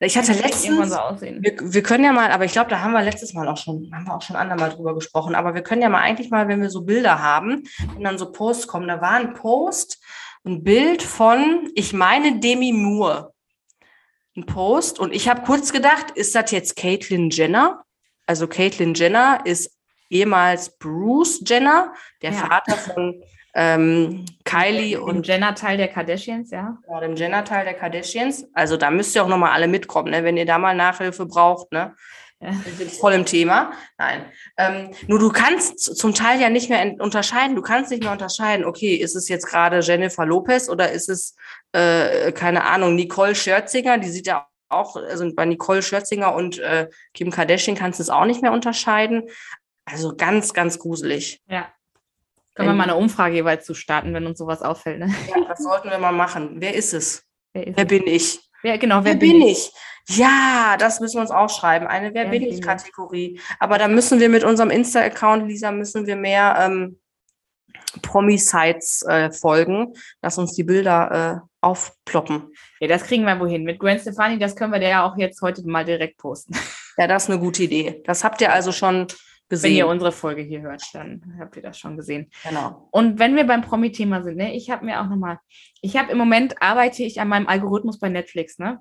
Ich 0.00 0.16
hatte 0.16 0.32
letztens, 0.32 0.90
so 0.90 0.96
aussehen. 0.96 1.42
wir, 1.42 1.56
wir 1.60 1.82
können 1.82 2.04
ja 2.04 2.12
mal, 2.12 2.30
aber 2.30 2.44
ich 2.44 2.52
glaube, 2.52 2.70
da 2.70 2.80
haben 2.80 2.92
wir 2.92 3.02
letztes 3.02 3.32
Mal 3.34 3.48
auch 3.48 3.56
schon, 3.56 3.90
haben 3.92 4.06
wir 4.06 4.14
auch 4.14 4.22
schon 4.22 4.36
andermal 4.36 4.70
drüber 4.70 4.94
gesprochen, 4.94 5.34
aber 5.34 5.54
wir 5.54 5.62
können 5.62 5.82
ja 5.82 5.88
mal 5.88 6.00
eigentlich 6.00 6.30
mal, 6.30 6.48
wenn 6.48 6.60
wir 6.60 6.70
so 6.70 6.82
Bilder 6.82 7.22
haben, 7.22 7.62
wenn 7.94 8.04
dann 8.04 8.18
so 8.18 8.32
Posts 8.32 8.66
kommen, 8.66 8.88
da 8.88 9.00
war 9.00 9.12
ein 9.12 9.34
Post, 9.34 10.02
ein 10.44 10.62
Bild 10.62 11.02
von, 11.02 11.70
ich 11.74 11.92
meine 11.92 12.38
Demi 12.40 12.72
Moore. 12.72 13.32
Ein 14.36 14.46
Post 14.46 14.98
und 14.98 15.14
ich 15.14 15.28
habe 15.28 15.42
kurz 15.42 15.72
gedacht, 15.72 16.10
ist 16.14 16.34
das 16.34 16.50
jetzt 16.50 16.74
Caitlyn 16.76 17.30
Jenner? 17.30 17.84
Also 18.26 18.48
Caitlyn 18.48 18.94
Jenner 18.94 19.40
ist 19.44 19.70
ehemals 20.10 20.76
Bruce 20.78 21.42
Jenner, 21.46 21.94
der 22.20 22.32
Ja. 22.32 22.38
Vater 22.38 22.76
von 22.76 23.22
ähm, 23.54 24.24
Kylie 24.44 25.00
Und 25.00 25.16
und 25.16 25.26
Jenner-Teil 25.26 25.76
der 25.76 25.88
Kardashians, 25.88 26.50
ja. 26.50 26.76
Genau, 26.84 27.00
dem 27.00 27.16
Jenner-Teil 27.16 27.64
der 27.64 27.74
Kardashians. 27.74 28.46
Also 28.52 28.76
da 28.76 28.90
müsst 28.90 29.14
ihr 29.14 29.22
auch 29.22 29.28
nochmal 29.28 29.52
alle 29.52 29.68
mitkommen, 29.68 30.10
ne? 30.10 30.24
wenn 30.24 30.36
ihr 30.36 30.46
da 30.46 30.58
mal 30.58 30.74
Nachhilfe 30.74 31.26
braucht. 31.26 31.70
Ne? 31.70 31.94
Ja. 32.40 32.50
Wir 32.64 32.72
sind 32.72 32.92
voll 32.92 33.12
im 33.12 33.24
Thema. 33.24 33.72
Nein. 33.96 34.24
Ähm, 34.58 34.90
nur 35.06 35.20
du 35.20 35.30
kannst 35.30 35.96
zum 35.96 36.14
Teil 36.14 36.40
ja 36.40 36.50
nicht 36.50 36.68
mehr 36.68 36.94
unterscheiden. 36.98 37.54
Du 37.54 37.62
kannst 37.62 37.90
nicht 37.90 38.02
mehr 38.02 38.12
unterscheiden, 38.12 38.64
okay, 38.64 38.96
ist 38.96 39.14
es 39.14 39.28
jetzt 39.28 39.46
gerade 39.46 39.80
Jennifer 39.80 40.26
Lopez 40.26 40.68
oder 40.68 40.90
ist 40.90 41.08
es, 41.08 41.36
äh, 41.72 42.32
keine 42.32 42.64
Ahnung, 42.64 42.96
Nicole 42.96 43.36
Scherzinger? 43.36 43.98
Die 43.98 44.08
sieht 44.08 44.26
ja 44.26 44.48
auch, 44.68 44.96
also 44.96 45.32
bei 45.32 45.44
Nicole 45.44 45.82
Scherzinger 45.82 46.34
und 46.34 46.58
äh, 46.58 46.88
Kim 47.14 47.30
Kardashian 47.30 47.76
kannst 47.76 48.00
du 48.00 48.02
es 48.02 48.10
auch 48.10 48.24
nicht 48.24 48.42
mehr 48.42 48.52
unterscheiden. 48.52 49.28
Also 49.84 50.16
ganz, 50.16 50.54
ganz 50.54 50.78
gruselig. 50.78 51.40
Ja. 51.48 51.68
Können 52.54 52.68
wir 52.68 52.74
mal 52.74 52.84
eine 52.84 52.96
Umfrage 52.96 53.34
jeweils 53.34 53.66
zu 53.66 53.74
starten, 53.74 54.14
wenn 54.14 54.26
uns 54.26 54.38
sowas 54.38 54.62
auffällt, 54.62 55.00
ne? 55.00 55.12
Ja, 55.28 55.44
das 55.48 55.62
sollten 55.62 55.90
wir 55.90 55.98
mal 55.98 56.12
machen. 56.12 56.56
Wer 56.56 56.74
ist 56.74 56.94
es? 56.94 57.24
Wer, 57.52 57.66
ist 57.66 57.76
Wer 57.76 57.84
bin 57.84 58.06
ich? 58.06 58.40
Wer, 58.62 58.78
genau, 58.78 59.04
wer, 59.04 59.12
Wer 59.12 59.18
bin 59.18 59.42
ich? 59.42 59.72
Ja, 60.08 60.76
das 60.78 61.00
müssen 61.00 61.16
wir 61.16 61.22
uns 61.22 61.30
aufschreiben. 61.30 61.88
Eine 61.88 62.14
Wer, 62.14 62.24
Wer 62.24 62.30
bin 62.30 62.42
bin 62.42 62.50
ich 62.50 62.58
ich? 62.58 62.62
Kategorie. 62.62 63.40
Aber 63.58 63.78
da 63.78 63.88
müssen 63.88 64.20
wir 64.20 64.28
mit 64.28 64.44
unserem 64.44 64.70
Insta-Account, 64.70 65.48
Lisa, 65.48 65.72
müssen 65.72 66.06
wir 66.06 66.16
mehr 66.16 66.56
ähm, 66.60 67.00
Promi-Sites 68.02 69.02
äh, 69.02 69.30
folgen, 69.30 69.94
dass 70.20 70.38
uns 70.38 70.54
die 70.54 70.64
Bilder 70.64 71.42
äh, 71.42 71.48
aufploppen. 71.60 72.52
Ja, 72.80 72.88
das 72.88 73.04
kriegen 73.04 73.24
wir 73.24 73.38
wohin. 73.40 73.64
Mit 73.64 73.78
Gwen 73.78 73.98
Stefani, 73.98 74.38
das 74.38 74.54
können 74.54 74.72
wir 74.72 74.80
der 74.80 74.90
ja 74.90 75.06
auch 75.06 75.16
jetzt 75.16 75.40
heute 75.42 75.66
mal 75.66 75.84
direkt 75.84 76.18
posten. 76.18 76.54
Ja, 76.96 77.06
das 77.08 77.24
ist 77.24 77.30
eine 77.30 77.40
gute 77.40 77.64
Idee. 77.64 78.02
Das 78.04 78.22
habt 78.22 78.40
ihr 78.40 78.52
also 78.52 78.70
schon 78.70 79.08
Wenn 79.62 79.72
ihr 79.72 79.84
gesehen. 79.84 79.92
unsere 79.92 80.12
Folge 80.12 80.42
hier 80.42 80.62
hört, 80.62 80.82
dann 80.92 81.36
habt 81.38 81.56
ihr 81.56 81.62
das 81.62 81.78
schon 81.78 81.96
gesehen. 81.96 82.30
Genau. 82.42 82.88
Und 82.90 83.18
wenn 83.18 83.36
wir 83.36 83.44
beim 83.44 83.62
Promi-Thema 83.62 84.22
sind, 84.22 84.36
ne, 84.36 84.54
ich 84.54 84.70
habe 84.70 84.84
mir 84.84 85.00
auch 85.00 85.08
nochmal, 85.08 85.38
ich 85.80 85.96
habe 85.96 86.12
im 86.12 86.18
Moment 86.18 86.60
arbeite 86.60 87.02
ich 87.02 87.20
an 87.20 87.28
meinem 87.28 87.46
Algorithmus 87.46 87.98
bei 87.98 88.08
Netflix, 88.08 88.58
ne? 88.58 88.80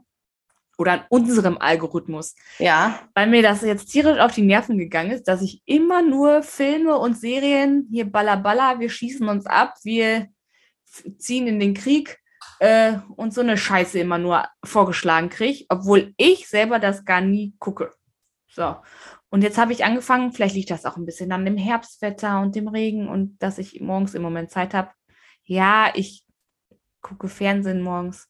Oder 0.78 0.94
an 0.94 1.06
unserem 1.10 1.60
Algorithmus, 1.60 2.36
Ja, 2.58 3.00
weil 3.14 3.28
mir 3.28 3.44
das 3.44 3.62
jetzt 3.62 3.92
tierisch 3.92 4.20
auf 4.20 4.34
die 4.34 4.42
Nerven 4.42 4.80
gegangen 4.80 5.12
ist, 5.12 5.28
dass 5.28 5.44
ich 5.44 5.62
immer 5.66 6.02
nur 6.02 6.42
Filme 6.42 6.98
und 6.98 7.16
Serien 7.16 7.88
hier 7.92 8.12
balla 8.12 8.36
balla, 8.38 8.80
wir 8.80 8.90
schießen 8.90 9.28
uns 9.30 9.46
ab, 9.46 9.76
wir 9.84 10.30
ziehen 11.20 11.48
in 11.48 11.60
den 11.60 11.76
Krieg 11.76 12.20
äh, 12.60 12.98
und 13.16 13.34
so 13.34 13.42
eine 13.42 13.58
Scheiße 13.58 14.00
immer 14.00 14.18
nur 14.18 14.46
vorgeschlagen 14.64 15.30
kriege, 15.30 15.66
obwohl 15.70 16.14
ich 16.18 16.48
selber 16.48 16.80
das 16.80 17.06
gar 17.06 17.22
nie 17.22 17.54
gucke. 17.60 17.94
So. 18.50 18.78
Und 19.34 19.42
jetzt 19.42 19.58
habe 19.58 19.74
ich 19.74 19.84
angefangen, 19.84 20.32
vielleicht 20.32 20.54
liegt 20.54 20.70
das 20.70 20.86
auch 20.86 20.96
ein 20.96 21.08
bisschen 21.08 21.32
an 21.32 21.44
dem 21.44 21.58
Herbstwetter 21.58 22.40
und 22.40 22.56
dem 22.56 22.68
Regen 22.68 23.08
und 23.10 23.42
dass 23.42 23.58
ich 23.58 23.82
morgens 23.82 24.14
im 24.14 24.22
Moment 24.22 24.52
Zeit 24.52 24.76
habe. 24.76 24.92
Ja, 25.44 25.92
ich 25.96 26.24
gucke 27.02 27.28
Fernsehen 27.28 27.82
morgens. 27.82 28.30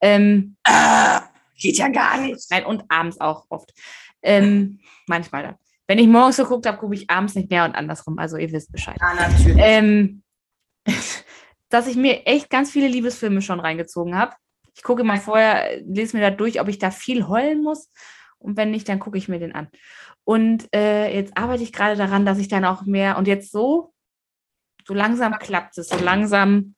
Ähm, 0.00 0.56
äh, 0.64 1.20
geht 1.58 1.76
ja 1.76 1.88
gar 1.88 2.18
nicht. 2.18 2.50
nein, 2.50 2.64
und 2.64 2.82
abends 2.88 3.20
auch 3.20 3.44
oft. 3.50 3.74
Ähm, 4.22 4.80
manchmal 5.06 5.42
dann. 5.42 5.56
Wenn 5.86 5.98
ich 5.98 6.08
morgens 6.08 6.38
geguckt 6.38 6.64
habe, 6.64 6.78
gucke 6.78 6.94
ich 6.94 7.10
abends 7.10 7.34
nicht 7.34 7.50
mehr 7.50 7.66
und 7.66 7.74
andersrum. 7.74 8.18
Also 8.18 8.38
ihr 8.38 8.50
wisst 8.52 8.72
Bescheid. 8.72 8.96
Ja, 9.02 9.12
natürlich. 9.12 9.58
Ähm, 9.58 10.22
dass 11.68 11.86
ich 11.86 11.96
mir 11.96 12.26
echt 12.26 12.48
ganz 12.48 12.70
viele 12.70 12.88
Liebesfilme 12.88 13.42
schon 13.42 13.60
reingezogen 13.60 14.16
habe. 14.16 14.34
Ich 14.74 14.82
gucke 14.82 15.04
mal 15.04 15.20
vorher, 15.20 15.82
lese 15.82 16.16
mir 16.16 16.22
da 16.22 16.34
durch, 16.34 16.58
ob 16.58 16.68
ich 16.68 16.78
da 16.78 16.90
viel 16.90 17.28
heulen 17.28 17.62
muss. 17.62 17.90
Und 18.42 18.56
wenn 18.56 18.70
nicht, 18.70 18.88
dann 18.88 18.98
gucke 18.98 19.18
ich 19.18 19.28
mir 19.28 19.38
den 19.38 19.54
an. 19.54 19.68
Und 20.24 20.68
äh, 20.74 21.14
jetzt 21.14 21.36
arbeite 21.36 21.62
ich 21.62 21.72
gerade 21.72 21.96
daran, 21.96 22.26
dass 22.26 22.38
ich 22.38 22.48
dann 22.48 22.64
auch 22.64 22.82
mehr 22.82 23.18
und 23.18 23.26
jetzt 23.26 23.50
so, 23.50 23.92
so 24.86 24.94
langsam 24.94 25.38
klappt 25.38 25.78
es, 25.78 25.88
so 25.88 25.98
langsam 25.98 26.74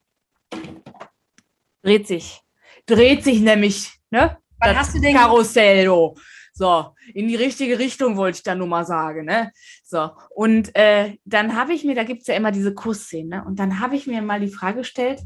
dreht 1.82 2.06
sich, 2.06 2.40
dreht 2.86 3.24
sich 3.24 3.40
nämlich, 3.40 3.92
ne? 4.10 4.38
Was 4.58 4.92
das 4.92 4.92
du 4.94 5.12
Karussell, 5.12 5.84
do. 5.84 6.14
So, 6.56 6.94
in 7.12 7.26
die 7.26 7.34
richtige 7.34 7.80
Richtung 7.80 8.16
wollte 8.16 8.36
ich 8.36 8.42
dann 8.44 8.58
nur 8.58 8.68
mal 8.68 8.86
sagen, 8.86 9.24
ne? 9.24 9.50
So, 9.82 10.10
und 10.30 10.74
äh, 10.76 11.16
dann 11.24 11.56
habe 11.56 11.74
ich 11.74 11.84
mir, 11.84 11.94
da 11.94 12.04
gibt 12.04 12.22
es 12.22 12.28
ja 12.28 12.36
immer 12.36 12.52
diese 12.52 12.72
Kussszene, 12.72 13.38
ne? 13.38 13.44
Und 13.44 13.58
dann 13.58 13.80
habe 13.80 13.96
ich 13.96 14.06
mir 14.06 14.22
mal 14.22 14.40
die 14.40 14.48
Frage 14.48 14.78
gestellt, 14.78 15.20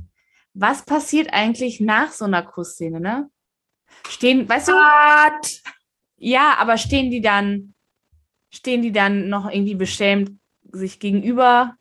was 0.54 0.84
passiert 0.84 1.32
eigentlich 1.32 1.80
nach 1.80 2.10
so 2.12 2.24
einer 2.24 2.42
Kussszene, 2.42 2.98
ne? 2.98 3.30
Stehen, 4.08 4.48
weißt 4.48 4.68
du, 4.68 4.72
What? 4.72 5.62
Ja, 6.18 6.56
aber 6.58 6.76
stehen 6.76 7.10
die 7.10 7.20
dann, 7.20 7.74
stehen 8.50 8.82
die 8.82 8.92
dann 8.92 9.28
noch 9.28 9.50
irgendwie 9.50 9.74
beschämt 9.74 10.32
sich 10.70 10.98
gegenüber 11.00 11.76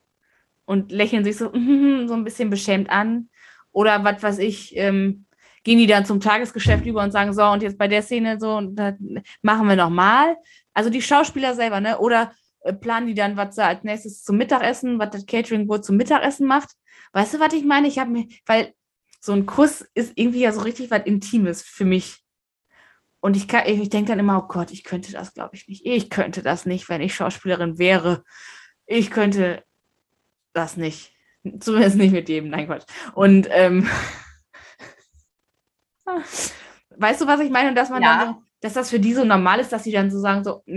und 0.65 0.91
lächeln 0.91 1.23
sich 1.23 1.37
so, 1.37 1.51
so 1.53 2.13
ein 2.13 2.23
bisschen 2.23 2.49
beschämt 2.49 2.89
an? 2.89 3.29
Oder 3.71 4.03
was 4.03 4.23
weiß 4.23 4.39
ich, 4.39 4.75
ähm, 4.75 5.25
gehen 5.63 5.79
die 5.79 5.87
dann 5.87 6.05
zum 6.05 6.19
Tagesgeschäft 6.19 6.85
über 6.85 7.03
und 7.03 7.11
sagen, 7.11 7.33
so, 7.33 7.43
und 7.43 7.61
jetzt 7.61 7.77
bei 7.77 7.87
der 7.87 8.01
Szene 8.01 8.39
so, 8.39 8.55
und 8.55 8.75
das 8.75 8.95
machen 9.41 9.67
wir 9.67 9.75
nochmal? 9.75 10.37
Also 10.73 10.89
die 10.89 11.01
Schauspieler 11.01 11.55
selber, 11.55 11.81
ne? 11.81 11.99
Oder 11.99 12.31
äh, 12.61 12.73
planen 12.73 13.07
die 13.07 13.13
dann, 13.13 13.37
was 13.37 13.55
sie 13.55 13.65
als 13.65 13.83
nächstes 13.83 14.23
zum 14.23 14.37
Mittagessen, 14.37 14.99
was 14.99 15.09
das 15.09 15.25
Catering 15.25 15.67
wohl 15.67 15.81
zum 15.81 15.97
Mittagessen 15.97 16.47
macht? 16.47 16.69
Weißt 17.13 17.33
du, 17.33 17.39
was 17.39 17.53
ich 17.53 17.65
meine? 17.65 17.87
Ich 17.87 17.99
habe 17.99 18.11
mir, 18.11 18.27
weil 18.45 18.73
so 19.19 19.33
ein 19.33 19.45
Kuss 19.45 19.85
ist 19.93 20.13
irgendwie 20.15 20.41
ja 20.41 20.51
so 20.51 20.61
richtig 20.61 20.91
was 20.91 21.05
Intimes 21.05 21.61
für 21.61 21.85
mich. 21.85 22.23
Und 23.19 23.35
ich, 23.35 23.47
kann- 23.47 23.65
ich 23.65 23.89
denke 23.89 24.09
dann 24.11 24.19
immer, 24.19 24.43
oh 24.43 24.47
Gott, 24.47 24.71
ich 24.71 24.83
könnte 24.83 25.11
das, 25.11 25.33
glaube 25.33 25.55
ich, 25.55 25.67
nicht. 25.67 25.85
Ich 25.85 26.09
könnte 26.09 26.41
das 26.43 26.65
nicht, 26.65 26.87
wenn 26.89 27.01
ich 27.01 27.15
Schauspielerin 27.15 27.77
wäre. 27.79 28.23
Ich 28.85 29.09
könnte 29.11 29.63
das 30.53 30.77
nicht. 30.77 31.13
Zumindest 31.59 31.95
nicht 31.97 32.11
mit 32.13 32.29
jedem, 32.29 32.49
nein, 32.49 32.67
Quatsch. 32.67 32.85
Und 33.13 33.47
ähm, 33.51 33.87
weißt 36.95 37.21
du, 37.21 37.27
was 37.27 37.39
ich 37.39 37.49
meine? 37.49 37.69
Und 37.69 37.75
dass 37.75 37.89
man 37.89 38.01
Ja. 38.01 38.17
dann 38.17 38.27
so, 38.35 38.41
dass 38.61 38.73
das 38.73 38.89
für 38.89 38.99
die 38.99 39.13
so 39.13 39.23
normal 39.23 39.59
ist, 39.59 39.71
dass 39.71 39.83
sie 39.83 39.91
dann 39.91 40.09
so 40.09 40.19
sagen, 40.19 40.43
so 40.43 40.63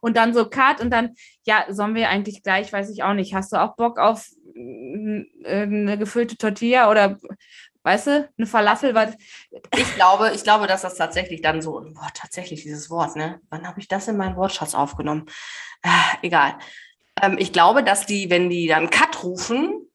und 0.00 0.16
dann 0.16 0.32
so 0.34 0.48
Cut 0.48 0.80
und 0.80 0.90
dann, 0.90 1.14
ja, 1.44 1.66
sollen 1.68 1.94
wir 1.94 2.08
eigentlich 2.08 2.42
gleich, 2.42 2.72
weiß 2.72 2.90
ich 2.90 3.02
auch 3.02 3.12
nicht, 3.14 3.34
hast 3.34 3.52
du 3.52 3.56
auch 3.60 3.76
Bock 3.76 3.98
auf 3.98 4.26
äh, 4.54 5.62
eine 5.62 5.98
gefüllte 5.98 6.36
Tortilla 6.38 6.90
oder 6.90 7.18
weißt 7.86 8.06
du, 8.08 8.28
eine 8.36 8.46
Falafel, 8.46 8.94
was 8.94 9.16
Ich 9.76 9.94
glaube, 9.94 10.32
ich 10.34 10.42
glaube, 10.42 10.66
dass 10.66 10.82
das 10.82 10.96
tatsächlich 10.96 11.40
dann 11.40 11.62
so, 11.62 11.80
boah, 11.94 12.08
tatsächlich 12.12 12.62
dieses 12.62 12.90
Wort, 12.90 13.14
ne? 13.16 13.40
Wann 13.48 13.66
habe 13.66 13.78
ich 13.80 13.86
das 13.86 14.08
in 14.08 14.16
meinen 14.16 14.36
Wortschatz 14.36 14.74
aufgenommen? 14.74 15.26
Äh, 15.82 16.26
egal. 16.26 16.58
Ähm, 17.22 17.36
ich 17.38 17.52
glaube, 17.52 17.84
dass 17.84 18.04
die, 18.04 18.28
wenn 18.28 18.50
die 18.50 18.66
dann 18.66 18.90
Cut 18.90 19.22
rufen, 19.22 19.86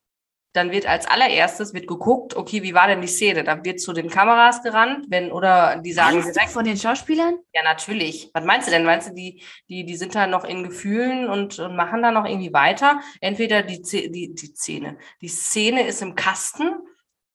dann 0.53 0.71
wird 0.71 0.85
als 0.85 1.05
allererstes 1.05 1.73
wird 1.73 1.87
geguckt, 1.87 2.35
okay, 2.35 2.61
wie 2.63 2.73
war 2.73 2.87
denn 2.87 3.01
die 3.01 3.07
Szene? 3.07 3.43
Dann 3.43 3.63
wird 3.63 3.79
zu 3.79 3.93
den 3.93 4.09
Kameras 4.09 4.63
gerannt, 4.63 5.05
wenn, 5.09 5.31
oder 5.31 5.77
die 5.77 5.93
sagen 5.93 6.17
Angst 6.17 6.35
direkt, 6.35 6.51
von 6.51 6.65
den 6.65 6.77
Schauspielern? 6.77 7.39
ja, 7.53 7.63
natürlich. 7.63 8.31
Was 8.33 8.43
meinst 8.43 8.67
du 8.67 8.71
denn? 8.71 8.83
Meinst 8.83 9.09
du, 9.09 9.13
die, 9.13 9.41
die, 9.69 9.85
die 9.85 9.95
sind 9.95 10.15
da 10.15 10.27
noch 10.27 10.43
in 10.43 10.63
Gefühlen 10.63 11.29
und, 11.29 11.59
und 11.59 11.75
machen 11.75 12.01
da 12.01 12.11
noch 12.11 12.25
irgendwie 12.25 12.53
weiter? 12.53 12.99
Entweder 13.21 13.63
die, 13.63 13.81
die, 13.81 14.33
die 14.33 14.53
Szene. 14.53 14.97
Die 15.21 15.29
Szene 15.29 15.83
ist 15.87 16.01
im 16.01 16.15
Kasten 16.15 16.71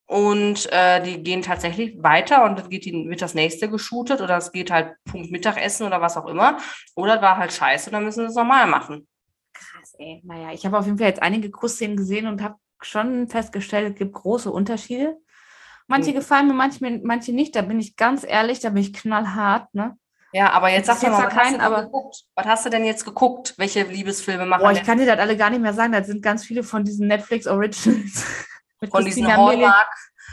und 0.07 0.71
äh, 0.73 1.03
die 1.03 1.23
gehen 1.23 1.43
tatsächlich 1.43 2.01
weiter 2.03 2.45
und 2.45 2.59
dann 2.59 2.69
geht 2.71 2.85
die, 2.85 2.93
wird 3.09 3.23
das 3.23 3.35
nächste 3.35 3.69
geshootet 3.69 4.21
oder 4.21 4.37
es 4.37 4.53
geht 4.53 4.71
halt 4.71 4.95
Punkt 5.05 5.31
Mittagessen 5.31 5.87
oder 5.87 6.01
was 6.01 6.17
auch 6.17 6.27
immer. 6.27 6.59
Oder 6.95 7.21
war 7.23 7.37
halt 7.39 7.53
scheiße 7.53 7.91
und 7.91 7.95
dann 7.95 8.05
müssen 8.05 8.21
sie 8.21 8.27
es 8.27 8.35
nochmal 8.37 8.67
machen. 8.67 9.09
Krass, 9.53 9.95
ey. 9.99 10.23
Naja, 10.25 10.53
ich 10.53 10.65
habe 10.65 10.79
auf 10.79 10.87
jeden 10.87 10.99
Fall 10.99 11.09
jetzt 11.09 11.23
einige 11.23 11.51
Kussszenen 11.51 11.97
gesehen 11.97 12.27
und 12.27 12.43
habe 12.43 12.57
schon 12.83 13.29
festgestellt, 13.29 13.93
es 13.93 13.99
gibt 13.99 14.13
große 14.13 14.51
Unterschiede. 14.51 15.17
Manche 15.89 16.11
Mhm. 16.11 16.15
gefallen 16.17 16.47
mir, 16.49 16.55
manche, 16.55 17.01
manche 17.03 17.33
nicht. 17.33 17.57
Da 17.57 17.63
bin 17.63 17.81
ich 17.81 17.97
ganz 17.97 18.25
ehrlich, 18.25 18.61
da 18.61 18.71
bin 18.71 18.83
ich 18.83 18.93
knallhart. 18.93 19.73
Ne? 19.75 19.97
Ja, 20.33 20.51
aber 20.51 20.69
jetzt 20.69 20.87
sag 20.87 20.97
ist 20.97 21.03
doch 21.05 21.11
mal, 21.11 21.25
was, 21.27 21.33
zwar 21.33 21.45
hast 21.45 21.55
du 21.55 21.61
aber- 21.61 21.91
was 22.35 22.47
hast 22.47 22.67
du 22.67 22.71
denn 22.71 22.85
jetzt 22.85 23.05
geguckt? 23.05 23.55
Welche 23.57 23.83
Liebesfilme 23.85 24.47
machen 24.47 24.63
Boah, 24.63 24.73
ich 24.73 24.79
denn 24.79 24.87
kann 24.87 24.99
dir 24.99 25.07
das 25.07 25.19
alle 25.19 25.37
gar 25.37 25.51
nicht 25.51 25.63
mehr 25.63 25.73
sagen. 25.73 25.93
Das 25.93 26.07
sind 26.07 26.23
ganz 26.23 26.45
viele 26.45 26.63
von 26.63 26.85
diesen 26.85 27.07
Netflix 27.09 27.47
Originals. 27.47 28.25
Mit 28.81 28.91
von 28.91 29.05
diesen 29.05 29.25
Christina 29.25 29.45
Milian, 29.49 29.61
Hallmark? 29.73 29.89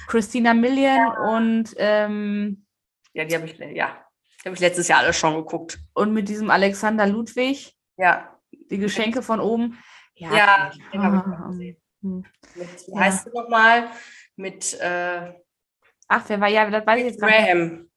Christina 0.08 0.54
Milian 0.54 1.18
und, 1.18 1.74
ähm, 1.78 2.66
Ja, 3.14 3.26
die 3.26 3.36
habe 3.36 3.46
ich, 3.46 3.58
ja, 3.58 4.06
die 4.42 4.46
habe 4.46 4.56
ich 4.56 4.60
letztes 4.60 4.88
Jahr 4.88 5.00
alle 5.00 5.14
schon 5.14 5.36
geguckt. 5.36 5.80
und 5.94 6.14
mit 6.14 6.28
diesem 6.30 6.50
Alexander 6.50 7.08
Ludwig, 7.08 7.76
Ja, 7.98 8.38
die 8.70 8.78
Geschenke 8.78 9.22
von 9.22 9.40
oben. 9.40 9.78
Ja, 10.16 10.36
Ja, 10.36 10.72
den 10.94 11.02
hab 11.04 11.14
ich 11.14 11.20
ah, 11.22 11.28
noch 11.40 11.48
gesehen. 11.50 11.78
hm. 12.02 12.26
mit, 12.56 12.88
wie 12.88 12.92
Ja. 12.92 13.00
heißt 13.00 13.24
sie 13.26 13.30
nochmal? 13.34 13.90
Mit 14.36 14.74
äh, 14.80 15.34
Ach, 16.08 16.24
wer 16.28 16.42
war 16.42 16.50
ja, 16.50 16.70
das 16.70 16.86
weiß 16.86 17.00
ich 17.00 17.06
jetzt. 17.06 17.20
Graham. 17.22 17.90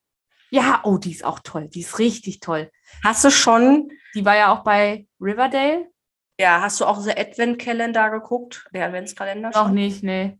Ja, 0.51 0.81
oh, 0.85 0.97
die 0.97 1.11
ist 1.11 1.25
auch 1.25 1.41
toll. 1.41 1.69
Die 1.69 1.81
ist 1.81 1.99
richtig 1.99 2.39
toll. 2.41 2.71
Hast 3.05 3.25
du 3.25 3.31
schon, 3.31 3.91
Die 4.15 4.25
war 4.25 4.37
ja 4.37 4.53
auch 4.53 4.63
bei 4.63 5.07
Riverdale. 5.21 5.91
Ja, 6.39 6.61
hast 6.61 6.81
du 6.81 6.85
auch 6.85 7.01
The 7.01 7.17
Advent-Kalender 7.17 8.11
geguckt? 8.11 8.67
Der 8.73 8.87
Adventskalender 8.87 9.51
Noch 9.51 9.71
nicht, 9.71 10.03
nee. 10.03 10.39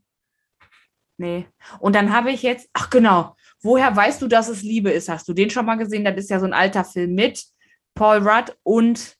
Nee. 1.17 1.47
Und 1.79 1.95
dann 1.95 2.13
habe 2.13 2.31
ich 2.31 2.43
jetzt, 2.43 2.69
ach 2.73 2.89
genau, 2.91 3.35
woher 3.63 3.95
weißt 3.95 4.21
du, 4.21 4.27
dass 4.27 4.49
es 4.49 4.61
Liebe 4.61 4.91
ist? 4.91 5.09
Hast 5.09 5.27
du 5.27 5.33
den 5.33 5.49
schon 5.49 5.65
mal 5.65 5.75
gesehen? 5.75 6.05
Das 6.05 6.15
ist 6.15 6.29
ja 6.29 6.39
so 6.39 6.45
ein 6.45 6.53
alter 6.53 6.83
Film 6.83 7.15
mit 7.15 7.43
Paul 7.95 8.17
Rudd 8.19 8.55
und 8.61 9.15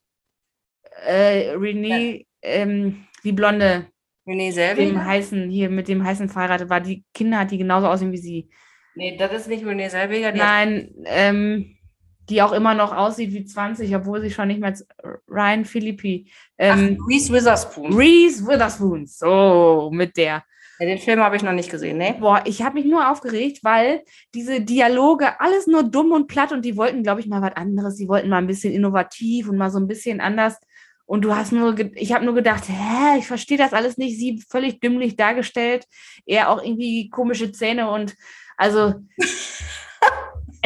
äh, 1.06 1.50
Renee, 1.56 2.28
ähm, 2.44 3.08
die 3.24 3.32
Blonde, 3.32 3.88
Renee 4.28 4.50
dem 4.50 4.54
Selweger? 4.54 5.06
heißen, 5.06 5.50
hier 5.50 5.70
mit 5.72 5.88
dem 5.88 6.04
heißen 6.04 6.30
verheiratet 6.30 6.70
war. 6.70 6.82
Die 6.82 7.04
Kinder 7.16 7.40
hat, 7.40 7.50
die 7.52 7.58
genauso 7.58 7.88
aussehen 7.88 8.12
wie 8.12 8.18
sie. 8.18 8.50
Nee, 8.94 9.18
das 9.18 9.32
ist 9.32 9.48
nicht 9.48 9.66
Renee. 9.66 9.90
Die 9.90 9.96
hat- 10.26 10.36
Nein, 10.36 10.94
ähm, 11.06 11.77
die 12.30 12.42
auch 12.42 12.52
immer 12.52 12.74
noch 12.74 12.96
aussieht 12.96 13.34
wie 13.34 13.46
20, 13.46 13.96
obwohl 13.96 14.22
sie 14.22 14.32
schon 14.32 14.50
nicht 14.50 14.60
mehr, 14.60 14.74
Ryan 15.28 15.66
Philippi. 15.66 16.30
Ähm, 16.58 16.98
Ach, 17.02 17.08
Reese 17.08 17.34
Witherspoon. 17.34 17.94
Reese 17.94 18.46
Witherspoon, 18.46 19.06
so, 19.06 19.90
mit 19.94 20.18
der. 20.18 20.44
Ja, 20.80 20.86
den 20.86 21.00
Film 21.00 21.22
habe 21.22 21.36
ich 21.36 21.42
noch 21.42 21.54
nicht 21.54 21.72
gesehen, 21.72 21.98
ne? 21.98 22.16
Boah, 22.20 22.44
ich 22.46 22.62
habe 22.62 22.76
mich 22.76 22.86
nur 22.86 23.10
aufgeregt, 23.10 23.60
weil 23.64 24.04
diese 24.36 24.62
Dialoge, 24.62 25.40
alles 25.40 25.66
nur 25.66 25.84
dumm 25.84 26.12
und 26.12 26.28
platt 26.28 26.52
und 26.52 26.64
die 26.64 26.78
wollten, 26.78 27.02
glaube 27.02 27.20
ich, 27.20 27.28
mal 27.28 27.42
was 27.42 27.56
anderes. 27.56 27.96
Die 27.96 28.08
wollten 28.08 28.30
mal 28.30 28.38
ein 28.38 28.48
bisschen 28.48 28.74
innovativ 28.74 29.50
und 29.50 29.58
mal 29.58 29.72
so 29.72 29.80
ein 29.80 29.88
bisschen 29.88 30.22
anders. 30.22 30.58
Und 31.06 31.22
du 31.22 31.34
hast 31.34 31.52
nur, 31.52 31.76
ich 31.96 32.14
habe 32.14 32.26
nur 32.26 32.36
gedacht, 32.36 32.66
hä, 32.68 33.18
ich 33.18 33.26
verstehe 33.26 33.58
das 33.58 33.74
alles 33.74 33.98
nicht. 33.98 34.20
Sie 34.20 34.44
völlig 34.50 34.80
dümmlich 34.80 35.16
dargestellt. 35.16 35.88
Er 36.26 36.50
auch 36.50 36.62
irgendwie 36.62 37.10
komische 37.10 37.52
Zähne 37.52 37.90
und 37.90 38.14
also, 38.58 38.96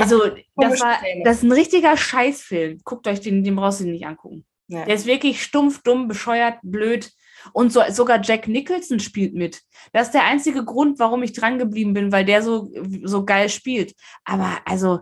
also 0.01 0.31
das 0.55 0.79
war, 0.81 0.97
das 1.23 1.37
ist 1.37 1.43
ein 1.43 1.51
richtiger 1.51 1.97
Scheißfilm. 1.97 2.81
Guckt 2.83 3.07
euch 3.07 3.21
den, 3.21 3.43
den 3.43 3.55
brauchst 3.55 3.79
du 3.79 3.85
nicht 3.85 4.05
angucken. 4.05 4.45
Ja. 4.67 4.85
Der 4.85 4.95
ist 4.95 5.05
wirklich 5.05 5.43
stumpf, 5.43 5.81
dumm, 5.83 6.07
bescheuert, 6.07 6.59
blöd. 6.63 7.11
Und 7.53 7.73
so, 7.73 7.81
sogar 7.89 8.21
Jack 8.21 8.47
Nicholson 8.47 8.99
spielt 8.99 9.33
mit. 9.33 9.61
Das 9.93 10.07
ist 10.07 10.13
der 10.13 10.25
einzige 10.25 10.63
Grund, 10.63 10.99
warum 10.99 11.23
ich 11.23 11.33
dran 11.33 11.57
geblieben 11.57 11.93
bin, 11.93 12.11
weil 12.11 12.23
der 12.23 12.41
so, 12.41 12.71
so 13.03 13.25
geil 13.25 13.49
spielt. 13.49 13.93
Aber 14.23 14.59
also, 14.65 15.01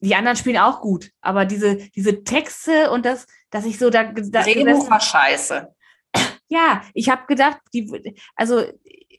die 0.00 0.14
anderen 0.14 0.36
spielen 0.36 0.58
auch 0.58 0.80
gut. 0.80 1.10
Aber 1.22 1.46
diese, 1.46 1.76
diese 1.76 2.22
Texte 2.22 2.90
und 2.90 3.06
das, 3.06 3.26
dass 3.50 3.64
ich 3.64 3.78
so 3.78 3.90
da, 3.90 4.04
da 4.04 4.42
Drehbuch 4.42 4.90
war 4.90 5.00
scheiße. 5.00 5.74
ja, 6.48 6.82
ich 6.92 7.08
habe 7.08 7.26
gedacht, 7.26 7.58
die, 7.72 8.14
also 8.36 8.62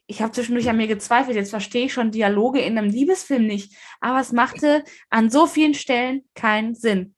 ich 0.06 0.22
habe 0.22 0.32
zwischendurch 0.32 0.68
an 0.68 0.76
mir 0.76 0.86
gezweifelt, 0.86 1.36
jetzt 1.36 1.50
verstehe 1.50 1.86
ich 1.86 1.92
schon 1.92 2.10
Dialoge 2.12 2.60
in 2.60 2.78
einem 2.78 2.88
Liebesfilm 2.90 3.46
nicht, 3.46 3.76
aber 4.00 4.20
es 4.20 4.32
machte 4.32 4.84
an 5.10 5.30
so 5.30 5.46
vielen 5.46 5.74
Stellen 5.74 6.22
keinen 6.34 6.74
Sinn. 6.74 7.14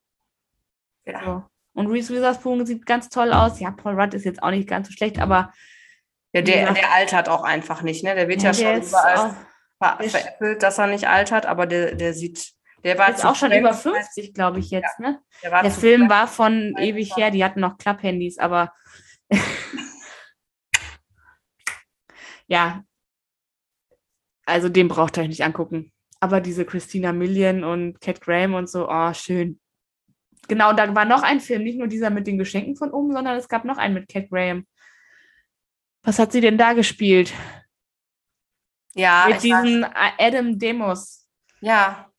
Ja. 1.04 1.22
So. 1.24 1.42
Und 1.74 1.86
Reese 1.88 2.12
Witherspoon 2.14 2.66
sieht 2.66 2.86
ganz 2.86 3.08
toll 3.08 3.32
aus. 3.32 3.60
Ja, 3.60 3.70
Paul 3.70 4.00
Rudd 4.00 4.14
ist 4.14 4.24
jetzt 4.24 4.42
auch 4.42 4.50
nicht 4.50 4.68
ganz 4.68 4.88
so 4.88 4.92
schlecht, 4.92 5.20
aber 5.20 5.52
Ja, 6.32 6.42
der, 6.42 6.60
gesagt- 6.60 6.78
der 6.78 6.92
altert 6.92 7.28
auch 7.28 7.44
einfach 7.44 7.82
nicht, 7.82 8.02
ne? 8.04 8.14
Der 8.14 8.26
wird 8.28 8.42
ja, 8.42 8.50
ja, 8.52 8.72
der 8.72 8.82
schon 8.82 8.88
überall 8.88 9.34
ver 9.80 10.08
veräppelt, 10.10 10.62
dass 10.62 10.78
er 10.78 10.86
nicht 10.88 11.08
altert, 11.08 11.46
aber 11.46 11.66
der, 11.66 11.94
der 11.94 12.14
sieht, 12.14 12.52
der 12.84 12.98
war 12.98 13.14
zu 13.14 13.28
auch 13.28 13.36
schon 13.36 13.52
über 13.52 13.72
50, 13.74 14.34
glaube 14.34 14.58
ich, 14.58 14.70
jetzt. 14.70 14.98
Ne? 14.98 15.20
Der, 15.42 15.62
Der 15.62 15.70
Film 15.70 16.08
war 16.08 16.26
von 16.26 16.74
ewig 16.78 17.16
her, 17.16 17.30
die 17.30 17.44
hatten 17.44 17.60
noch 17.60 17.78
Klapphandys, 17.78 18.38
aber 18.38 18.72
ja, 22.48 22.82
also 24.44 24.68
den 24.68 24.88
braucht 24.88 25.16
ihr 25.16 25.22
euch 25.22 25.28
nicht 25.28 25.44
angucken. 25.44 25.92
Aber 26.20 26.40
diese 26.40 26.64
Christina 26.64 27.12
Milian 27.12 27.62
und 27.62 28.00
Cat 28.00 28.20
Graham 28.20 28.54
und 28.54 28.68
so, 28.68 28.88
oh, 28.88 29.12
schön. 29.12 29.60
Genau, 30.48 30.72
da 30.72 30.92
war 30.94 31.04
noch 31.04 31.22
ein 31.22 31.40
Film, 31.40 31.62
nicht 31.62 31.78
nur 31.78 31.86
dieser 31.86 32.10
mit 32.10 32.26
den 32.26 32.38
Geschenken 32.38 32.74
von 32.74 32.90
oben, 32.90 33.12
sondern 33.12 33.36
es 33.36 33.48
gab 33.48 33.64
noch 33.64 33.76
einen 33.76 33.94
mit 33.94 34.08
Cat 34.08 34.30
Graham. 34.30 34.66
Was 36.02 36.18
hat 36.18 36.32
sie 36.32 36.40
denn 36.40 36.56
da 36.58 36.72
gespielt? 36.72 37.32
Ja, 38.94 39.26
mit 39.28 39.42
diesem 39.42 39.84
Adam 40.18 40.58
Demos, 40.58 41.28
ja. 41.60 42.10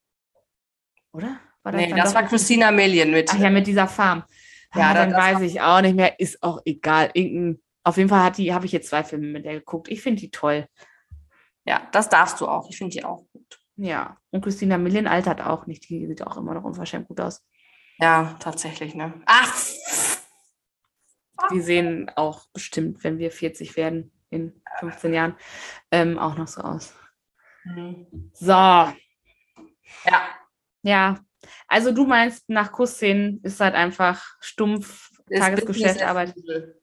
oder? 1.12 1.40
War 1.64 1.74
Nee, 1.74 1.90
dann 1.90 1.98
das 1.98 2.14
war 2.14 2.24
Christina 2.24 2.72
Million 2.72 3.12
mit. 3.12 3.30
Ach 3.34 3.40
ja, 3.40 3.50
mit 3.50 3.68
dieser 3.68 3.88
Farm. 3.88 4.24
Ja, 4.76 4.92
ah, 4.92 4.94
dann 4.94 5.10
das- 5.10 5.18
das 5.20 5.34
weiß 5.34 5.42
ich 5.42 5.60
auch 5.60 5.82
nicht 5.82 5.96
mehr. 5.96 6.20
Ist 6.20 6.42
auch 6.44 6.62
egal. 6.64 7.10
Irgendein, 7.14 7.60
auf 7.84 7.98
jeden 7.98 8.10
Fall 8.10 8.24
hat 8.24 8.38
die, 8.38 8.54
habe 8.54 8.66
ich 8.66 8.72
jetzt 8.72 8.90
zwei 8.90 9.04
Filme 9.04 9.28
mit 9.28 9.46
der 9.46 9.54
geguckt. 9.56 9.88
Ich 9.90 10.02
finde 10.02 10.20
die 10.22 10.32
toll. 10.32 10.68
ja, 11.66 11.88
das 11.92 12.10
darfst 12.10 12.40
du 12.42 12.48
auch. 12.48 12.70
Ich 12.70 12.78
finde 12.78 12.94
die 12.94 13.04
auch 13.04 13.26
gut. 13.32 13.60
Ja. 13.76 14.18
Und 14.32 14.42
Christina 14.44 14.78
Milian 14.78 15.08
altert 15.08 15.42
auch 15.42 15.66
nicht. 15.66 15.88
Die 15.90 16.06
sieht 16.08 16.26
auch 16.26 16.38
immer 16.38 16.54
noch 16.54 16.64
unverschämt 16.64 17.08
gut 17.08 17.22
aus. 17.22 17.46
Ja, 18.00 18.36
tatsächlich, 18.40 18.96
ne? 18.96 19.22
Ach! 19.26 19.54
Die 21.52 21.62
sehen 21.62 22.12
auch 22.16 22.46
bestimmt, 22.54 23.04
wenn 23.04 23.18
wir 23.18 23.32
40 23.32 23.78
werden, 23.78 24.12
in 24.30 24.62
15 24.80 25.14
Jahren, 25.14 25.36
ähm, 25.92 26.20
auch 26.20 26.36
noch 26.38 26.48
so 26.48 26.62
aus. 26.62 26.94
Mhm. 27.64 28.32
So. 28.34 28.52
Ja, 28.52 28.94
Ja. 30.82 31.20
Also 31.68 31.94
du 31.94 32.06
meinst, 32.06 32.50
nach 32.50 32.72
Kussszenen 32.72 33.40
ist 33.44 33.62
halt 33.62 33.74
einfach 33.76 34.22
stumpf 34.42 35.10
Tagesgeschäft, 35.34 36.02
Arbeit. 36.02 36.36
usual. 36.36 36.79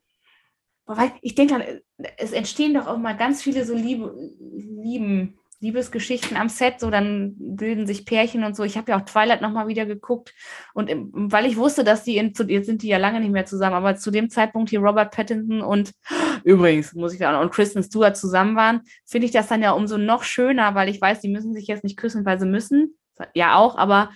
Ich 1.20 1.34
denke 1.34 1.82
es 2.16 2.32
entstehen 2.32 2.74
doch 2.74 2.86
auch 2.86 2.98
mal 2.98 3.16
ganz 3.16 3.42
viele 3.42 3.64
so 3.64 3.74
Liebe, 3.74 4.14
Lieben, 4.38 5.38
Liebesgeschichten 5.60 6.36
am 6.36 6.48
Set, 6.48 6.80
so 6.80 6.90
dann 6.90 7.34
bilden 7.38 7.86
sich 7.86 8.04
Pärchen 8.04 8.44
und 8.44 8.54
so. 8.54 8.62
Ich 8.62 8.76
habe 8.76 8.90
ja 8.92 8.98
auch 8.98 9.04
Twilight 9.04 9.40
nochmal 9.40 9.68
wieder 9.68 9.86
geguckt 9.86 10.34
und 10.74 10.90
weil 11.12 11.46
ich 11.46 11.56
wusste, 11.56 11.82
dass 11.82 12.04
die, 12.04 12.18
in, 12.18 12.34
jetzt 12.48 12.66
sind 12.66 12.82
die 12.82 12.88
ja 12.88 12.98
lange 12.98 13.20
nicht 13.20 13.32
mehr 13.32 13.46
zusammen, 13.46 13.74
aber 13.74 13.96
zu 13.96 14.10
dem 14.10 14.28
Zeitpunkt 14.28 14.70
hier 14.70 14.80
Robert 14.80 15.14
Pattinson 15.14 15.62
und 15.62 15.92
übrigens, 16.44 16.94
muss 16.94 17.14
ich 17.14 17.26
auch, 17.26 17.40
und 17.40 17.52
Kristen 17.52 17.82
Stewart 17.82 18.16
zusammen 18.16 18.54
waren, 18.54 18.82
finde 19.06 19.26
ich 19.26 19.32
das 19.32 19.48
dann 19.48 19.62
ja 19.62 19.72
umso 19.72 19.96
noch 19.96 20.24
schöner, 20.24 20.74
weil 20.74 20.88
ich 20.88 21.00
weiß, 21.00 21.20
die 21.20 21.28
müssen 21.28 21.54
sich 21.54 21.66
jetzt 21.66 21.84
nicht 21.84 21.96
küssen, 21.96 22.24
weil 22.24 22.38
sie 22.38 22.46
müssen. 22.46 22.96
Ja, 23.34 23.56
auch, 23.56 23.78
aber 23.78 24.10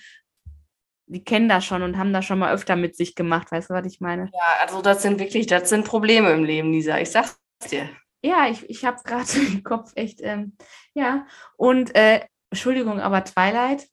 die 1.10 1.24
kennen 1.24 1.48
das 1.48 1.64
schon 1.64 1.82
und 1.82 1.98
haben 1.98 2.12
das 2.12 2.24
schon 2.24 2.38
mal 2.38 2.54
öfter 2.54 2.76
mit 2.76 2.96
sich 2.96 3.14
gemacht, 3.14 3.50
weißt 3.50 3.70
du, 3.70 3.74
was 3.74 3.86
ich 3.86 4.00
meine? 4.00 4.30
Ja, 4.32 4.62
also 4.62 4.80
das 4.80 5.02
sind 5.02 5.18
wirklich, 5.18 5.46
das 5.46 5.68
sind 5.68 5.84
Probleme 5.84 6.30
im 6.32 6.44
Leben, 6.44 6.72
Lisa. 6.72 6.98
Ich 6.98 7.10
sag's 7.10 7.38
dir. 7.70 7.88
Ja, 8.22 8.48
ich, 8.48 8.68
ich 8.70 8.84
habe 8.84 9.02
gerade 9.04 9.28
im 9.52 9.64
Kopf 9.64 9.92
echt, 9.96 10.20
ähm, 10.22 10.56
ja. 10.94 11.26
Und 11.56 11.94
äh, 11.96 12.20
Entschuldigung, 12.50 13.00
aber 13.00 13.24
Twilight, 13.24 13.88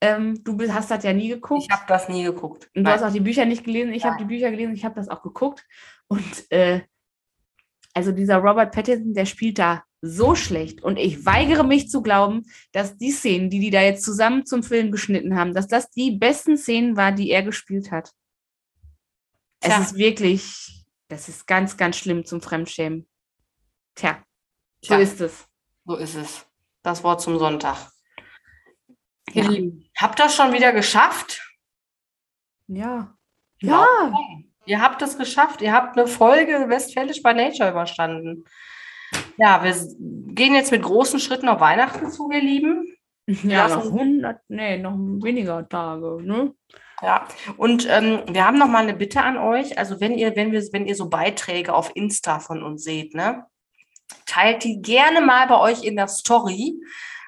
ähm, 0.00 0.42
du 0.42 0.58
hast 0.72 0.90
das 0.90 1.04
ja 1.04 1.12
nie 1.12 1.28
geguckt. 1.28 1.64
Ich 1.68 1.70
habe 1.70 1.84
das 1.86 2.08
nie 2.08 2.24
geguckt. 2.24 2.64
und 2.74 2.76
du 2.76 2.82
Nein. 2.82 2.94
hast 2.94 3.02
auch 3.02 3.12
die 3.12 3.20
Bücher 3.20 3.44
nicht 3.44 3.64
gelesen. 3.64 3.92
Ich 3.92 4.04
habe 4.04 4.16
die 4.18 4.24
Bücher 4.24 4.50
gelesen, 4.50 4.74
ich 4.74 4.84
habe 4.84 4.94
das 4.94 5.08
auch 5.08 5.22
geguckt. 5.22 5.64
Und 6.08 6.50
äh, 6.50 6.80
also 7.94 8.12
dieser 8.12 8.38
Robert 8.38 8.74
Pattinson, 8.74 9.14
der 9.14 9.26
spielt 9.26 9.58
da 9.58 9.84
so 10.02 10.34
schlecht. 10.34 10.82
Und 10.82 10.98
ich 10.98 11.24
weigere 11.24 11.62
mich 11.62 11.88
zu 11.88 12.02
glauben, 12.02 12.44
dass 12.72 12.98
die 12.98 13.12
Szenen, 13.12 13.48
die 13.48 13.60
die 13.60 13.70
da 13.70 13.80
jetzt 13.80 14.04
zusammen 14.04 14.44
zum 14.44 14.62
Film 14.62 14.90
geschnitten 14.90 15.36
haben, 15.36 15.54
dass 15.54 15.68
das 15.68 15.90
die 15.90 16.10
besten 16.10 16.58
Szenen 16.58 16.96
war, 16.96 17.12
die 17.12 17.30
er 17.30 17.42
gespielt 17.42 17.90
hat. 17.90 18.12
Tja. 19.60 19.78
Es 19.78 19.86
ist 19.86 19.96
wirklich, 19.96 20.84
das 21.08 21.28
ist 21.28 21.46
ganz, 21.46 21.76
ganz 21.76 21.96
schlimm 21.96 22.24
zum 22.26 22.42
Fremdschämen. 22.42 23.08
Tja, 23.94 24.24
so 24.82 24.88
Tja. 24.88 24.98
ist 24.98 25.20
es. 25.20 25.46
So 25.84 25.96
ist 25.96 26.16
es. 26.16 26.46
Das 26.82 27.04
Wort 27.04 27.20
zum 27.20 27.38
Sonntag. 27.38 27.76
Ja. 29.30 29.44
Ihr 29.44 29.48
Lieben, 29.48 29.90
habt 29.96 30.18
ihr 30.18 30.24
das 30.24 30.34
schon 30.34 30.52
wieder 30.52 30.72
geschafft? 30.72 31.56
Ja. 32.66 33.16
Ja. 33.60 33.86
Ja. 33.86 34.12
Ihr 34.66 34.80
habt 34.80 35.00
es 35.02 35.16
geschafft. 35.16 35.62
Ihr 35.62 35.72
habt 35.72 35.96
eine 35.96 36.08
Folge 36.08 36.68
Westfälisch 36.68 37.22
bei 37.22 37.32
Nature 37.32 37.70
überstanden. 37.70 38.44
Ja, 39.36 39.62
wir 39.64 39.74
gehen 40.34 40.54
jetzt 40.54 40.72
mit 40.72 40.82
großen 40.82 41.20
Schritten 41.20 41.48
auf 41.48 41.60
Weihnachten 41.60 42.10
zu, 42.10 42.30
ihr 42.30 42.40
Lieben. 42.40 42.86
Ja, 43.26 43.66
Lassen- 43.66 43.88
noch 43.90 43.98
100, 44.00 44.40
nee, 44.48 44.78
noch 44.78 44.96
weniger 45.22 45.68
Tage, 45.68 46.18
ne? 46.22 46.52
Ja, 47.02 47.26
und 47.56 47.86
ähm, 47.90 48.22
wir 48.28 48.46
haben 48.46 48.58
noch 48.58 48.68
mal 48.68 48.82
eine 48.82 48.94
Bitte 48.94 49.22
an 49.22 49.36
euch. 49.36 49.76
Also 49.78 50.00
wenn 50.00 50.12
ihr, 50.16 50.36
wenn 50.36 50.52
wir, 50.52 50.62
wenn 50.72 50.86
ihr 50.86 50.94
so 50.94 51.08
Beiträge 51.08 51.74
auf 51.74 51.90
Insta 51.96 52.38
von 52.38 52.62
uns 52.62 52.84
seht, 52.84 53.14
ne, 53.14 53.44
teilt 54.26 54.64
die 54.64 54.80
gerne 54.82 55.20
mal 55.20 55.46
bei 55.48 55.58
euch 55.58 55.82
in 55.84 55.96
der 55.96 56.08
Story, 56.08 56.78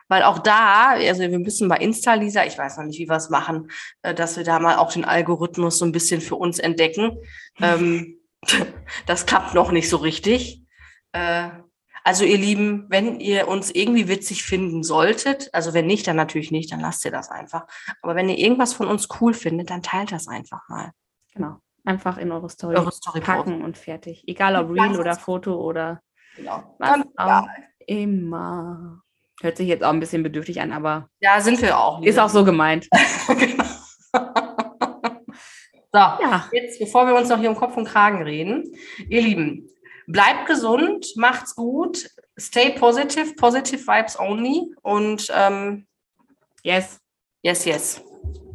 Weil 0.09 0.23
auch 0.23 0.39
da, 0.39 0.91
also 0.91 1.23
wir 1.23 1.39
müssen 1.39 1.69
bei 1.69 1.79
Insta, 1.79 2.15
Lisa, 2.15 2.45
ich 2.45 2.59
weiß 2.59 2.77
noch 2.77 2.85
nicht, 2.85 2.99
wie 3.01 3.09
wir 3.09 3.17
es 3.17 3.31
machen, 3.31 3.71
äh, 4.03 4.15
dass 4.15 4.37
wir 4.37 4.45
da 4.45 4.59
mal 4.61 4.77
auch 4.77 4.93
den 4.93 5.05
Algorithmus 5.05 5.79
so 5.79 5.85
ein 5.87 5.93
bisschen 5.93 6.21
für 6.21 6.37
uns 6.37 6.59
entdecken. 6.59 7.19
ähm, 7.63 8.19
das 9.07 9.27
klappt 9.27 9.55
noch 9.55 9.73
nicht 9.73 9.89
so 9.89 9.97
richtig. 9.97 10.63
Äh, 11.13 11.49
also 12.05 12.25
ihr 12.25 12.39
Lieben, 12.39 12.87
wenn 12.91 13.19
ihr 13.19 13.49
uns 13.49 13.71
irgendwie 13.71 14.09
witzig 14.09 14.43
finden 14.45 14.83
solltet, 14.85 15.49
also 15.53 15.75
wenn 15.75 15.87
nicht, 15.87 16.07
dann 16.07 16.17
natürlich 16.17 16.51
nicht, 16.51 16.71
dann 16.71 16.81
lasst 16.81 17.05
ihr 17.05 17.11
das 17.11 17.31
einfach. 17.31 17.67
Aber 18.03 18.15
wenn 18.15 18.29
ihr 18.29 18.39
irgendwas 18.39 18.73
von 18.75 18.87
uns 18.89 19.09
cool 19.21 19.35
findet, 19.35 19.71
dann 19.71 19.83
teilt 19.83 20.13
das 20.13 20.29
einfach 20.29 20.69
mal. 20.69 20.93
Genau. 21.35 21.57
Einfach 21.87 22.17
in 22.19 22.31
eure 22.33 22.49
Story, 22.49 22.77
Eure 22.77 22.93
Story 22.93 23.21
packen 23.21 23.63
und 23.63 23.77
fertig. 23.77 24.25
Egal 24.27 24.57
ob 24.57 24.71
Real 24.71 24.99
oder 24.99 25.17
Foto 25.17 25.57
oder 25.61 26.01
Genau. 26.37 26.77
was 26.79 26.89
Ganz 26.91 27.07
auch 27.17 27.25
egal. 27.45 27.47
immer. 27.87 29.01
Hört 29.41 29.57
sich 29.57 29.69
jetzt 29.69 29.83
auch 29.85 29.93
ein 29.93 30.01
bisschen 30.01 30.23
bedürftig 30.23 30.61
an, 30.61 30.73
aber 30.73 31.09
Ja, 31.21 31.41
sind 31.41 31.61
wir 31.61 31.79
auch. 31.79 32.03
ist 32.03 32.19
auch 32.19 32.29
so 32.31 32.45
gemeint. 32.45 32.89
Genau. 33.29 33.65
so, 35.93 35.99
Ja, 35.99 36.49
jetzt, 36.53 36.79
bevor 36.79 37.07
wir 37.07 37.15
uns 37.15 37.29
noch 37.29 37.39
hier 37.39 37.51
um 37.51 37.57
Kopf 37.57 37.77
und 37.77 37.85
Kragen 37.87 38.23
reden, 38.23 38.65
ihr 39.09 39.23
Lieben, 39.23 39.69
bleibt 40.07 40.47
gesund, 40.47 41.07
macht's 41.17 41.55
gut, 41.55 42.11
stay 42.39 42.71
positive, 42.71 43.35
positive 43.37 43.87
vibes 43.87 44.19
only 44.19 44.75
und 44.83 45.31
ähm, 45.35 45.87
yes, 46.63 46.99
yes, 47.43 47.65
yes. 47.65 48.03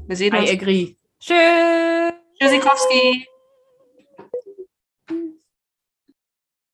Wir 0.08 0.16
sehen 0.16 0.36
uns. 0.36 0.50
I 0.50 0.54
agree. 0.54 0.98
Tschüss. 1.20 2.14
Tschüssikowski. 2.40 3.28